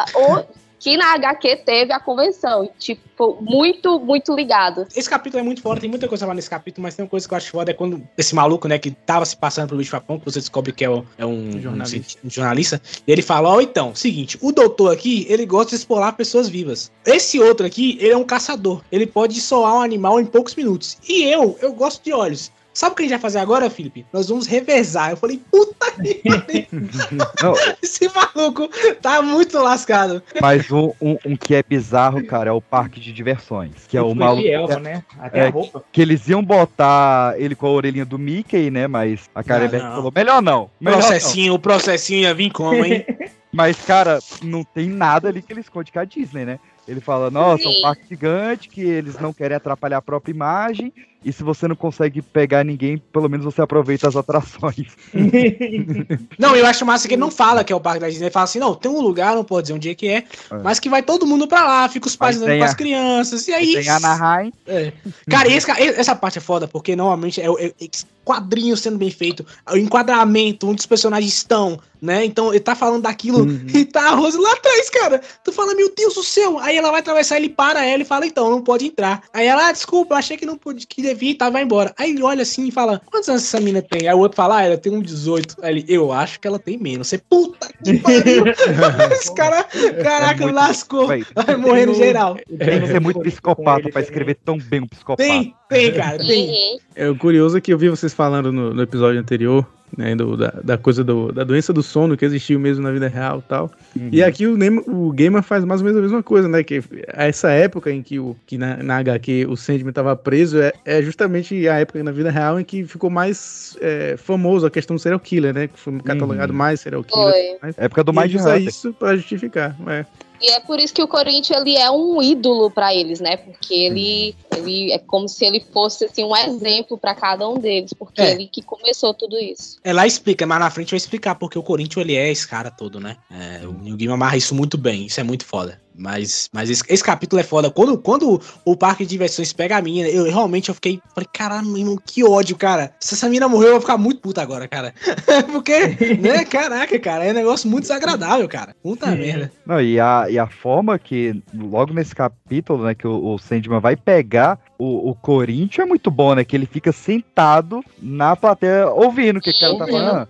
[0.79, 2.63] que na HQ teve a convenção.
[2.65, 4.87] E, tipo, muito, muito ligado.
[4.95, 7.27] Esse capítulo é muito foda, tem muita coisa lá nesse capítulo, mas tem uma coisa
[7.27, 9.91] que eu acho foda é quando esse maluco, né, que tava se passando pelo bicho
[9.91, 12.19] papão, que você descobre que é, o- é um, Jornalista.
[12.23, 16.11] um jornalista, e ele fala, ó, então, seguinte, o doutor aqui, ele gosta de explorar
[16.13, 16.91] pessoas vivas.
[17.05, 20.97] Esse outro aqui, ele é um caçador, ele pode soar um animal em poucos minutos.
[21.07, 22.51] E eu, eu gosto de olhos.
[22.77, 24.05] Sabe o que a gente vai fazer agora, Felipe?
[24.13, 25.09] Nós vamos revezar.
[25.09, 26.21] Eu falei, puta que.
[27.41, 28.69] Não, Esse maluco
[29.01, 30.21] tá muito lascado.
[30.39, 33.87] mas um, um, um que é bizarro, cara, é o parque de diversões.
[33.87, 34.47] Que é o maluco.
[34.47, 35.03] é- né?
[35.17, 35.83] Até é, a roupa.
[35.91, 38.85] Que eles iam botar ele com a orelhinha do Mickey, né?
[38.85, 39.95] Mas a Karen Não, Beck não.
[39.95, 40.69] falou: melhor não.
[40.79, 41.07] Melhor não.
[41.07, 43.03] Processinho, o processinho ia vir como, hein?
[43.51, 46.59] Mas, cara, não tem nada ali que ele esconde com a Disney, né?
[46.87, 47.81] Ele fala, nossa, é um Sim.
[47.81, 50.93] parque gigante que eles não querem atrapalhar a própria imagem.
[51.25, 54.87] E se você não consegue pegar ninguém, pelo menos você aproveita as atrações.
[56.37, 58.25] Não, eu acho massa que ele não fala que é o parque da Disney.
[58.25, 60.23] Ele fala assim: não, tem um lugar, não pode dizer onde é que é,
[60.63, 63.47] mas que vai todo mundo pra lá, fica os pais andando com as crianças.
[63.47, 63.73] E aí.
[63.73, 64.53] Tem Anaheim.
[64.65, 64.93] É.
[65.29, 69.09] Cara, esse essa parte é foda, porque normalmente é o é, esse quadrinho sendo bem
[69.09, 72.25] feito, o enquadramento, onde os personagens estão, né?
[72.25, 75.21] Então ele tá falando daquilo e tá a Rose lá atrás, cara.
[75.43, 76.59] Tu fala, meu Deus do céu.
[76.59, 79.23] Aí ela vai atravessar, ele para ela e fala, então, não pode entrar.
[79.33, 81.93] Aí ela, ah, desculpa, achei que não podia, que devia, tá, vai embora.
[81.97, 84.07] Aí ele olha assim e fala, quantos anos essa mina tem?
[84.07, 85.57] Aí o outro fala, ah, ela tem um 18.
[85.61, 87.07] Aí ele, eu acho que ela tem menos.
[87.07, 88.45] Você, puta que pariu.
[89.11, 89.63] Esse cara,
[90.03, 91.07] caraca, muito- lascou.
[91.07, 92.35] Véi, Vai morrendo geral.
[92.35, 95.23] Tem que ser muito psicopata pra escrever tão bem um psicopata.
[95.27, 96.79] Tem, tem, cara, tem.
[96.95, 99.65] É, o curioso é que eu vi vocês falando no, no episódio anterior,
[99.95, 103.07] né, do- da, da coisa do- da doença do sono que existiu mesmo na vida
[103.07, 103.71] real e tal.
[104.11, 104.57] E aqui o,
[104.87, 106.63] o Gaiman faz mais ou menos a mesma coisa, né?
[106.63, 110.73] Que essa época em que, o, que na, na HQ o Sandman tava preso é,
[110.85, 114.95] é justamente a época na vida real em que ficou mais é, famoso a questão
[114.95, 115.67] do serial killer, né?
[115.67, 117.33] Que foi catalogado mais serial killer.
[117.59, 117.73] Foi.
[117.77, 118.67] Época do e usa Hunter.
[118.67, 119.75] isso pra justificar.
[119.87, 120.05] É.
[120.41, 123.37] E é por isso que o Corinthians ele é um ídolo pra eles, né?
[123.37, 127.93] Porque ele, ele é como se ele fosse assim, um exemplo pra cada um deles,
[127.93, 128.31] porque É.
[128.31, 129.77] ele que começou tudo isso.
[129.83, 132.69] É, lá explica, mas na frente vai explicar porque o Corinthians ele é esse cara
[132.69, 133.17] todo, né?
[133.31, 135.81] É, o Neil Gaiman amarra isso muito bem, isso é muito foda.
[135.97, 137.71] Mas, mas esse, esse capítulo é foda.
[137.71, 141.01] Quando, quando o parque de diversões pega a mina, eu realmente eu fiquei.
[141.13, 142.93] Falei, caralho, meu irmão, que ódio, cara.
[142.99, 144.93] Se essa mina morreu, eu vou ficar muito puta agora, cara.
[145.51, 148.75] Porque, né, caraca, cara, é um negócio muito desagradável, cara.
[148.83, 149.51] Puta merda.
[149.65, 153.79] Não, e a, e a forma que, logo nesse capítulo, né, que o, o Sandman
[153.79, 156.43] vai pegar o, o Corinthians é muito bom, né?
[156.43, 160.27] Que ele fica sentado na plateia ouvindo o que o cara tá falando.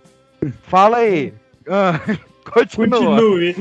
[0.62, 1.34] Fala aí.
[1.68, 2.00] Ah,
[2.50, 2.98] Continua.
[2.98, 3.54] Continue.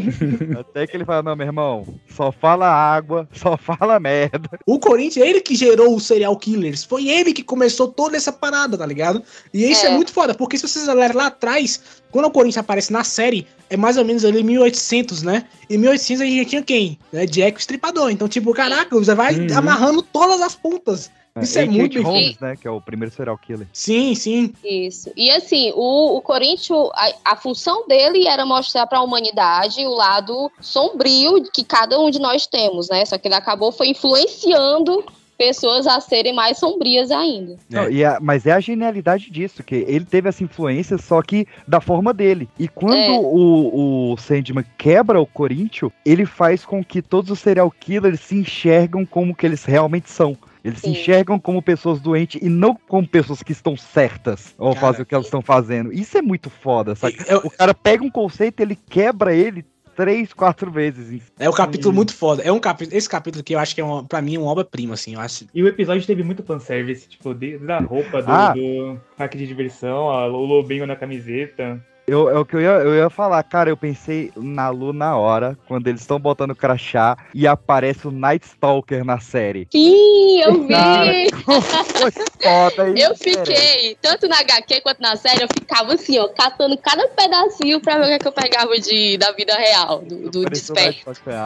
[0.60, 4.48] Até que ele fala, não, meu irmão, só fala água, só fala merda.
[4.66, 6.84] O Corinthians, ele que gerou os serial killers.
[6.84, 9.22] Foi ele que começou toda essa parada, tá ligado?
[9.52, 9.94] E isso é, É.
[9.94, 11.80] muito foda, porque se vocês olharem lá atrás,
[12.10, 15.44] quando o Corinthians aparece na série, é mais ou menos ali 1800, né?
[15.68, 16.98] Em 1800 a gente já tinha quem?
[17.12, 17.26] Né?
[17.26, 18.10] Jack o Estripador.
[18.10, 19.46] Então, tipo, caraca, você vai Uhum.
[19.56, 21.10] amarrando todas as pontas.
[21.42, 21.72] Isso é, A.K.
[21.72, 22.44] muito Holmes, feito.
[22.44, 22.56] né?
[22.60, 23.66] Que é o primeiro serial killer.
[23.72, 24.52] Sim, sim.
[24.64, 25.10] Isso.
[25.16, 29.94] E assim, o, o Corinthians, a, a função dele era mostrar para a humanidade o
[29.94, 33.04] lado sombrio que cada um de nós temos, né?
[33.04, 35.04] Só que ele acabou foi influenciando
[35.38, 37.56] pessoas a serem mais sombrias ainda.
[37.68, 41.46] Não, e a- mas é a genialidade disso, que ele teve essa influência, só que
[41.68, 42.48] da forma dele.
[42.58, 43.10] E quando É.
[43.10, 48.34] o, o Sandman quebra o Corinthians, ele faz com que todos os serial killers se
[48.34, 50.34] enxergam como que eles realmente são.
[50.66, 50.92] Eles se Sim.
[50.92, 55.06] enxergam como pessoas doentes e não como pessoas que estão certas ao Cara, fazer o
[55.06, 55.92] que elas estão fazendo.
[55.92, 57.16] Isso é muito foda, sabe?
[57.28, 59.64] Eu- O cara pega um conceito, ele quebra ele
[59.94, 61.22] três, quatro vezes.
[61.38, 62.42] É um capítulo muito foda.
[62.42, 64.92] É um capítulo, esse capítulo que eu acho que é uma, pra mim uma obra-prima,
[64.94, 65.14] assim.
[65.14, 65.46] Eu acho.
[65.54, 68.52] E o episódio teve muito fanservice, tipo, desde a roupa do, Ah.
[68.52, 71.82] do parque de diversão, a- o lobinho na camiseta.
[72.06, 75.16] Eu, é o que eu ia, eu ia falar, cara, eu pensei na Lu na
[75.16, 79.66] hora, quando eles estão botando crachá e aparece o Night Stalker na série.
[79.72, 80.68] Sim, eu vi!
[80.68, 81.12] Cara,
[81.98, 83.04] Foi foda isso.
[83.04, 87.80] Eu fiquei, tanto na HQ quanto na série, eu ficava assim, ó, catando cada pedacinho
[87.80, 91.10] pra ver o que, é eu pegava de, da vida real, do, do desperto.
[91.26, 91.44] Ah,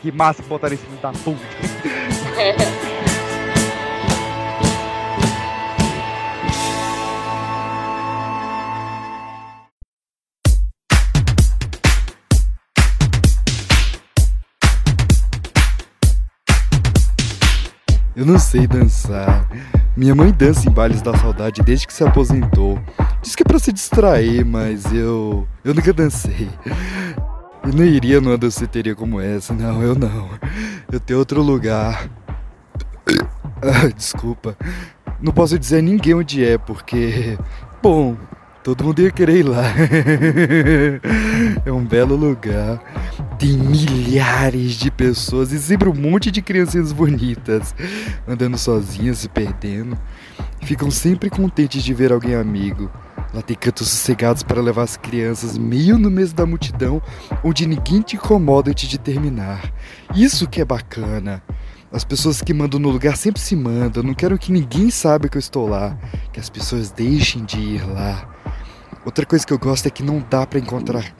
[0.00, 1.40] que massa que botaram esse filho da puta.
[18.18, 19.48] Eu não sei dançar.
[19.96, 22.76] Minha mãe dança em bailes da saudade desde que se aposentou.
[23.22, 25.46] Diz que é pra se distrair, mas eu.
[25.62, 26.48] Eu nunca dancei.
[27.62, 30.30] Eu não iria numa danceteria como essa, não, eu não.
[30.90, 32.10] Eu tenho outro lugar.
[33.62, 34.56] Ah, desculpa.
[35.20, 37.38] Não posso dizer a ninguém onde é, porque.
[37.80, 38.16] Bom,
[38.62, 39.64] todo mundo ia querer ir lá.
[41.64, 42.80] É um belo lugar.
[43.38, 47.74] Tem milhares de pessoas e sempre um monte de criancinhas bonitas
[48.26, 49.96] andando sozinhas, se perdendo.
[50.62, 52.90] Ficam sempre contentes de ver alguém amigo.
[53.32, 57.00] Lá tem cantos sossegados para levar as crianças meio no meio da multidão,
[57.44, 59.72] onde ninguém te incomoda antes de terminar.
[60.14, 61.42] Isso que é bacana.
[61.92, 64.02] As pessoas que mandam no lugar sempre se mandam.
[64.02, 65.96] Não quero que ninguém saiba que eu estou lá.
[66.32, 68.28] Que as pessoas deixem de ir lá.
[69.04, 71.14] Outra coisa que eu gosto é que não dá pra encontrar.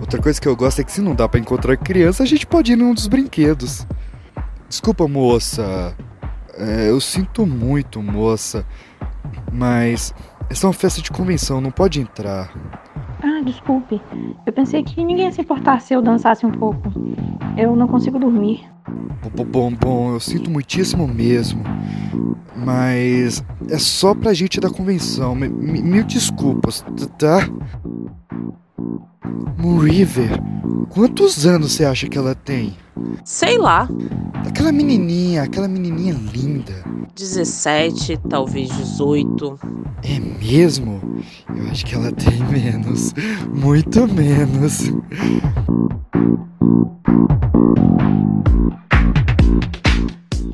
[0.00, 2.46] Outra coisa que eu gosto é que se não dá pra encontrar criança, a gente
[2.46, 3.86] pode ir num dos brinquedos.
[4.68, 5.94] Desculpa, moça.
[6.54, 8.64] É, eu sinto muito, moça.
[9.52, 10.14] Mas
[10.48, 12.52] essa é uma festa de convenção, não pode entrar.
[13.22, 14.00] Ah, desculpe.
[14.46, 16.92] Eu pensei que ninguém ia se importar se eu dançasse um pouco.
[17.56, 18.64] Eu não consigo dormir.
[19.36, 21.62] Bom, bom, bom, eu sinto muitíssimo mesmo.
[22.56, 25.34] Mas é só pra gente da convenção.
[25.34, 26.84] Me- me- Mil desculpas,
[27.18, 27.48] tá?
[29.58, 30.30] Moon River,
[30.88, 32.74] quantos anos você acha que ela tem?
[33.24, 33.88] Sei lá.
[34.46, 36.72] Aquela menininha, aquela menininha linda.
[37.14, 39.58] 17, talvez 18.
[40.02, 41.00] É mesmo?
[41.54, 42.89] Eu acho que ela tem menos.
[43.52, 44.90] Muito menos.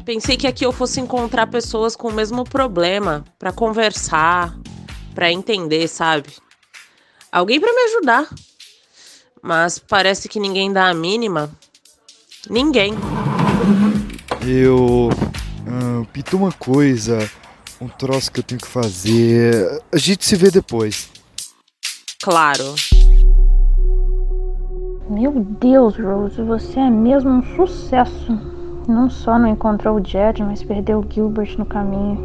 [0.05, 4.57] Pensei que aqui eu fosse encontrar pessoas com o mesmo problema, pra conversar,
[5.15, 6.29] pra entender, sabe?
[7.33, 8.29] Alguém pra me ajudar.
[9.43, 11.51] Mas parece que ninguém dá a mínima.
[12.49, 12.95] Ninguém.
[14.47, 15.11] Eu.
[16.13, 17.31] Pinto uma coisa.
[17.81, 19.83] Um troço que eu tenho que fazer.
[19.93, 21.11] A gente se vê depois.
[22.27, 22.74] Claro.
[25.09, 25.31] Meu
[25.61, 28.36] Deus, Rose, você é mesmo um sucesso.
[28.89, 32.19] Não só não encontrou o Jed, mas perdeu o Gilbert no caminho.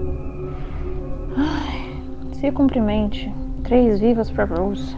[1.38, 2.02] Ai,
[2.34, 3.32] se cumprimente.
[3.64, 4.98] Três vivas pra Rose.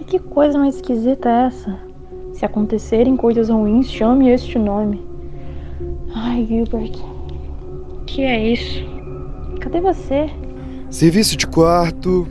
[0.00, 1.78] E que coisa mais esquisita é essa?
[2.32, 5.06] Se acontecerem coisas ruins, chame este nome.
[6.14, 6.98] Ai, Gilbert.
[8.06, 8.86] Que é isso?
[9.60, 10.30] Cadê você?
[10.88, 12.26] Serviço de quarto.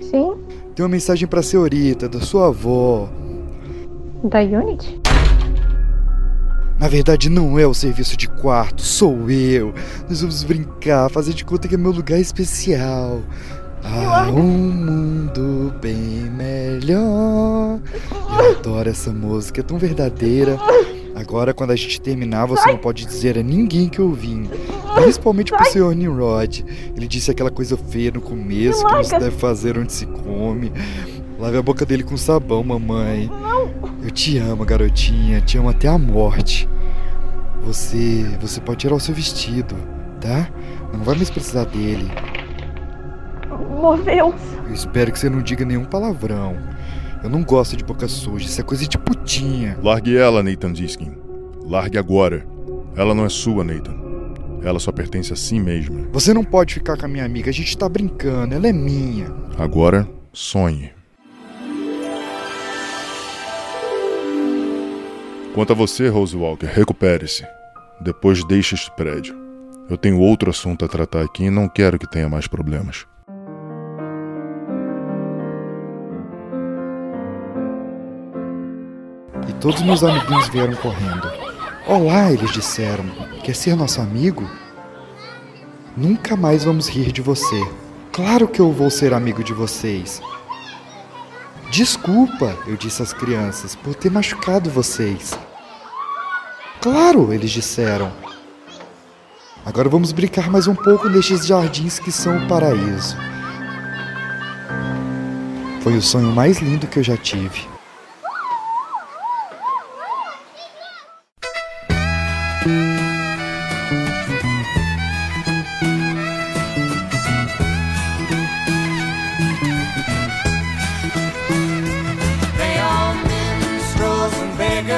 [0.00, 0.45] Sim?
[0.76, 3.08] Tem uma mensagem pra senhorita, da sua avó.
[4.24, 5.00] Da Unity?
[6.78, 9.72] Na verdade, não é o serviço de quarto, sou eu.
[10.06, 13.22] Nós vamos brincar, fazer de conta que é meu lugar especial.
[13.82, 17.80] Há um mundo bem melhor.
[18.38, 20.58] Eu adoro essa música, é tão verdadeira.
[21.16, 24.50] Agora, quando a gente terminar, você não pode dizer a ninguém que eu vim.
[24.96, 26.62] Principalmente pro senhor Nimrod.
[26.94, 30.70] Ele disse aquela coisa feia no começo que não se deve fazer onde se come.
[31.38, 33.30] Lave a boca dele com sabão, mamãe.
[34.02, 35.40] Eu te amo, garotinha.
[35.40, 36.68] Te amo até a morte.
[37.62, 38.26] Você.
[38.42, 39.74] Você pode tirar o seu vestido,
[40.20, 40.50] tá?
[40.92, 42.10] Não vai mais precisar dele.
[43.70, 44.34] Morveus.
[44.66, 46.75] Eu espero que você não diga nenhum palavrão.
[47.26, 49.76] Eu não gosto de boca suja, isso é coisa de putinha.
[49.82, 51.10] Largue ela, Nathan Diskin.
[51.64, 52.46] Largue agora.
[52.94, 53.96] Ela não é sua, Nathan.
[54.62, 56.06] Ela só pertence a si mesma.
[56.12, 59.26] Você não pode ficar com a minha amiga, a gente tá brincando, ela é minha.
[59.58, 60.92] Agora, sonhe.
[65.52, 67.44] Quanto a você, Rose Walker, recupere-se.
[68.00, 69.34] Depois deixe este prédio.
[69.90, 73.04] Eu tenho outro assunto a tratar aqui e não quero que tenha mais problemas.
[79.48, 81.30] E todos meus amiguinhos vieram correndo.
[81.86, 83.04] Olá, eles disseram.
[83.44, 84.48] Quer ser nosso amigo?
[85.96, 87.64] Nunca mais vamos rir de você.
[88.12, 90.20] Claro que eu vou ser amigo de vocês.
[91.70, 95.38] Desculpa, eu disse às crianças, por ter machucado vocês.
[96.80, 98.12] Claro, eles disseram.
[99.64, 103.16] Agora vamos brincar mais um pouco nestes jardins que são o paraíso.
[105.82, 107.75] Foi o sonho mais lindo que eu já tive.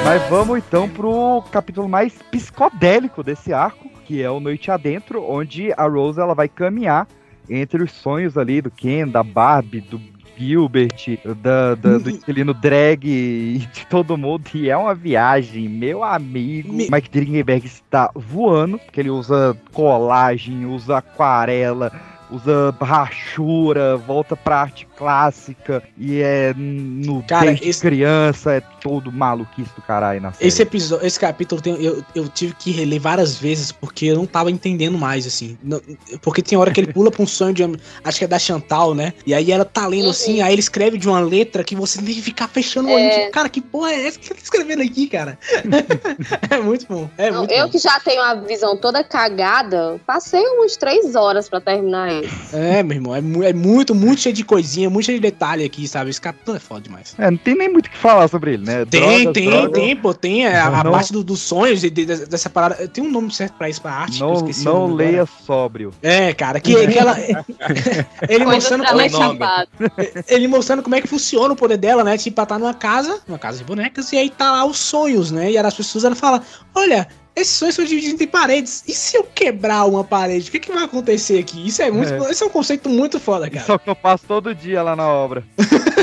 [0.09, 5.71] Mas vamos então pro capítulo mais psicodélico desse arco, que é o Noite Adentro, onde
[5.77, 7.07] a Rose ela vai caminhar
[7.47, 10.01] entre os sonhos ali do Ken, da Barbie, do
[10.35, 14.45] Gilbert, da, da- do inquilino drag e de todo mundo.
[14.55, 16.73] E é uma viagem, meu amigo.
[16.73, 21.91] Mike Dringenberg está voando, porque ele usa colagem, usa aquarela,
[22.31, 29.11] usa rachura, volta pra arte clássica e é no Cara, desde esse- criança, é todo
[29.11, 30.47] maluquice do caralho na série.
[30.47, 34.25] Esse episódio, esse capítulo tem- eu, eu tive que reler várias vezes porque eu não
[34.25, 35.57] tava entendendo mais, assim.
[35.63, 35.81] Não-
[36.21, 37.63] porque tem hora que ele pula pra um sonho de.
[38.03, 39.13] Acho que é da Chantal, né?
[39.25, 42.13] E aí ela tá lendo assim, aí ele escreve de uma letra que você tem
[42.13, 43.03] que ficar fechando o olho.
[43.03, 43.19] É.
[43.21, 45.37] tipo, Cara, que porra é essa que você tá escrevendo aqui, cara?
[46.49, 47.09] é muito bom.
[47.17, 47.71] É Não, muito eu bom.
[47.71, 52.18] que já tenho a visão toda cagada, passei umas três horas pra terminar ele.
[52.53, 55.63] É, meu irmão, é, mu- é muito, muito cheio de coisinha, muito cheio de detalhe
[55.63, 56.09] aqui, sabe?
[56.09, 57.13] Esse capítulo é foda demais.
[57.17, 58.85] É, não tem nem muito o que falar sobre ele, né?
[58.85, 59.71] Tem, Drogas, tem, drogas.
[59.71, 62.87] tem, pô, tem a, a Não- parte do- dos sonhos de- de- dessa parada.
[62.87, 64.93] Tem um nome certo pra isso, pra arte, que eu Não, não nome agora.
[64.95, 65.91] leia sóbrio.
[66.01, 67.15] É, cara, que, que ela.
[68.29, 69.15] ele mostrando como é que.
[70.27, 72.17] Ele mostrando como é que funciona o poder dela, né?
[72.17, 75.31] Tipo, ela tá numa casa, numa casa de bonecas, e aí tá lá os sonhos,
[75.31, 75.51] né?
[75.51, 76.41] E as pessoas ela fala:
[76.75, 77.07] Olha,
[77.39, 78.83] esses sonhos são divididos em paredes.
[78.87, 81.67] E se eu quebrar uma parede, o que, que vai acontecer aqui?
[81.67, 82.13] Isso é muito.
[82.13, 82.31] É.
[82.31, 83.65] Esse é um conceito muito foda, cara.
[83.65, 85.43] Só que eu passo todo dia lá na obra.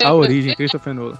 [0.04, 1.18] A origem, Christopher Nolan.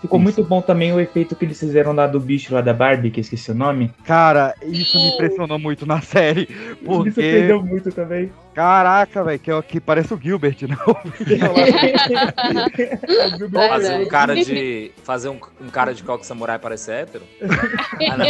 [0.00, 3.10] Ficou muito bom também o efeito que eles fizeram lá do bicho lá da Barbie,
[3.10, 3.90] que eu esqueci o nome.
[4.04, 6.48] Cara, isso me impressionou muito na série.
[6.50, 7.10] Me Porque.
[7.10, 8.32] surpreendeu muito também.
[8.54, 10.94] Caraca, velho, que, é que parece o Gilbert, não?
[13.68, 14.92] Fazer um cara de.
[15.02, 17.24] Fazer um, um cara de coque samurai parecer hétero?
[18.10, 18.26] Ah, não.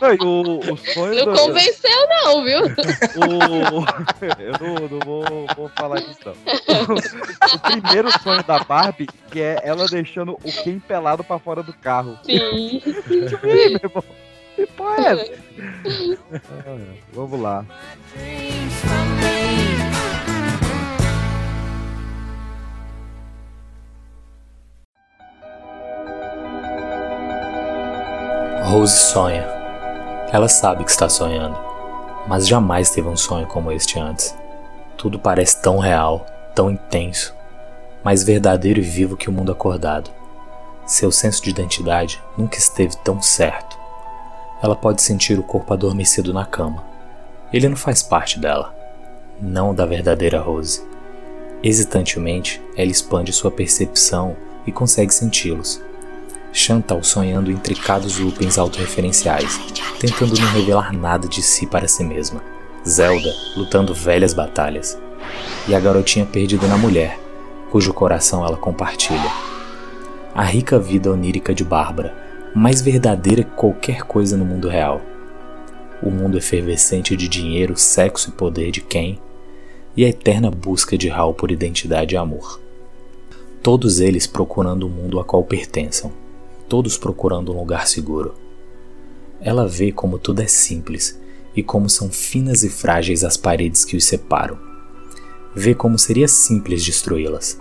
[0.00, 2.60] Não, o, o sonho Não do- convenceu, não, viu?
[2.64, 3.84] O...
[4.40, 6.34] Eu não, não vou, vou falar disso, não.
[6.94, 11.72] O primeiro sonho da Barbie, que é ela deixando o Ken pelado pra fora do
[11.72, 12.16] carro.
[12.24, 12.80] Sim.
[13.42, 14.04] Ver, meu irmão.
[14.54, 15.32] Que porra é essa?
[17.12, 17.64] Vamos lá.
[28.64, 29.46] Rose sonha.
[30.32, 31.56] Ela sabe que está sonhando,
[32.26, 34.36] mas jamais teve um sonho como este antes.
[34.96, 37.34] Tudo parece tão real, tão intenso,
[38.02, 40.10] mais verdadeiro e vivo que o mundo acordado.
[40.86, 43.73] Seu senso de identidade nunca esteve tão certo.
[44.64, 46.82] Ela pode sentir o corpo adormecido na cama.
[47.52, 48.74] Ele não faz parte dela,
[49.38, 50.82] não da verdadeira Rose.
[51.62, 54.34] Hesitantemente, ela expande sua percepção
[54.66, 55.82] e consegue senti-los.
[56.50, 59.60] Chantal sonhando intricados loopings autorreferenciais,
[60.00, 62.40] tentando não revelar nada de si para si mesma.
[62.88, 64.98] Zelda lutando velhas batalhas.
[65.68, 67.20] E a garotinha perdida na mulher,
[67.70, 69.30] cujo coração ela compartilha.
[70.34, 72.23] A rica vida onírica de Bárbara,
[72.54, 75.00] mais verdadeira que qualquer coisa no mundo real.
[76.02, 79.18] O mundo efervescente de dinheiro, sexo e poder de quem?
[79.96, 82.60] E a eterna busca de Hal por identidade e amor.
[83.62, 86.12] Todos eles procurando o mundo a qual pertençam
[86.68, 88.34] todos procurando um lugar seguro.
[89.40, 91.20] Ela vê como tudo é simples
[91.54, 94.58] e como são finas e frágeis as paredes que os separam.
[95.54, 97.60] Vê como seria simples destruí-las.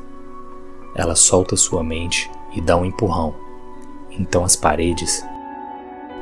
[0.96, 3.36] Ela solta sua mente e dá um empurrão.
[4.20, 5.26] Então as paredes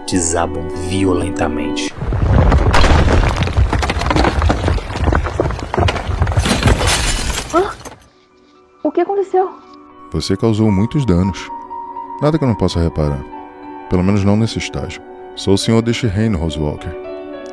[0.10, 1.94] desabam violentamente.
[7.54, 7.74] Ah,
[8.84, 9.52] o que aconteceu?
[10.12, 11.50] Você causou muitos danos.
[12.22, 13.24] Nada que eu não possa reparar.
[13.90, 15.02] Pelo menos não nesse estágio.
[15.36, 16.92] Sou o senhor deste reino, Rose Walker.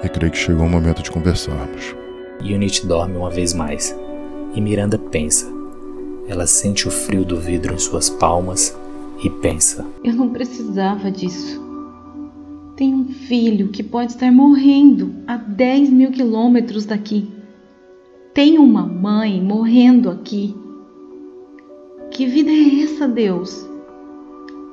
[0.02, 1.96] E creio que chegou o momento de conversarmos.
[2.40, 3.96] Unity dorme uma vez mais.
[4.54, 5.50] E Miranda pensa.
[6.28, 8.76] Ela sente o frio do vidro em suas palmas
[9.22, 9.86] e pensa.
[10.04, 11.60] Eu não precisava disso.
[12.76, 17.28] Tenho um filho que pode estar morrendo a 10 mil quilômetros daqui.
[18.32, 20.54] Tenho uma mãe morrendo aqui.
[22.10, 23.66] Que vida é essa, Deus?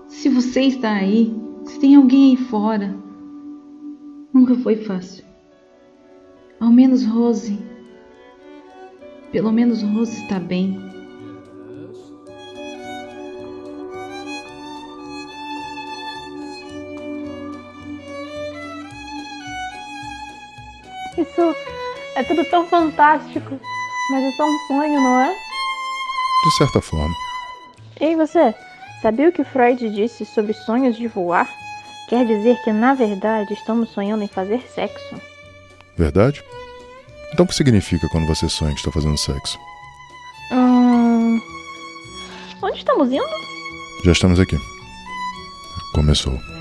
[0.07, 2.95] Se você está aí, se tem alguém aí fora,
[4.31, 5.25] nunca foi fácil.
[6.59, 7.57] Ao menos Rose.
[9.31, 10.84] Pelo menos Rose está bem.
[21.17, 21.55] Isso
[22.15, 23.59] é tudo tão fantástico,
[24.11, 25.35] mas é só um sonho, não é?
[26.43, 27.13] De certa forma.
[27.99, 28.53] Ei, você,
[29.01, 31.49] sabia o que Freud disse sobre sonhos de voar?
[32.09, 35.19] Quer dizer que, na verdade, estamos sonhando em fazer sexo.
[35.97, 36.43] Verdade?
[37.33, 39.57] Então o que significa quando você sonha que está fazendo sexo?
[40.51, 41.39] Hum...
[42.61, 43.25] Onde estamos indo?
[44.03, 44.57] Já estamos aqui.
[45.93, 46.54] Começou.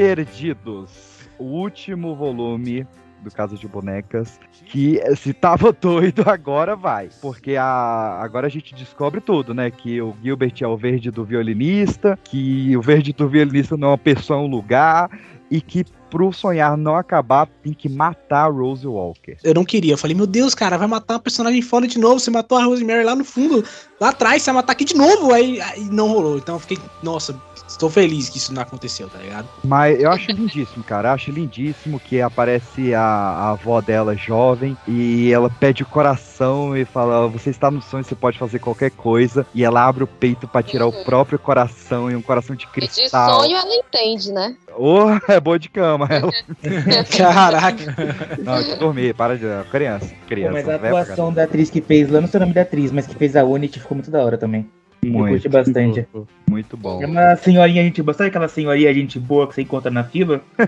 [0.00, 1.28] Perdidos.
[1.38, 2.86] O último volume
[3.22, 4.40] do Casa de Bonecas.
[4.64, 7.10] Que se tava doido, agora vai.
[7.20, 9.70] Porque a, agora a gente descobre tudo, né?
[9.70, 13.90] Que o Gilbert é o verde do violinista, que o verde do violinista não é
[13.90, 15.10] uma pessoa, é um lugar.
[15.50, 19.36] E que pro sonhar não acabar, tem que matar a Rose Walker.
[19.44, 19.92] Eu não queria.
[19.92, 22.18] Eu falei, meu Deus, cara, vai matar uma personagem foda de novo.
[22.18, 23.62] Você matou a Rosemary lá no fundo,
[24.00, 25.34] lá atrás, você vai matar aqui de novo.
[25.34, 26.38] Aí, aí não rolou.
[26.38, 27.38] Então eu fiquei, nossa,
[27.80, 29.48] estou feliz que isso não aconteceu, tá ligado?
[29.64, 31.08] Mas eu acho lindíssimo, cara.
[31.08, 36.76] Eu acho lindíssimo que aparece a, a avó dela jovem e ela pede o coração
[36.76, 39.46] e fala: Você está no sonho, você pode fazer qualquer coisa.
[39.54, 42.80] E ela abre o peito para tirar o próprio coração e um coração de E
[42.80, 43.40] de cristal.
[43.40, 44.56] sonho ela entende, né?
[44.76, 46.30] Oh, é boa de cama ela.
[47.16, 47.96] Caraca.
[48.38, 49.46] Não, de dormir, para de.
[49.70, 50.50] Criança, criança.
[50.50, 52.92] Pô, mas a atuação da atriz que fez, lá não sei o nome da atriz,
[52.92, 54.68] mas que fez a Unity ficou muito da hora também.
[55.02, 55.32] Eu Muito.
[55.32, 56.06] curti bastante.
[56.48, 57.02] Muito bom.
[57.02, 58.14] É uma senhorinha gente boa.
[58.14, 60.42] Sabe aquela senhorinha gente boa que você encontra na fila?
[60.58, 60.66] É.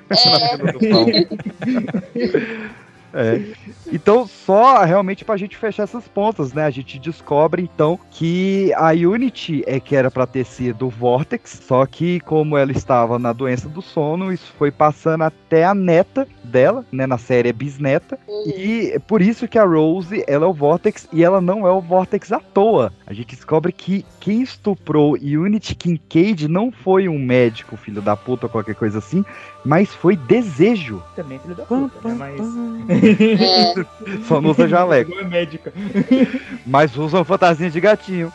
[3.92, 6.64] Então, só realmente pra gente fechar essas pontas, né?
[6.64, 11.60] A gente descobre então que a Unity é que era pra ter sido o Vortex,
[11.66, 16.26] só que como ela estava na doença do sono, isso foi passando até a neta
[16.42, 17.06] dela, né?
[17.06, 18.18] Na série é bisneta.
[18.46, 21.70] E é por isso que a Rose, ela é o Vortex e ela não é
[21.70, 22.92] o Vortex à toa.
[23.06, 28.48] A gente descobre que quem estuprou Unity Kincaid não foi um médico, filho da puta,
[28.48, 29.24] qualquer coisa assim,
[29.64, 31.02] mas foi desejo.
[31.14, 32.14] Também filho da puta, né?
[32.18, 32.40] Mas.
[34.26, 35.16] Só não usa jaleco.
[35.18, 35.72] A médica.
[36.66, 38.32] Mas usam fantasia de gatinho.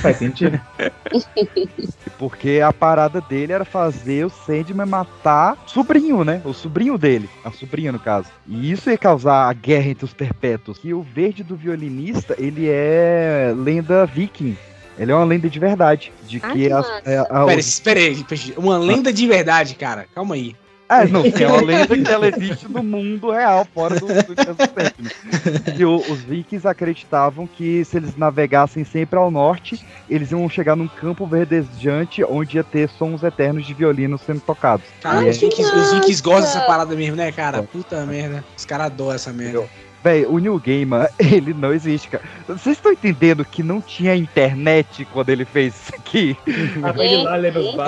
[0.00, 0.60] Faz sentido.
[2.18, 6.40] Porque a parada dele era fazer o Sandman matar sobrinho, né?
[6.44, 7.28] O sobrinho dele.
[7.44, 8.28] A sobrinha, no caso.
[8.46, 10.78] E isso ia causar a guerra entre os perpétuos.
[10.84, 14.56] E o verde do violinista, ele é lenda viking.
[14.98, 16.12] Ele é uma lenda de verdade.
[16.28, 17.02] De Ah, que as- massa.
[17.10, 18.24] é, a- Pera, espera aí,
[18.56, 20.06] uma lenda de verdade, cara.
[20.14, 20.54] Calma aí.
[21.00, 25.76] É, não, é uma lenda que ela existe no mundo real, fora do, do Sandman.
[25.78, 30.76] E o- os vikings acreditavam que se eles navegassem sempre ao norte, eles iam chegar
[30.76, 34.84] num campo verdejante onde ia ter sons eternos de violino sendo tocados.
[35.00, 37.62] Cara, os é- Vikings, os Vikings gostam dessa parada mesmo, né, cara?
[37.62, 38.44] Puta merda.
[38.56, 39.64] Os caras adoram essa merda.
[40.02, 42.24] Véi, o New Gamer, ele não existe, cara.
[42.46, 46.36] Vocês estão entendendo que não tinha internet quando ele fez isso aqui?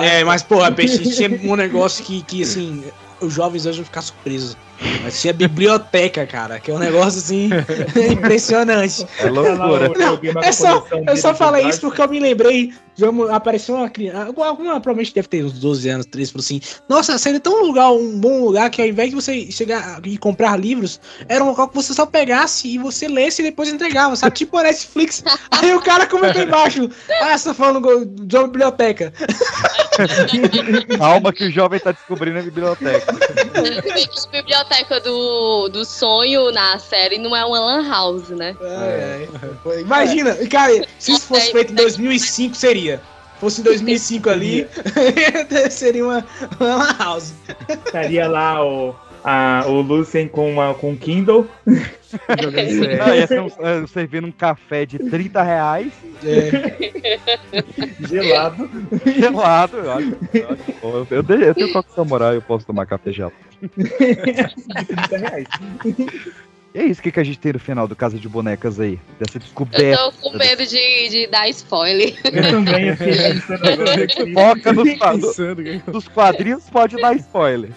[0.01, 2.83] É, mas, porra, peixe, tinha um negócio que, que, assim,
[3.19, 4.57] os jovens hoje vão ficar surpresos.
[5.03, 7.49] Mas tinha biblioteca, cara, que é um negócio assim
[8.11, 9.05] impressionante.
[9.19, 9.91] É loucura.
[9.97, 12.73] Não, é só, eu só falei isso porque eu me lembrei
[13.03, 16.61] uma, apareceu uma criança, alguma, alguma provavelmente deve ter uns 12 anos, 13, falou assim:
[16.87, 20.17] Nossa, seria tão um lugar, um bom lugar que ao invés de você chegar e
[20.17, 24.15] comprar livros, era um local que você só pegasse e você lesse e depois entregava,
[24.15, 24.35] sabe?
[24.35, 25.23] Tipo a Netflix.
[25.51, 26.89] Aí o cara comentou embaixo:
[27.21, 29.11] Ah, você tá falando de uma biblioteca.
[30.97, 33.13] Calma que o jovem tá descobrindo a biblioteca.
[34.65, 38.55] A biblioteca do, do sonho na série não é uma lan house, né?
[38.59, 39.27] É,
[39.65, 39.79] é.
[39.81, 43.01] Imagina, cara, se isso fosse feito em 2005, seria.
[43.39, 44.67] Fosse em 2005 ali,
[45.69, 46.25] seria uma,
[46.59, 47.33] uma lan house.
[47.85, 51.47] Estaria lá o, a, o Lucien com, uma, com um Kindle.
[52.41, 52.71] jogando
[53.05, 55.93] Não, ia ser um, é, servindo um café de 30 reais.
[58.07, 58.69] Gelado.
[59.05, 60.17] Gelado, eu acho.
[60.33, 63.44] Eu, eu, eu, eu tenho toque samurai, eu posso tomar café gelado.
[63.61, 65.47] De 30 reais.
[66.73, 68.79] E é isso, o que, que a gente tem no final do Casa de Bonecas
[68.81, 68.99] aí?
[69.17, 69.97] Dessa Eu descoberta.
[69.97, 72.13] tô com medo de, de dar spoiler.
[72.25, 74.33] Eu também, eu fiquei pensando agora aqui.
[74.33, 74.97] Foca nos,
[75.85, 77.69] no- dos quadrinhos, pode dar spoiler.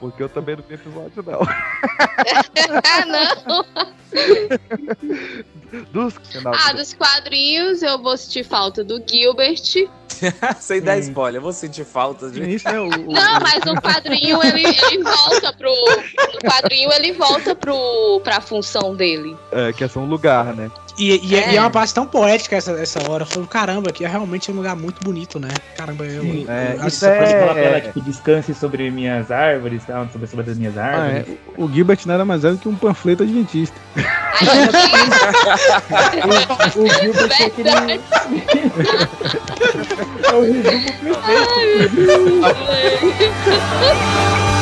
[0.00, 1.40] Porque eu também não tenho episódio, não.
[2.82, 3.64] ah, não.
[5.92, 6.14] Dos,
[6.66, 9.88] Ah, dos quadrinhos eu vou sentir falta do Gilbert.
[10.58, 12.42] Sem dar spoiler, eu vou sentir falta de.
[12.54, 12.78] Isso, né?
[12.80, 15.70] O, Não, mas no quadrinho ele, ele volta pro.
[15.70, 19.36] No quadrinho ele volta pro, pra função dele.
[19.52, 20.70] É, que é só um lugar, né?
[20.98, 21.40] E, e é.
[21.40, 21.52] É.
[21.52, 23.22] e é uma parte tão poética essa, essa hora.
[23.22, 25.48] Eu falei, caramba, que é realmente um lugar muito bonito, né?
[25.76, 26.22] Caramba, eu.
[26.24, 30.06] eu- É, eu acho isso é- Fala pra ela, tipo, descanse sobre minhas árvores, tal,
[30.12, 31.28] sobre, sobre as minhas Ah, árvores.
[31.28, 31.32] é.
[31.56, 33.76] O Gilbert nada mais é do que um panfleto adventista.
[36.76, 37.68] O Gilbert é aquele.
[37.68, 38.00] é
[40.34, 40.70] o resumo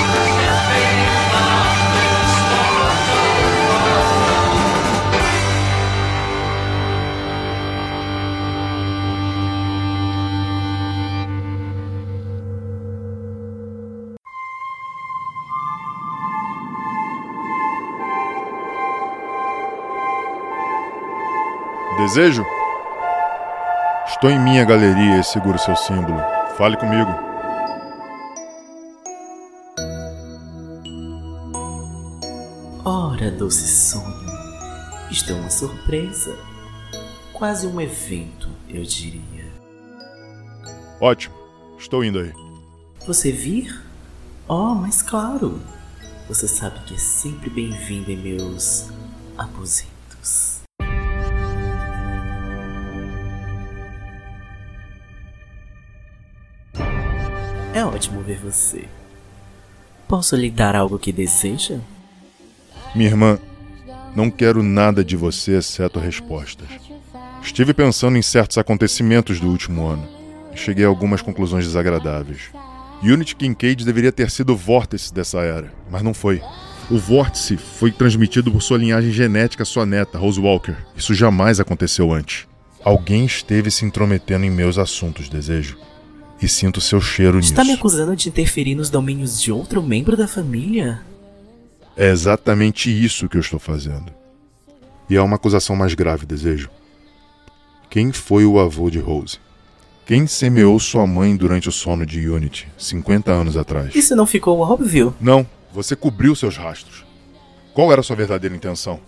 [21.98, 22.46] Desejo?
[24.06, 26.22] Estou em minha galeria e seguro seu símbolo.
[26.56, 27.10] Fale comigo.
[32.84, 34.14] Ora, doce sonho,
[35.10, 36.38] isto é uma surpresa.
[37.32, 39.52] Quase um evento, eu diria.
[41.00, 41.34] Ótimo.
[41.76, 42.32] Estou indo aí.
[43.08, 43.82] Você vir?
[44.46, 45.60] Oh, mas claro.
[46.28, 48.88] Você sabe que é sempre bem-vindo em meus
[49.36, 49.97] aposentos.
[57.78, 58.86] É ótimo ver você.
[60.08, 61.78] Posso lhe dar algo que deseja?
[62.92, 63.38] Minha irmã,
[64.16, 66.66] não quero nada de você exceto respostas.
[67.40, 70.08] Estive pensando em certos acontecimentos do último ano
[70.52, 72.50] e cheguei a algumas conclusões desagradáveis.
[73.00, 76.42] Unity Kincaid deveria ter sido o vórtice dessa era, mas não foi.
[76.90, 80.74] O vórtice foi transmitido por sua linhagem genética à sua neta, Rose Walker.
[80.96, 82.48] Isso jamais aconteceu antes.
[82.84, 85.78] Alguém esteve se intrometendo em meus assuntos, desejo.
[86.40, 87.80] E sinto seu cheiro Está me nisso.
[87.80, 91.02] acusando de interferir nos domínios de outro membro da família?
[91.96, 94.12] É exatamente isso que eu estou fazendo.
[95.10, 96.70] E há uma acusação mais grave, desejo.
[97.90, 99.38] Quem foi o avô de Rose?
[100.06, 103.94] Quem semeou sua mãe durante o sono de Unity, 50 anos atrás?
[103.94, 105.14] Isso não ficou óbvio?
[105.20, 107.04] Não, você cobriu seus rastros.
[107.74, 109.00] Qual era a sua verdadeira intenção?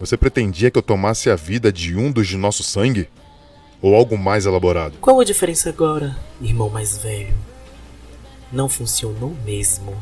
[0.00, 3.08] Você pretendia que eu tomasse a vida de um dos de nosso sangue?
[3.82, 4.96] Ou algo mais elaborado?
[5.00, 7.34] Qual a diferença agora, irmão mais velho?
[8.52, 10.00] Não funcionou mesmo.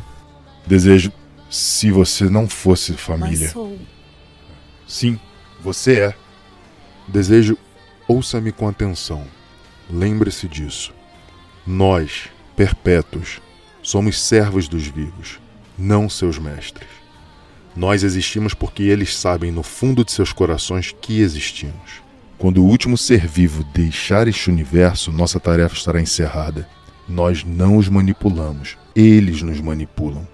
[0.67, 1.11] Desejo,
[1.51, 3.47] se você não fosse família.
[3.47, 3.79] Mas sou.
[4.87, 5.19] Sim,
[5.63, 6.15] você é.
[7.09, 7.57] Desejo,
[8.07, 9.27] ouça-me com atenção.
[9.89, 10.93] Lembre-se disso.
[11.67, 13.41] Nós, perpétuos,
[13.83, 15.41] somos servos dos vivos,
[15.79, 16.89] não seus mestres.
[17.75, 22.03] Nós existimos porque eles sabem no fundo de seus corações que existimos.
[22.41, 26.67] Quando o último ser vivo deixar este universo, nossa tarefa estará encerrada.
[27.07, 30.27] Nós não os manipulamos, eles nos manipulam.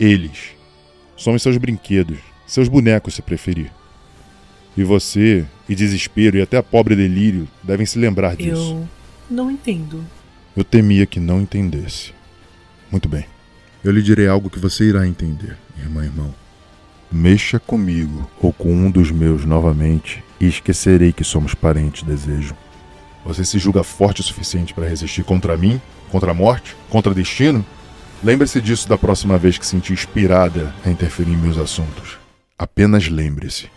[0.00, 0.52] Eles.
[1.14, 3.70] Somos seus brinquedos, seus bonecos, se preferir.
[4.74, 8.72] E você, e Desespero, e até a pobre Delírio devem se lembrar disso.
[8.72, 8.88] Eu
[9.30, 10.02] não entendo.
[10.56, 12.14] Eu temia que não entendesse.
[12.90, 13.26] Muito bem.
[13.84, 16.34] Eu lhe direi algo que você irá entender, irmã e irmão.
[17.16, 22.56] Mexa comigo ou com um dos meus novamente e esquecerei que somos parentes, desejo.
[23.24, 25.80] Você se julga forte o suficiente para resistir contra mim,
[26.10, 27.64] contra a morte, contra o destino?
[28.20, 32.18] Lembre-se disso da próxima vez que sentir inspirada a interferir em meus assuntos.
[32.58, 33.70] Apenas lembre-se.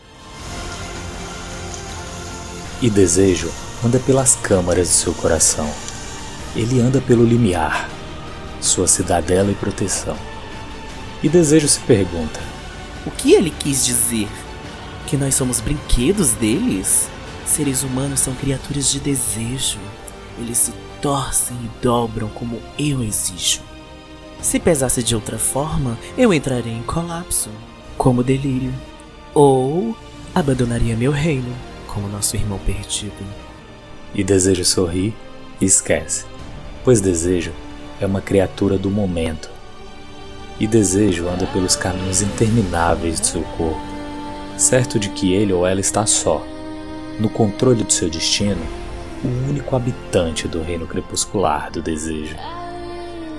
[2.82, 3.52] E desejo
[3.86, 5.72] anda pelas câmaras de seu coração.
[6.56, 7.88] Ele anda pelo limiar,
[8.60, 10.18] sua cidadela e proteção.
[11.22, 12.47] E desejo se pergunta:
[13.08, 14.28] O que ele quis dizer?
[15.06, 17.08] Que nós somos brinquedos deles?
[17.46, 19.80] Seres humanos são criaturas de desejo.
[20.38, 23.62] Eles se torcem e dobram como eu exijo.
[24.42, 27.50] Se pesasse de outra forma, eu entraria em colapso,
[27.98, 28.74] como delírio.
[29.34, 29.96] Ou
[30.36, 31.56] abandonaria meu reino,
[31.88, 33.26] como nosso irmão perdido.
[34.14, 35.16] E desejo sorrir
[35.62, 36.26] esquece,
[36.84, 37.54] pois desejo
[38.02, 39.57] é uma criatura do momento.
[40.60, 43.80] E desejo anda pelos caminhos intermináveis de seu corpo,
[44.58, 46.44] certo de que ele ou ela está só,
[47.20, 48.66] no controle de seu destino,
[49.24, 52.36] o único habitante do reino crepuscular do desejo.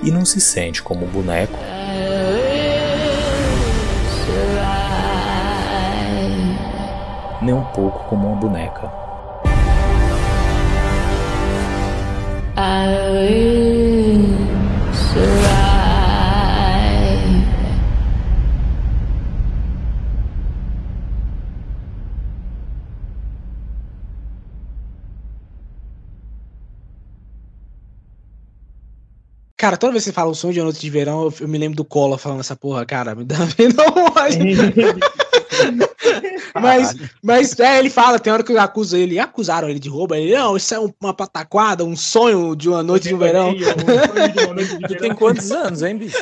[0.01, 1.59] E não se sente como um boneco,
[7.41, 8.89] nem um pouco como uma boneca.
[29.59, 31.47] Cara, toda vez que você fala o sonho de uma noite de verão, eu, eu
[31.49, 33.35] me lembro do Cola falando essa porra, cara, me dá
[33.75, 34.09] não
[36.55, 40.15] mas, mas é, ele fala, tem hora que eu acuso ele, acusaram ele de roubo,
[40.15, 43.53] ele, não, isso é um- uma pataquada, um sonho de uma noite de verão.
[44.87, 46.15] Tu tem quantos anos, hein, bicho?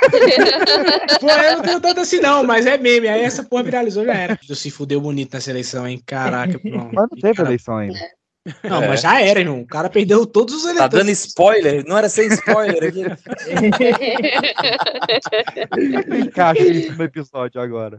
[1.20, 4.14] Pô, eu não tenho tanto assim não, mas é meme, aí essa porra viralizou, já
[4.14, 4.36] era.
[4.36, 6.56] Tu se fudeu bonito na seleção, hein, caraca.
[6.60, 6.94] Pronto.
[6.94, 7.98] Mas não teve eleição ainda.
[8.64, 11.04] Não, mas já era, irmão, o cara perdeu todos os Tá eleitores.
[11.04, 11.84] dando spoiler?
[11.86, 13.02] Não era sem spoiler aqui.
[16.26, 17.98] Encaixa isso no episódio agora.